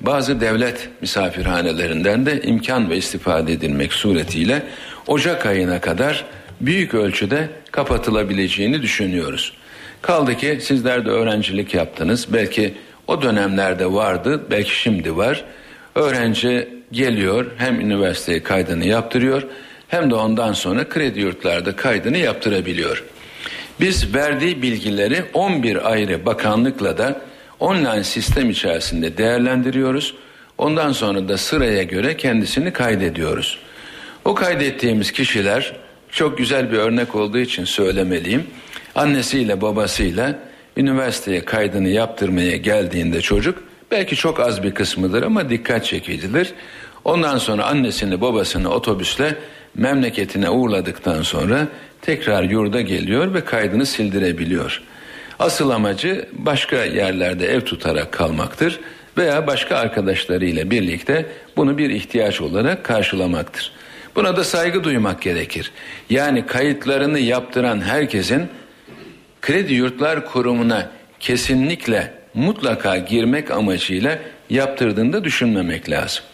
[0.00, 4.62] bazı devlet misafirhanelerinden de imkan ve istifade edilmek suretiyle
[5.06, 6.24] Ocak ayına kadar
[6.60, 9.52] büyük ölçüde kapatılabileceğini düşünüyoruz.
[10.02, 12.26] Kaldı ki sizler de öğrencilik yaptınız.
[12.32, 12.74] Belki
[13.08, 15.44] o dönemlerde vardı, belki şimdi var.
[15.94, 19.42] Öğrenci geliyor, hem üniversiteye kaydını yaptırıyor,
[19.88, 23.04] hem de ondan sonra kredi yurtlarda kaydını yaptırabiliyor.
[23.80, 27.20] Biz verdiği bilgileri 11 ayrı bakanlıkla da
[27.60, 30.14] online sistem içerisinde değerlendiriyoruz.
[30.58, 33.58] Ondan sonra da sıraya göre kendisini kaydediyoruz.
[34.24, 35.76] O kaydettiğimiz kişiler
[36.10, 38.46] çok güzel bir örnek olduğu için söylemeliyim.
[38.94, 40.38] Annesiyle babasıyla
[40.78, 46.54] üniversiteye kaydını yaptırmaya geldiğinde çocuk belki çok az bir kısmıdır ama dikkat çekicidir.
[47.04, 49.34] Ondan sonra annesini babasını otobüsle
[49.74, 51.68] memleketine uğurladıktan sonra
[52.02, 54.82] tekrar yurda geliyor ve kaydını sildirebiliyor.
[55.38, 58.80] Asıl amacı başka yerlerde ev tutarak kalmaktır
[59.18, 61.26] veya başka arkadaşlarıyla birlikte
[61.56, 63.72] bunu bir ihtiyaç olarak karşılamaktır.
[64.16, 65.72] Buna da saygı duymak gerekir.
[66.10, 68.48] Yani kayıtlarını yaptıran herkesin
[69.42, 70.90] Kredi Yurtlar Kurumu'na
[71.20, 74.18] kesinlikle mutlaka girmek amacıyla
[74.50, 76.24] yaptırdığında düşünmemek lazım.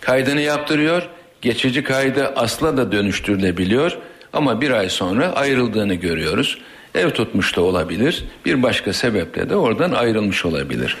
[0.00, 1.08] Kaydını yaptırıyor,
[1.42, 3.98] geçici kaydı asla da dönüştürülebiliyor
[4.32, 6.58] ama bir ay sonra ayrıldığını görüyoruz.
[6.94, 10.96] Ev tutmuş da olabilir, bir başka sebeple de oradan ayrılmış olabilir.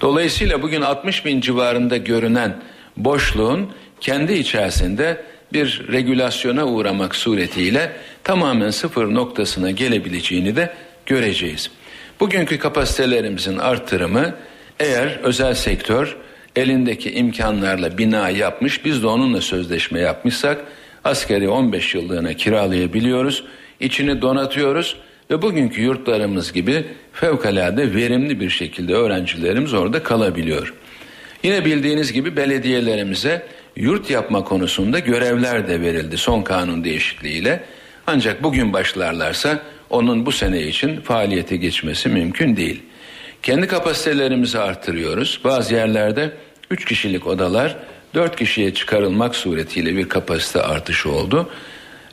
[0.00, 2.56] Dolayısıyla bugün 60 bin civarında görünen
[2.96, 3.68] boşluğun
[4.00, 5.22] kendi içerisinde
[5.52, 7.92] bir regülasyona uğramak suretiyle
[8.24, 10.74] tamamen sıfır noktasına gelebileceğini de
[11.06, 11.70] göreceğiz.
[12.20, 14.34] Bugünkü kapasitelerimizin artırımı
[14.80, 16.16] eğer özel sektör
[16.56, 20.64] elindeki imkanlarla bina yapmış biz de onunla sözleşme yapmışsak
[21.04, 23.44] askeri 15 yıllığına kiralayabiliyoruz.
[23.80, 24.96] içini donatıyoruz
[25.30, 30.74] ve bugünkü yurtlarımız gibi fevkalade verimli bir şekilde öğrencilerimiz orada kalabiliyor.
[31.42, 33.46] Yine bildiğiniz gibi belediyelerimize
[33.76, 37.64] yurt yapma konusunda görevler de verildi son kanun değişikliğiyle.
[38.06, 39.58] Ancak bugün başlarlarsa
[39.92, 42.82] onun bu sene için faaliyete geçmesi mümkün değil.
[43.42, 45.40] Kendi kapasitelerimizi artırıyoruz.
[45.44, 46.30] Bazı yerlerde
[46.70, 47.76] 3 kişilik odalar
[48.14, 51.50] 4 kişiye çıkarılmak suretiyle bir kapasite artışı oldu.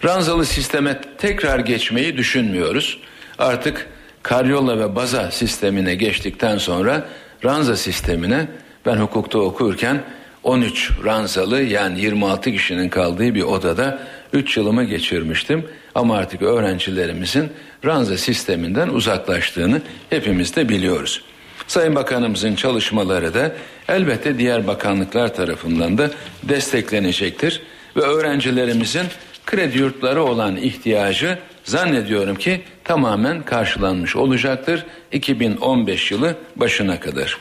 [0.05, 2.99] Ranzalı sisteme tekrar geçmeyi düşünmüyoruz.
[3.37, 3.87] Artık
[4.23, 7.05] karyola ve baza sistemine geçtikten sonra
[7.45, 8.47] ranza sistemine
[8.85, 10.03] ben hukukta okurken
[10.43, 13.99] 13 ranzalı yani 26 kişinin kaldığı bir odada
[14.33, 15.65] 3 yılımı geçirmiştim.
[15.95, 17.49] Ama artık öğrencilerimizin
[17.85, 21.21] ranza sisteminden uzaklaştığını hepimiz de biliyoruz.
[21.67, 23.51] Sayın Bakanımızın çalışmaları da
[23.87, 26.11] elbette diğer bakanlıklar tarafından da
[26.43, 27.61] desteklenecektir
[27.95, 29.05] ve öğrencilerimizin
[29.45, 37.37] kredi yurtları olan ihtiyacı zannediyorum ki tamamen karşılanmış olacaktır 2015 yılı başına kadar.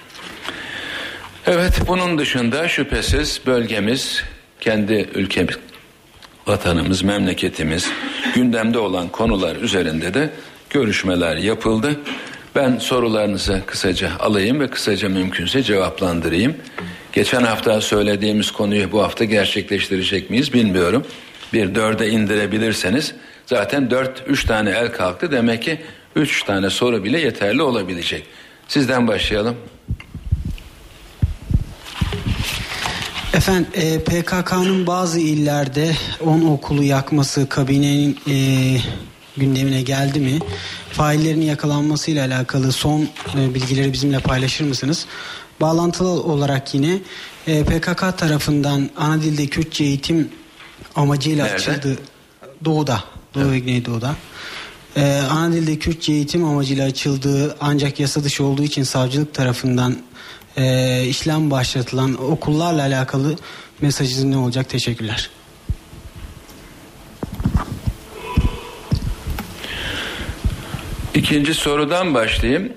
[1.47, 4.23] Evet bunun dışında şüphesiz bölgemiz
[4.60, 5.59] kendi ülkemiz
[6.49, 7.91] vatanımız, memleketimiz
[8.35, 10.31] gündemde olan konular üzerinde de
[10.70, 12.01] görüşmeler yapıldı.
[12.55, 16.57] Ben sorularınızı kısaca alayım ve kısaca mümkünse cevaplandırayım.
[17.12, 21.05] Geçen hafta söylediğimiz konuyu bu hafta gerçekleştirecek miyiz bilmiyorum.
[21.53, 23.15] Bir dörde indirebilirseniz
[23.47, 25.33] zaten dört, üç tane el kalktı.
[25.33, 25.81] Demek ki
[26.16, 28.27] üç tane soru bile yeterli olabilecek.
[28.69, 29.57] Sizden başlayalım.
[33.39, 35.97] Efendim e, PKK'nın bazı illerde
[36.27, 38.36] 10 okulu yakması kabinenin e,
[39.36, 40.39] gündemine geldi mi?
[40.93, 45.06] Faillerin yakalanmasıyla alakalı son e, bilgileri bizimle paylaşır mısınız?
[45.60, 46.98] Bağlantılı olarak yine
[47.47, 50.28] e, PKK tarafından ana dilde Kürtçe eğitim
[50.97, 51.56] amacıyla Nerede?
[51.56, 51.98] açıldı.
[52.65, 53.05] Doğu'da,
[53.35, 54.15] Doğu ve Güneydoğu'da.
[54.97, 59.97] Ee, ana dilde Kürtçe eğitim amacıyla açıldığı ancak yasa dışı olduğu için savcılık tarafından
[60.59, 63.37] e, işlem başlatılan okullarla alakalı
[63.81, 64.69] mesajınız ne olacak?
[64.69, 65.31] Teşekkürler.
[71.15, 72.73] İkinci sorudan başlayayım.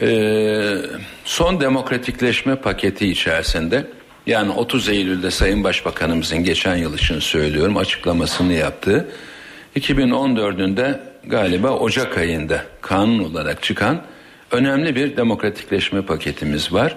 [0.00, 0.76] Ee,
[1.24, 3.86] son demokratikleşme paketi içerisinde
[4.26, 9.08] yani 30 Eylül'de Sayın Başbakanımızın geçen yıl için söylüyorum açıklamasını yaptığı
[9.76, 14.02] 2014'ünde galiba Ocak ayında kanun olarak çıkan
[14.52, 16.96] önemli bir demokratikleşme paketimiz var.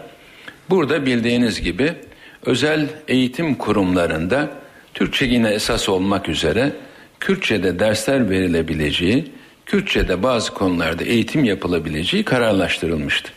[0.69, 1.94] Burada bildiğiniz gibi
[2.45, 4.49] özel eğitim kurumlarında
[4.94, 6.72] Türkçe yine esas olmak üzere
[7.19, 9.32] Kürtçe'de dersler verilebileceği,
[9.65, 13.32] Kürtçe'de bazı konularda eğitim yapılabileceği kararlaştırılmıştı.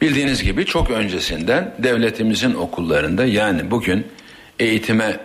[0.00, 4.06] Bildiğiniz gibi çok öncesinden devletimizin okullarında yani bugün
[4.58, 5.20] eğitime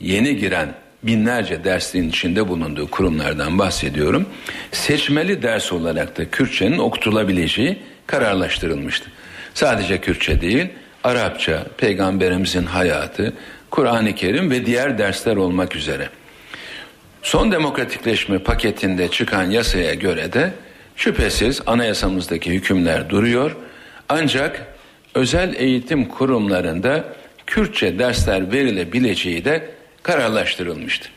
[0.00, 4.26] yeni giren binlerce dersliğin içinde bulunduğu kurumlardan bahsediyorum.
[4.72, 9.10] Seçmeli ders olarak da Kürtçenin okutulabileceği kararlaştırılmıştı.
[9.54, 10.68] Sadece Kürtçe değil,
[11.04, 13.32] Arapça, Peygamberimizin hayatı,
[13.70, 16.08] Kur'an-ı Kerim ve diğer dersler olmak üzere.
[17.22, 20.52] Son demokratikleşme paketinde çıkan yasaya göre de
[20.96, 23.56] şüphesiz anayasamızdaki hükümler duruyor.
[24.08, 24.66] Ancak
[25.14, 27.04] özel eğitim kurumlarında
[27.46, 29.70] Kürtçe dersler verilebileceği de
[30.02, 31.08] kararlaştırılmıştı.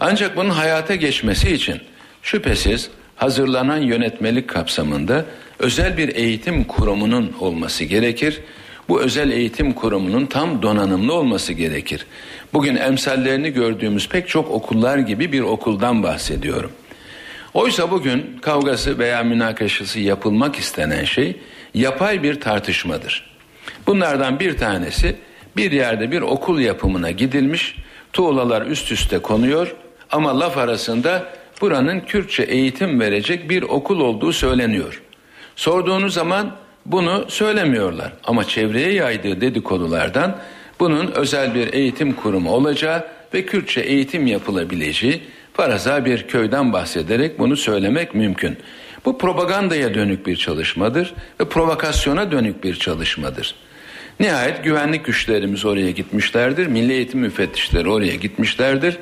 [0.00, 1.80] Ancak bunun hayata geçmesi için
[2.22, 5.24] şüphesiz hazırlanan yönetmelik kapsamında
[5.58, 8.40] özel bir eğitim kurumunun olması gerekir.
[8.88, 12.06] Bu özel eğitim kurumunun tam donanımlı olması gerekir.
[12.52, 16.72] Bugün emsallerini gördüğümüz pek çok okullar gibi bir okuldan bahsediyorum.
[17.54, 21.36] Oysa bugün kavgası veya münakaşası yapılmak istenen şey
[21.74, 23.30] yapay bir tartışmadır.
[23.86, 25.16] Bunlardan bir tanesi
[25.56, 27.76] bir yerde bir okul yapımına gidilmiş,
[28.18, 29.74] tuğlalar üst üste konuyor
[30.10, 31.26] ama laf arasında
[31.60, 35.02] buranın Kürtçe eğitim verecek bir okul olduğu söyleniyor.
[35.56, 40.36] Sorduğunuz zaman bunu söylemiyorlar ama çevreye yaydığı dedikodulardan
[40.80, 43.04] bunun özel bir eğitim kurumu olacağı
[43.34, 45.22] ve Kürtçe eğitim yapılabileceği
[45.52, 48.56] faraza bir köyden bahsederek bunu söylemek mümkün.
[49.04, 53.54] Bu propagandaya dönük bir çalışmadır ve provokasyona dönük bir çalışmadır.
[54.20, 56.66] Nihayet güvenlik güçlerimiz oraya gitmişlerdir.
[56.66, 58.96] Milli eğitim müfettişleri oraya gitmişlerdir.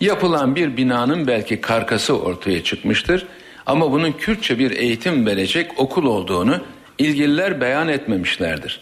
[0.00, 3.26] Yapılan bir binanın belki karkası ortaya çıkmıştır.
[3.66, 6.60] Ama bunun Kürtçe bir eğitim verecek okul olduğunu
[6.98, 8.80] ilgililer beyan etmemişlerdir.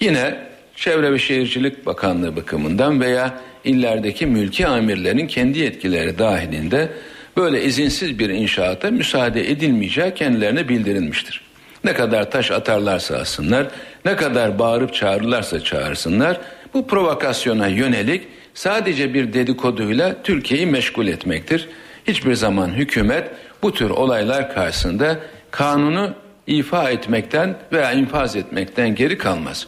[0.00, 0.36] Yine
[0.76, 6.88] Çevre ve Şehircilik Bakanlığı bakımından veya illerdeki mülki amirlerin kendi yetkileri dahilinde
[7.36, 11.40] böyle izinsiz bir inşaata müsaade edilmeyeceği kendilerine bildirilmiştir.
[11.84, 13.66] Ne kadar taş atarlarsa atsınlar,
[14.04, 16.40] ne kadar bağırıp çağırırlarsa çağırsınlar,
[16.74, 18.22] bu provokasyona yönelik
[18.54, 21.68] sadece bir dedikoduyla Türkiye'yi meşgul etmektir.
[22.08, 23.30] Hiçbir zaman hükümet
[23.62, 25.18] bu tür olaylar karşısında
[25.50, 26.14] kanunu
[26.46, 29.66] ifa etmekten veya infaz etmekten geri kalmaz.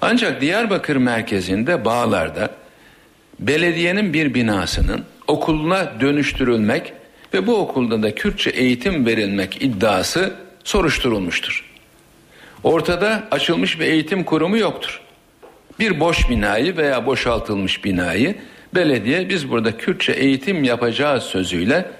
[0.00, 2.50] Ancak Diyarbakır merkezinde Bağlar'da
[3.38, 6.92] belediyenin bir binasının okuluna dönüştürülmek
[7.34, 10.34] ve bu okulda da Kürtçe eğitim verilmek iddiası
[10.64, 11.69] soruşturulmuştur.
[12.64, 15.00] Ortada açılmış bir eğitim kurumu yoktur.
[15.78, 18.34] Bir boş binayı veya boşaltılmış binayı
[18.74, 21.90] belediye biz burada Kürtçe eğitim yapacağız sözüyle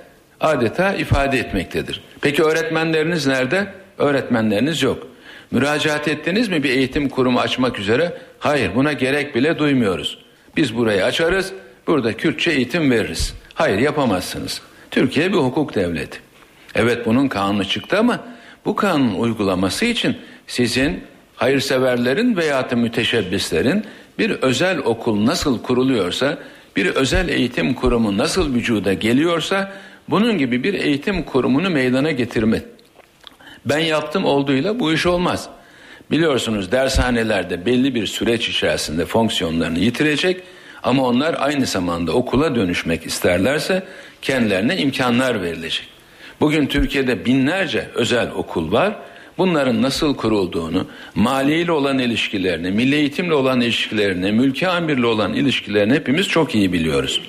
[0.40, 2.02] adeta ifade etmektedir.
[2.20, 3.66] Peki öğretmenleriniz nerede?
[3.98, 5.06] Öğretmenleriniz yok.
[5.50, 8.18] Müracaat ettiniz mi bir eğitim kurumu açmak üzere?
[8.38, 10.18] Hayır buna gerek bile duymuyoruz.
[10.56, 11.52] Biz burayı açarız,
[11.86, 13.34] burada Kürtçe eğitim veririz.
[13.54, 14.62] Hayır yapamazsınız.
[14.90, 16.18] Türkiye bir hukuk devleti.
[16.74, 18.20] Evet bunun kanunu çıktı ama
[18.64, 20.16] bu kanun uygulaması için
[20.50, 21.04] sizin
[21.36, 23.84] hayırseverlerin veya da müteşebbislerin
[24.18, 26.38] bir özel okul nasıl kuruluyorsa,
[26.76, 29.72] bir özel eğitim kurumu nasıl vücuda geliyorsa
[30.08, 32.62] bunun gibi bir eğitim kurumunu meydana getirme.
[33.66, 35.48] Ben yaptım olduğuyla bu iş olmaz.
[36.10, 40.42] Biliyorsunuz dershanelerde belli bir süreç içerisinde fonksiyonlarını yitirecek
[40.82, 43.82] ama onlar aynı zamanda okula dönüşmek isterlerse
[44.22, 45.88] kendilerine imkanlar verilecek.
[46.40, 48.96] Bugün Türkiye'de binlerce özel okul var.
[49.40, 56.28] Bunların nasıl kurulduğunu, maliyeyle olan ilişkilerini, milli eğitimle olan ilişkilerini, mülki amirle olan ilişkilerini hepimiz
[56.28, 57.22] çok iyi biliyoruz.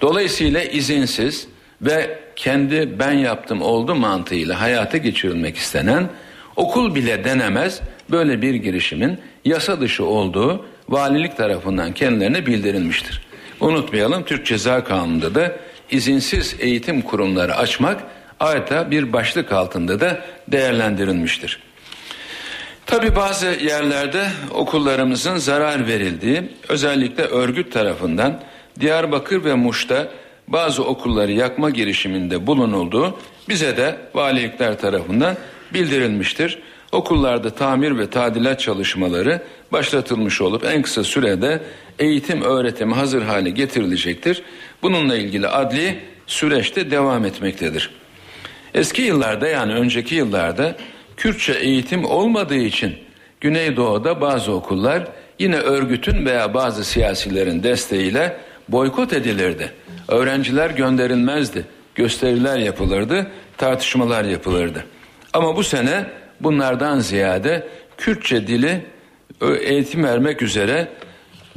[0.00, 1.48] Dolayısıyla izinsiz
[1.82, 6.08] ve kendi ben yaptım oldu mantığıyla hayata geçirilmek istenen
[6.56, 7.80] okul bile denemez
[8.10, 13.22] böyle bir girişimin yasa dışı olduğu valilik tarafından kendilerine bildirilmiştir.
[13.60, 15.56] Unutmayalım Türk Ceza Kanunu'nda da
[15.90, 18.02] izinsiz eğitim kurumları açmak
[18.42, 21.58] adeta bir başlık altında da değerlendirilmiştir.
[22.86, 28.40] Tabi bazı yerlerde okullarımızın zarar verildiği özellikle örgüt tarafından
[28.80, 30.08] Diyarbakır ve Muş'ta
[30.48, 35.36] bazı okulları yakma girişiminde bulunulduğu bize de valilikler tarafından
[35.74, 36.58] bildirilmiştir.
[36.92, 39.42] Okullarda tamir ve tadilat çalışmaları
[39.72, 41.62] başlatılmış olup en kısa sürede
[41.98, 44.42] eğitim öğretimi hazır hale getirilecektir.
[44.82, 48.01] Bununla ilgili adli süreçte devam etmektedir.
[48.74, 50.76] Eski yıllarda yani önceki yıllarda
[51.16, 52.94] Kürtçe eğitim olmadığı için
[53.40, 55.08] Güneydoğu'da bazı okullar
[55.38, 58.36] yine örgütün veya bazı siyasilerin desteğiyle
[58.68, 59.72] boykot edilirdi.
[60.08, 61.64] Öğrenciler gönderilmezdi.
[61.94, 64.84] Gösteriler yapılırdı, tartışmalar yapılırdı.
[65.32, 66.06] Ama bu sene
[66.40, 68.80] bunlardan ziyade Kürtçe dili
[69.60, 70.88] eğitim vermek üzere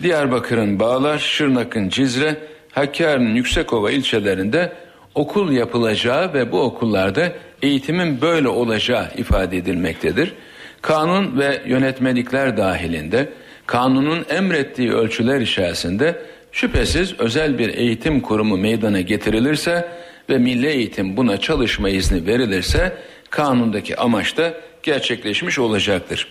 [0.01, 2.35] Diyarbakır'ın Bağlar, Şırnak'ın Cizre,
[2.71, 4.71] Hakkari'nin Yüksekova ilçelerinde
[5.15, 10.33] okul yapılacağı ve bu okullarda eğitimin böyle olacağı ifade edilmektedir.
[10.81, 13.29] Kanun ve yönetmelikler dahilinde
[13.65, 16.21] kanunun emrettiği ölçüler içerisinde
[16.51, 19.87] şüphesiz özel bir eğitim kurumu meydana getirilirse
[20.29, 22.97] ve milli eğitim buna çalışma izni verilirse
[23.29, 26.27] kanundaki amaç da gerçekleşmiş olacaktır.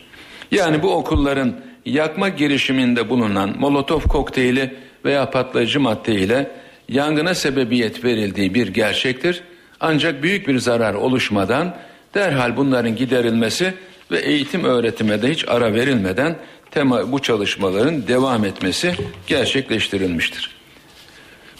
[0.50, 1.54] Yani bu okulların
[1.84, 4.74] yakma girişiminde bulunan molotof kokteyli
[5.04, 6.50] veya patlayıcı madde ile
[6.88, 9.42] yangına sebebiyet verildiği bir gerçektir.
[9.80, 11.76] Ancak büyük bir zarar oluşmadan
[12.14, 13.74] derhal bunların giderilmesi
[14.10, 16.36] ve eğitim öğretime de hiç ara verilmeden
[16.70, 18.94] tema bu çalışmaların devam etmesi
[19.26, 20.50] gerçekleştirilmiştir.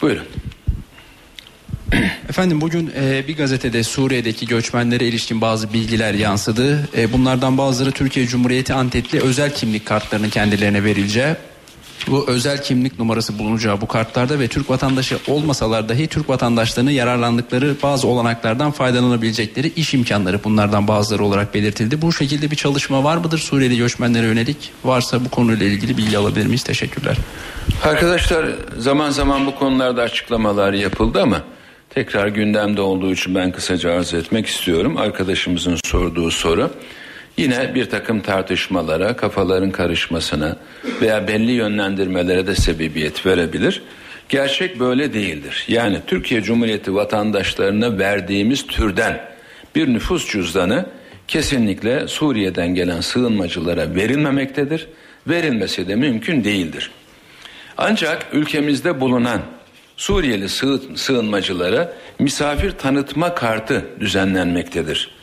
[0.03, 0.25] Buyurun.
[2.29, 6.89] Efendim bugün e, bir gazetede Suriye'deki göçmenlere ilişkin bazı bilgiler yansıdı.
[6.97, 11.35] E, bunlardan bazıları Türkiye Cumhuriyeti Antepli özel kimlik kartlarının kendilerine verileceği,
[12.09, 17.77] bu özel kimlik numarası bulunacağı bu kartlarda ve Türk vatandaşı olmasalar dahi Türk vatandaşlarını yararlandıkları
[17.83, 22.03] bazı olanaklardan faydalanabilecekleri iş imkanları bunlardan bazıları olarak belirtildi.
[22.03, 24.73] Bu şekilde bir çalışma var mıdır Suriyeli göçmenlere yönelik?
[24.85, 26.63] Varsa bu konuyla ilgili bilgi alabilir miyiz?
[26.63, 27.17] Teşekkürler.
[27.85, 28.47] Arkadaşlar
[28.79, 31.43] zaman zaman bu konularda açıklamalar yapıldı ama
[31.91, 34.97] tekrar gündemde olduğu için ben kısaca arz etmek istiyorum.
[34.97, 36.71] Arkadaşımızın sorduğu soru
[37.37, 40.57] yine bir takım tartışmalara, kafaların karışmasına
[41.01, 43.83] veya belli yönlendirmelere de sebebiyet verebilir.
[44.29, 45.65] Gerçek böyle değildir.
[45.69, 49.21] Yani Türkiye Cumhuriyeti vatandaşlarına verdiğimiz türden
[49.75, 50.87] bir nüfus cüzdanı
[51.29, 54.89] kesinlikle Suriye'den gelen sığınmacılara verilmemektedir.
[55.29, 56.91] Verilmesi de mümkün değildir.
[57.77, 59.41] Ancak ülkemizde bulunan
[59.97, 60.49] Suriyeli
[60.97, 65.14] sığınmacılara misafir tanıtma kartı düzenlenmektedir.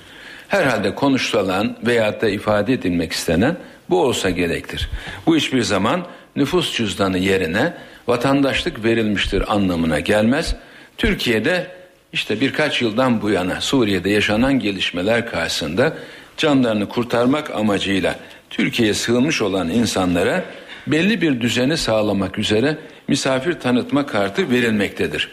[0.51, 3.57] Herhalde konuşulan veya da ifade edilmek istenen
[3.89, 4.89] bu olsa gerektir.
[5.25, 6.05] Bu hiçbir zaman
[6.35, 7.73] nüfus cüzdanı yerine
[8.07, 10.55] vatandaşlık verilmiştir anlamına gelmez.
[10.97, 11.67] Türkiye'de
[12.13, 15.93] işte birkaç yıldan bu yana Suriye'de yaşanan gelişmeler karşısında
[16.37, 18.15] canlarını kurtarmak amacıyla
[18.49, 20.43] Türkiye'ye sığınmış olan insanlara
[20.87, 25.29] belli bir düzeni sağlamak üzere misafir tanıtma kartı verilmektedir.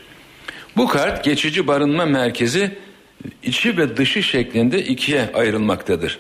[0.77, 2.88] Bu kart geçici barınma merkezi
[3.43, 6.19] içi ve dışı şeklinde ikiye ayrılmaktadır.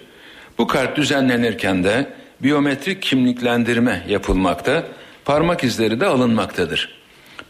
[0.58, 2.06] Bu kart düzenlenirken de
[2.42, 4.84] biyometrik kimliklendirme yapılmakta,
[5.24, 6.98] parmak izleri de alınmaktadır.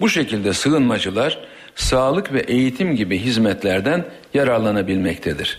[0.01, 1.39] Bu şekilde sığınmacılar
[1.75, 4.05] sağlık ve eğitim gibi hizmetlerden
[4.35, 5.59] yararlanabilmektedir.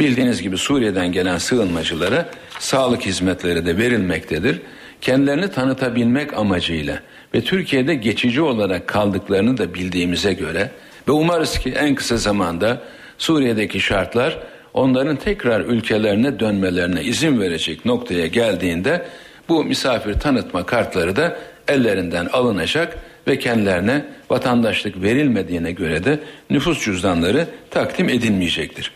[0.00, 4.60] Bildiğiniz gibi Suriye'den gelen sığınmacılara sağlık hizmetleri de verilmektedir.
[5.00, 7.00] Kendilerini tanıtabilmek amacıyla
[7.34, 10.70] ve Türkiye'de geçici olarak kaldıklarını da bildiğimize göre
[11.08, 12.82] ve umarız ki en kısa zamanda
[13.20, 14.38] Suriye'deki şartlar
[14.74, 19.06] onların tekrar ülkelerine dönmelerine izin verecek noktaya geldiğinde
[19.48, 21.36] bu misafir tanıtma kartları da
[21.68, 22.98] ellerinden alınacak
[23.28, 26.18] ve kendilerine vatandaşlık verilmediğine göre de
[26.50, 28.92] nüfus cüzdanları takdim edilmeyecektir.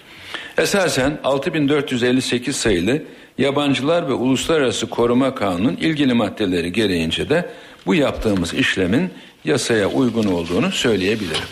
[0.58, 3.02] Esasen 6458 sayılı
[3.38, 7.50] Yabancılar ve Uluslararası Koruma Kanunu'nun ilgili maddeleri gereğince de
[7.86, 9.10] bu yaptığımız işlemin
[9.44, 11.48] yasaya uygun olduğunu söyleyebilirim.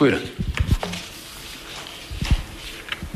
[0.00, 0.20] Buyurun.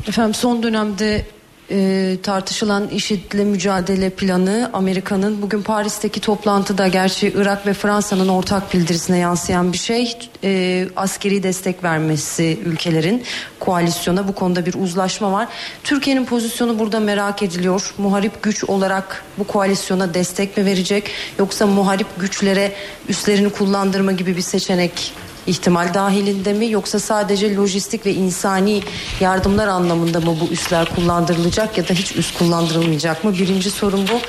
[0.07, 1.25] Efendim son dönemde
[1.71, 9.17] e, tartışılan IŞİD'le mücadele planı Amerika'nın bugün Paris'teki toplantıda gerçi Irak ve Fransa'nın ortak bildirisine
[9.17, 13.23] yansıyan bir şey e, askeri destek vermesi ülkelerin
[13.59, 15.47] koalisyona bu konuda bir uzlaşma var.
[15.83, 17.93] Türkiye'nin pozisyonu burada merak ediliyor.
[17.97, 22.73] Muharip güç olarak bu koalisyona destek mi verecek yoksa muharip güçlere
[23.09, 25.13] üslerini kullandırma gibi bir seçenek
[25.47, 28.83] ihtimal dahilinde mi yoksa sadece lojistik ve insani
[29.19, 33.33] yardımlar anlamında mı bu üsler kullandırılacak ya da hiç üs kullandırılmayacak mı?
[33.33, 34.19] Birinci sorum bu.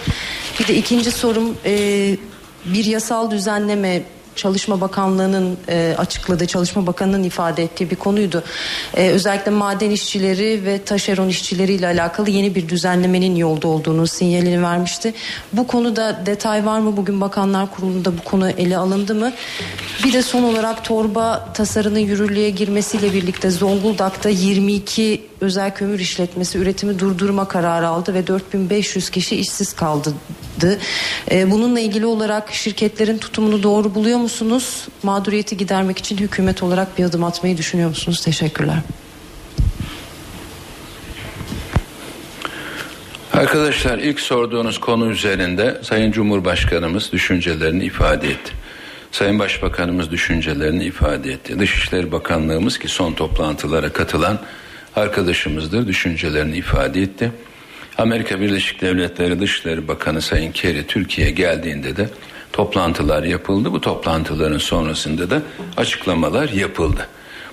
[0.60, 2.16] Bir de ikinci sorum e,
[2.64, 4.02] bir yasal düzenleme
[4.38, 8.44] Çalışma Bakanlığı'nın e, açıkladığı, Çalışma Bakanı'nın ifade ettiği bir konuydu.
[8.96, 15.14] E, özellikle maden işçileri ve taşeron işçileriyle alakalı yeni bir düzenlemenin yolda olduğunu sinyalini vermişti.
[15.52, 16.96] Bu konuda detay var mı?
[16.96, 19.32] Bugün Bakanlar Kurulu'nda bu konu ele alındı mı?
[20.04, 26.98] Bir de son olarak torba tasarının yürürlüğe girmesiyle birlikte Zonguldak'ta 22 özel kömür işletmesi üretimi
[26.98, 30.14] durdurma kararı aldı ve 4500 kişi işsiz kaldı.
[31.30, 34.88] E, bununla ilgili olarak şirketlerin tutumunu doğru buluyor musunuz?
[35.02, 38.20] Mağduriyeti gidermek için hükümet olarak bir adım atmayı düşünüyor musunuz?
[38.24, 38.78] Teşekkürler.
[43.32, 48.52] Arkadaşlar ilk sorduğunuz konu üzerinde Sayın Cumhurbaşkanımız düşüncelerini ifade etti.
[49.12, 51.58] Sayın Başbakanımız düşüncelerini ifade etti.
[51.58, 54.38] Dışişleri Bakanlığımız ki son toplantılara katılan
[54.98, 57.32] arkadaşımızdır düşüncelerini ifade etti.
[57.98, 62.08] Amerika Birleşik Devletleri Dışişleri Bakanı Sayın Kerry Türkiye'ye geldiğinde de
[62.52, 63.72] toplantılar yapıldı.
[63.72, 65.42] Bu toplantıların sonrasında da
[65.76, 67.08] açıklamalar yapıldı.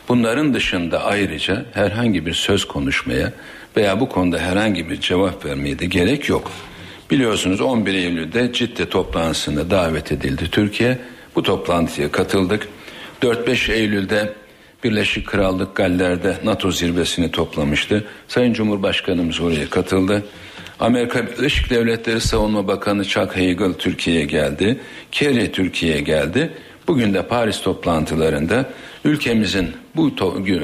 [0.09, 3.33] Bunların dışında ayrıca herhangi bir söz konuşmaya
[3.77, 6.51] veya bu konuda herhangi bir cevap vermeye de gerek yok.
[7.11, 10.99] Biliyorsunuz 11 Eylül'de Cidde toplantısına davet edildi Türkiye.
[11.35, 12.67] Bu toplantıya katıldık.
[13.21, 14.33] 4-5 Eylül'de
[14.85, 18.05] Birleşik Krallık Galler'de NATO zirvesini toplamıştı.
[18.27, 20.23] Sayın Cumhurbaşkanımız oraya katıldı.
[20.79, 24.79] Amerika Birleşik Devletleri Savunma Bakanı Chuck Hagel Türkiye'ye geldi.
[25.11, 26.51] Kerry Türkiye'ye geldi.
[26.87, 28.69] Bugün de Paris toplantılarında
[29.05, 30.15] ülkemizin bu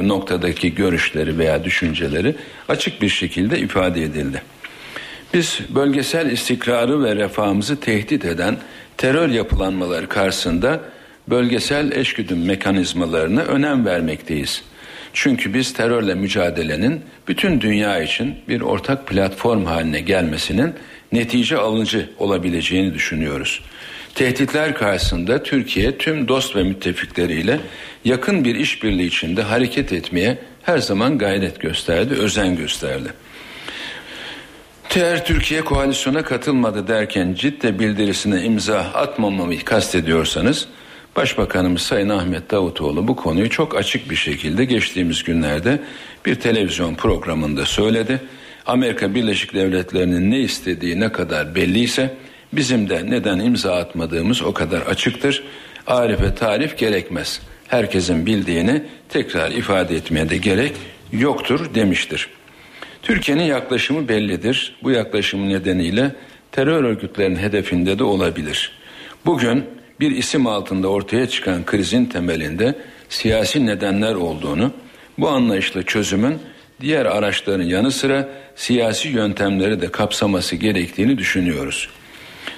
[0.08, 2.36] noktadaki görüşleri veya düşünceleri
[2.70, 4.42] açık bir şekilde ifade edildi.
[5.34, 8.58] Biz bölgesel istikrarı ve refahımızı tehdit eden
[8.98, 10.80] terör yapılanmaları karşısında
[11.32, 14.64] bölgesel eşgüdüm mekanizmalarına önem vermekteyiz.
[15.14, 20.74] Çünkü biz terörle mücadelenin bütün dünya için bir ortak platform haline gelmesinin
[21.12, 23.62] netice alıcı olabileceğini düşünüyoruz.
[24.16, 27.60] Tehditler karşısında Türkiye tüm dost ve müttefikleriyle
[28.06, 33.10] yakın bir işbirliği içinde hareket etmeye her zaman gayret gösterdi, özen gösterdi.
[34.96, 40.68] Eğer Türkiye koalisyona katılmadı derken ciddi bildirisine imza atmamamı kastediyorsanız
[41.16, 45.80] Başbakanımız Sayın Ahmet Davutoğlu bu konuyu çok açık bir şekilde geçtiğimiz günlerde
[46.26, 48.22] bir televizyon programında söyledi.
[48.66, 52.18] Amerika Birleşik Devletleri'nin ne istediği ne kadar belliyse
[52.54, 55.44] bizim de neden imza atmadığımız o kadar açıktır.
[55.88, 57.42] Arife tarif gerekmez.
[57.68, 60.74] Herkesin bildiğini tekrar ifade etmeye de gerek
[61.12, 62.30] yoktur demiştir.
[63.02, 64.76] Türkiye'nin yaklaşımı bellidir.
[64.84, 66.16] Bu yaklaşımı nedeniyle
[66.52, 68.72] terör örgütlerinin hedefinde de olabilir.
[69.26, 69.66] Bugün
[70.02, 72.76] bir isim altında ortaya çıkan krizin temelinde
[73.10, 74.72] siyasi nedenler olduğunu,
[75.18, 76.40] bu anlayışla çözümün
[76.82, 81.90] diğer araçların yanı sıra siyasi yöntemleri de kapsaması gerektiğini düşünüyoruz.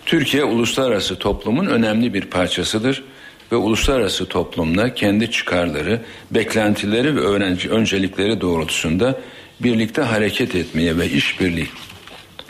[0.06, 3.04] Türkiye uluslararası toplumun önemli bir parçasıdır
[3.52, 6.02] ve uluslararası toplumla kendi çıkarları,
[6.32, 9.20] beklentileri ve öğrenci öncelikleri doğrultusunda
[9.60, 11.68] birlikte hareket etmeye ve işbirliği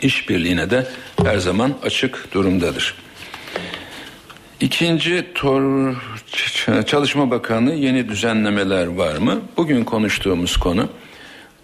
[0.02, 0.86] işbirliğine de
[1.24, 2.94] her zaman açık durumdadır.
[4.60, 5.94] İkinci tor
[6.86, 9.40] Çalışma Bakanı yeni düzenlemeler var mı?
[9.56, 10.88] Bugün konuştuğumuz konu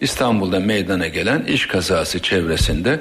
[0.01, 3.01] İstanbul'da meydana gelen iş kazası çevresinde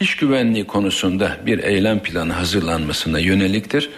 [0.00, 3.90] iş güvenliği konusunda bir eylem planı hazırlanmasına yöneliktir.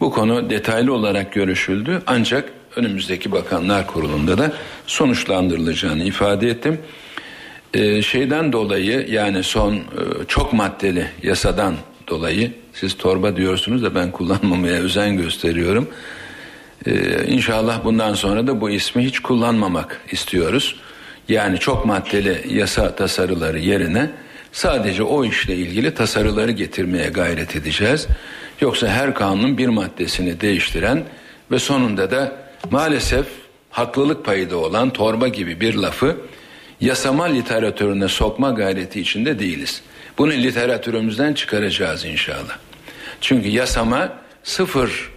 [0.00, 4.52] Bu konu detaylı olarak görüşüldü ancak önümüzdeki bakanlar kurulunda da
[4.86, 6.78] sonuçlandırılacağını ifade ettim.
[7.74, 9.80] Ee, şeyden dolayı yani son e,
[10.28, 11.74] çok maddeli yasadan
[12.08, 15.88] dolayı siz torba diyorsunuz da ben kullanmamaya özen gösteriyorum.
[16.86, 20.76] Ee, inşallah bundan sonra da bu ismi hiç kullanmamak istiyoruz.
[21.28, 24.10] Yani çok maddeli yasa tasarıları yerine
[24.52, 28.06] sadece o işle ilgili tasarıları getirmeye gayret edeceğiz.
[28.60, 31.04] Yoksa her kanunun bir maddesini değiştiren
[31.50, 32.32] ve sonunda da
[32.70, 33.26] maalesef
[33.70, 36.16] haklılık payı da olan torba gibi bir lafı
[36.80, 39.82] yasama literatürüne sokma gayreti içinde değiliz.
[40.18, 42.58] Bunu literatürümüzden çıkaracağız inşallah.
[43.20, 44.12] Çünkü yasama
[44.42, 45.10] sıfır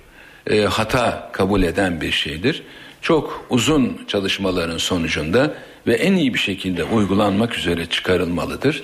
[0.50, 2.64] e, hata kabul eden bir şeydir.
[3.02, 5.54] Çok uzun çalışmaların sonucunda
[5.88, 8.84] ve en iyi bir şekilde uygulanmak üzere çıkarılmalıdır.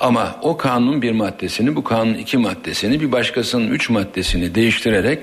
[0.00, 5.18] Ama o kanunun bir maddesini, bu kanunun iki maddesini, bir başkasının üç maddesini değiştirerek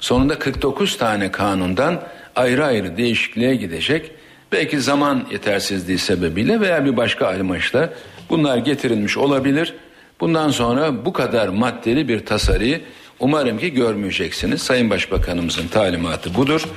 [0.00, 2.02] sonunda 49 tane kanundan
[2.36, 4.10] ayrı ayrı değişikliğe gidecek.
[4.52, 7.92] Belki zaman yetersizliği sebebiyle veya bir başka amaçla
[8.32, 9.74] bunlar getirilmiş olabilir.
[10.20, 12.80] Bundan sonra bu kadar maddeli bir tasarıyı
[13.20, 14.62] umarım ki görmeyeceksiniz.
[14.62, 16.68] Sayın Başbakanımızın talimatı budur.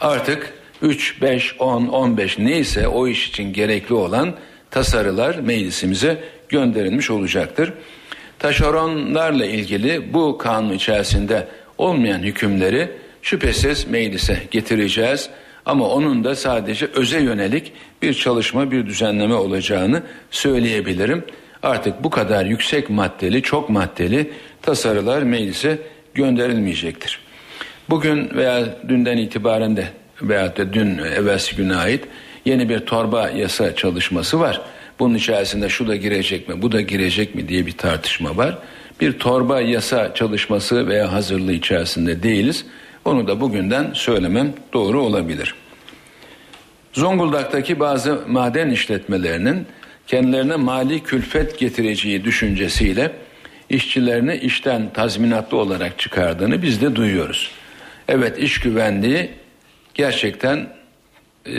[0.00, 0.52] Artık
[0.82, 4.34] 3, 5, 10, 15 neyse o iş için gerekli olan
[4.70, 7.72] tasarılar meclisimize gönderilmiş olacaktır.
[8.38, 11.48] Taşeronlarla ilgili bu kanun içerisinde
[11.78, 12.90] olmayan hükümleri
[13.22, 15.30] şüphesiz meclise getireceğiz.
[15.66, 17.72] Ama onun da sadece öze yönelik
[18.02, 21.24] bir çalışma, bir düzenleme olacağını söyleyebilirim.
[21.62, 24.30] Artık bu kadar yüksek maddeli, çok maddeli
[24.62, 25.78] tasarılar meclise
[26.14, 27.20] gönderilmeyecektir.
[27.90, 29.88] Bugün veya dünden itibaren de
[30.22, 32.04] veya da dün evvelsi güne ait
[32.44, 34.60] yeni bir torba yasa çalışması var.
[34.98, 38.58] Bunun içerisinde şu da girecek mi, bu da girecek mi diye bir tartışma var.
[39.00, 42.64] Bir torba yasa çalışması veya hazırlığı içerisinde değiliz.
[43.04, 45.54] Onu da bugünden söylemem doğru olabilir.
[46.92, 49.66] Zonguldak'taki bazı maden işletmelerinin
[50.06, 53.12] kendilerine mali külfet getireceği düşüncesiyle
[53.68, 57.50] işçilerini işten tazminatlı olarak çıkardığını biz de duyuyoruz.
[58.08, 59.30] Evet iş güvenliği
[59.94, 60.68] gerçekten
[61.46, 61.54] e,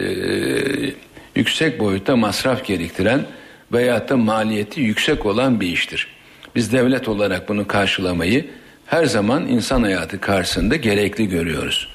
[1.35, 3.25] yüksek boyutta masraf gerektiren
[3.71, 6.07] veyahut da maliyeti yüksek olan bir iştir.
[6.55, 8.45] Biz devlet olarak bunu karşılamayı
[8.93, 11.87] her zaman insan hayatı karşısında gerekli görüyoruz.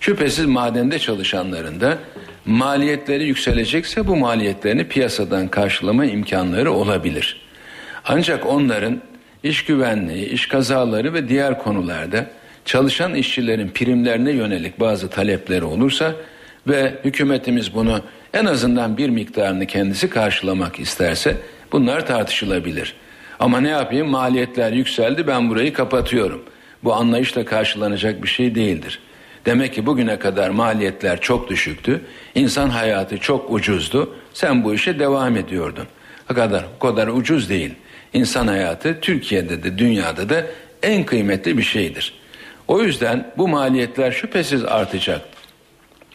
[0.00, 1.98] Şüphesiz madende çalışanların da
[2.44, 7.40] maliyetleri yükselecekse bu maliyetlerini piyasadan karşılama imkanları olabilir.
[8.04, 9.00] Ancak onların
[9.42, 12.26] iş güvenliği, iş kazaları ve diğer konularda
[12.64, 16.12] çalışan işçilerin primlerine yönelik bazı talepleri olursa
[16.68, 18.00] ve hükümetimiz bunu
[18.34, 21.36] en azından bir miktarını kendisi karşılamak isterse
[21.72, 22.94] bunlar tartışılabilir.
[23.40, 26.42] Ama ne yapayım maliyetler yükseldi ben burayı kapatıyorum.
[26.84, 29.00] Bu anlayışla karşılanacak bir şey değildir.
[29.46, 32.00] Demek ki bugüne kadar maliyetler çok düşüktü.
[32.34, 34.14] İnsan hayatı çok ucuzdu.
[34.32, 35.86] Sen bu işe devam ediyordun.
[36.30, 37.74] O kadar, o kadar ucuz değil.
[38.12, 40.46] İnsan hayatı Türkiye'de de dünyada da
[40.82, 42.14] en kıymetli bir şeydir.
[42.68, 45.20] O yüzden bu maliyetler şüphesiz artacak.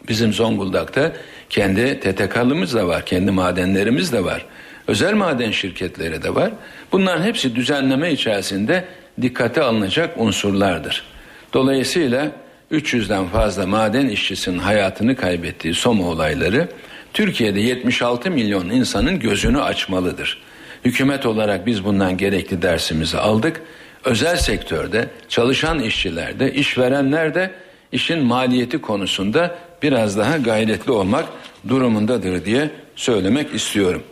[0.08, 1.12] Bizim Zonguldak'ta
[1.50, 4.46] kendi TTK'lımız da var, kendi madenlerimiz de var.
[4.88, 6.50] Özel maden şirketleri de var.
[6.92, 8.84] Bunların hepsi düzenleme içerisinde
[9.22, 11.04] dikkate alınacak unsurlardır.
[11.52, 12.30] Dolayısıyla
[12.72, 16.68] 300'den fazla maden işçisinin hayatını kaybettiği Soma olayları
[17.12, 20.42] Türkiye'de 76 milyon insanın gözünü açmalıdır.
[20.84, 23.62] Hükümet olarak biz bundan gerekli dersimizi aldık.
[24.04, 27.50] Özel sektörde çalışan işçilerde, işverenler de
[27.92, 31.24] işin maliyeti konusunda biraz daha gayretli olmak
[31.68, 34.02] durumundadır diye söylemek istiyorum.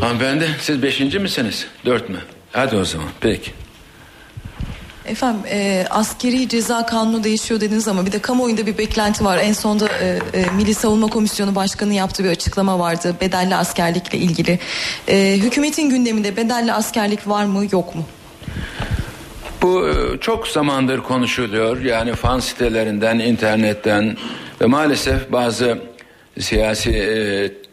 [0.00, 1.66] Hanımefendi siz beşinci misiniz?
[1.84, 2.18] Dört mü?
[2.52, 3.50] Hadi o zaman peki.
[5.06, 9.38] Efendim e, askeri ceza kanunu değişiyor dediniz ama bir de kamuoyunda bir beklenti var.
[9.38, 14.58] En sonda e, e, Milli Savunma Komisyonu Başkanı yaptığı bir açıklama vardı bedelli askerlikle ilgili.
[15.08, 18.04] E, hükümetin gündeminde bedelli askerlik var mı yok mu?
[19.62, 21.80] Bu e, çok zamandır konuşuluyor.
[21.80, 24.16] Yani fan sitelerinden, internetten
[24.60, 25.78] ve maalesef bazı
[26.40, 27.71] siyasi e,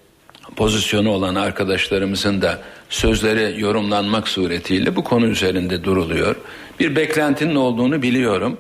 [0.60, 2.60] pozisyonu olan arkadaşlarımızın da
[2.90, 6.36] sözleri yorumlanmak suretiyle bu konu üzerinde duruluyor.
[6.80, 8.58] Bir beklentinin olduğunu biliyorum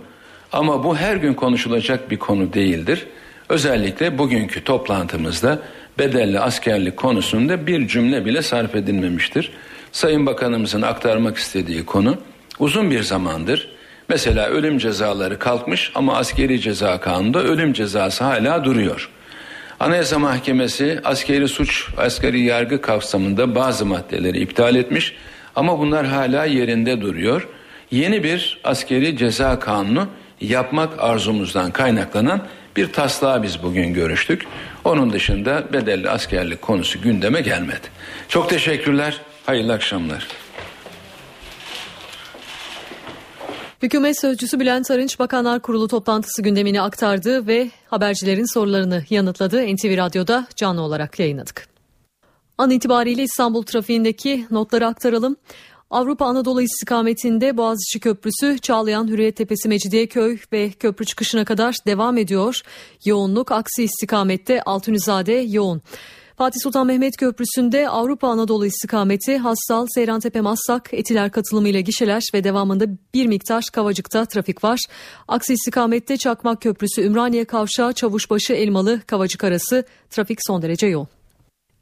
[0.51, 3.07] ama bu her gün konuşulacak bir konu değildir.
[3.49, 5.59] Özellikle bugünkü toplantımızda
[5.99, 9.51] bedelli askerlik konusunda bir cümle bile sarf edilmemiştir.
[9.91, 12.17] Sayın Bakanımızın aktarmak istediği konu
[12.59, 13.69] uzun bir zamandır
[14.09, 19.09] mesela ölüm cezaları kalkmış ama askeri ceza kanunda ölüm cezası hala duruyor.
[19.79, 25.15] Anayasa Mahkemesi askeri suç, askeri yargı kapsamında bazı maddeleri iptal etmiş
[25.55, 27.47] Ama bunlar hala yerinde duruyor.
[27.91, 30.07] Yeni bir askeri ceza kanunu
[30.41, 34.45] yapmak arzumuzdan kaynaklanan bir taslağı biz bugün görüştük.
[34.83, 37.87] Onun dışında bedelli askerlik konusu gündeme gelmedi.
[38.29, 39.21] Çok teşekkürler.
[39.45, 40.27] Hayırlı akşamlar.
[43.81, 49.75] Hükümet Sözcüsü Bülent Arınç Bakanlar Kurulu toplantısı gündemini aktardı ve habercilerin sorularını yanıtladı.
[49.75, 51.67] NTV Radyo'da canlı olarak yayınladık.
[52.57, 55.35] An itibariyle İstanbul trafiğindeki notları aktaralım.
[55.89, 62.61] Avrupa Anadolu istikametinde Boğaziçi Köprüsü, Çağlayan, Hürriyet Tepesi, Mecidiyeköy ve köprü çıkışına kadar devam ediyor.
[63.05, 65.81] Yoğunluk aksi istikamette Altunizade yoğun.
[66.39, 72.85] Fatih Sultan Mehmet Köprüsü'nde Avrupa Anadolu istikameti Hassal, Seyrantepe, Massak, Etiler katılımıyla gişeler ve devamında
[73.13, 74.79] bir miktar Kavacık'ta trafik var.
[75.27, 81.07] Aksi istikamette Çakmak Köprüsü, Ümraniye Kavşağı, Çavuşbaşı, Elmalı, Kavacık arası trafik son derece yoğun.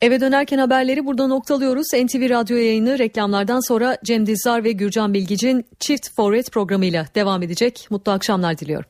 [0.02, 1.88] Eve dönerken haberleri burada noktalıyoruz.
[1.94, 7.88] NTV Radyo yayını reklamlardan sonra Cem Dizdar ve Gürcan Bilgic'in Çift Forvet programıyla devam edecek.
[7.90, 8.90] Mutlu akşamlar diliyorum.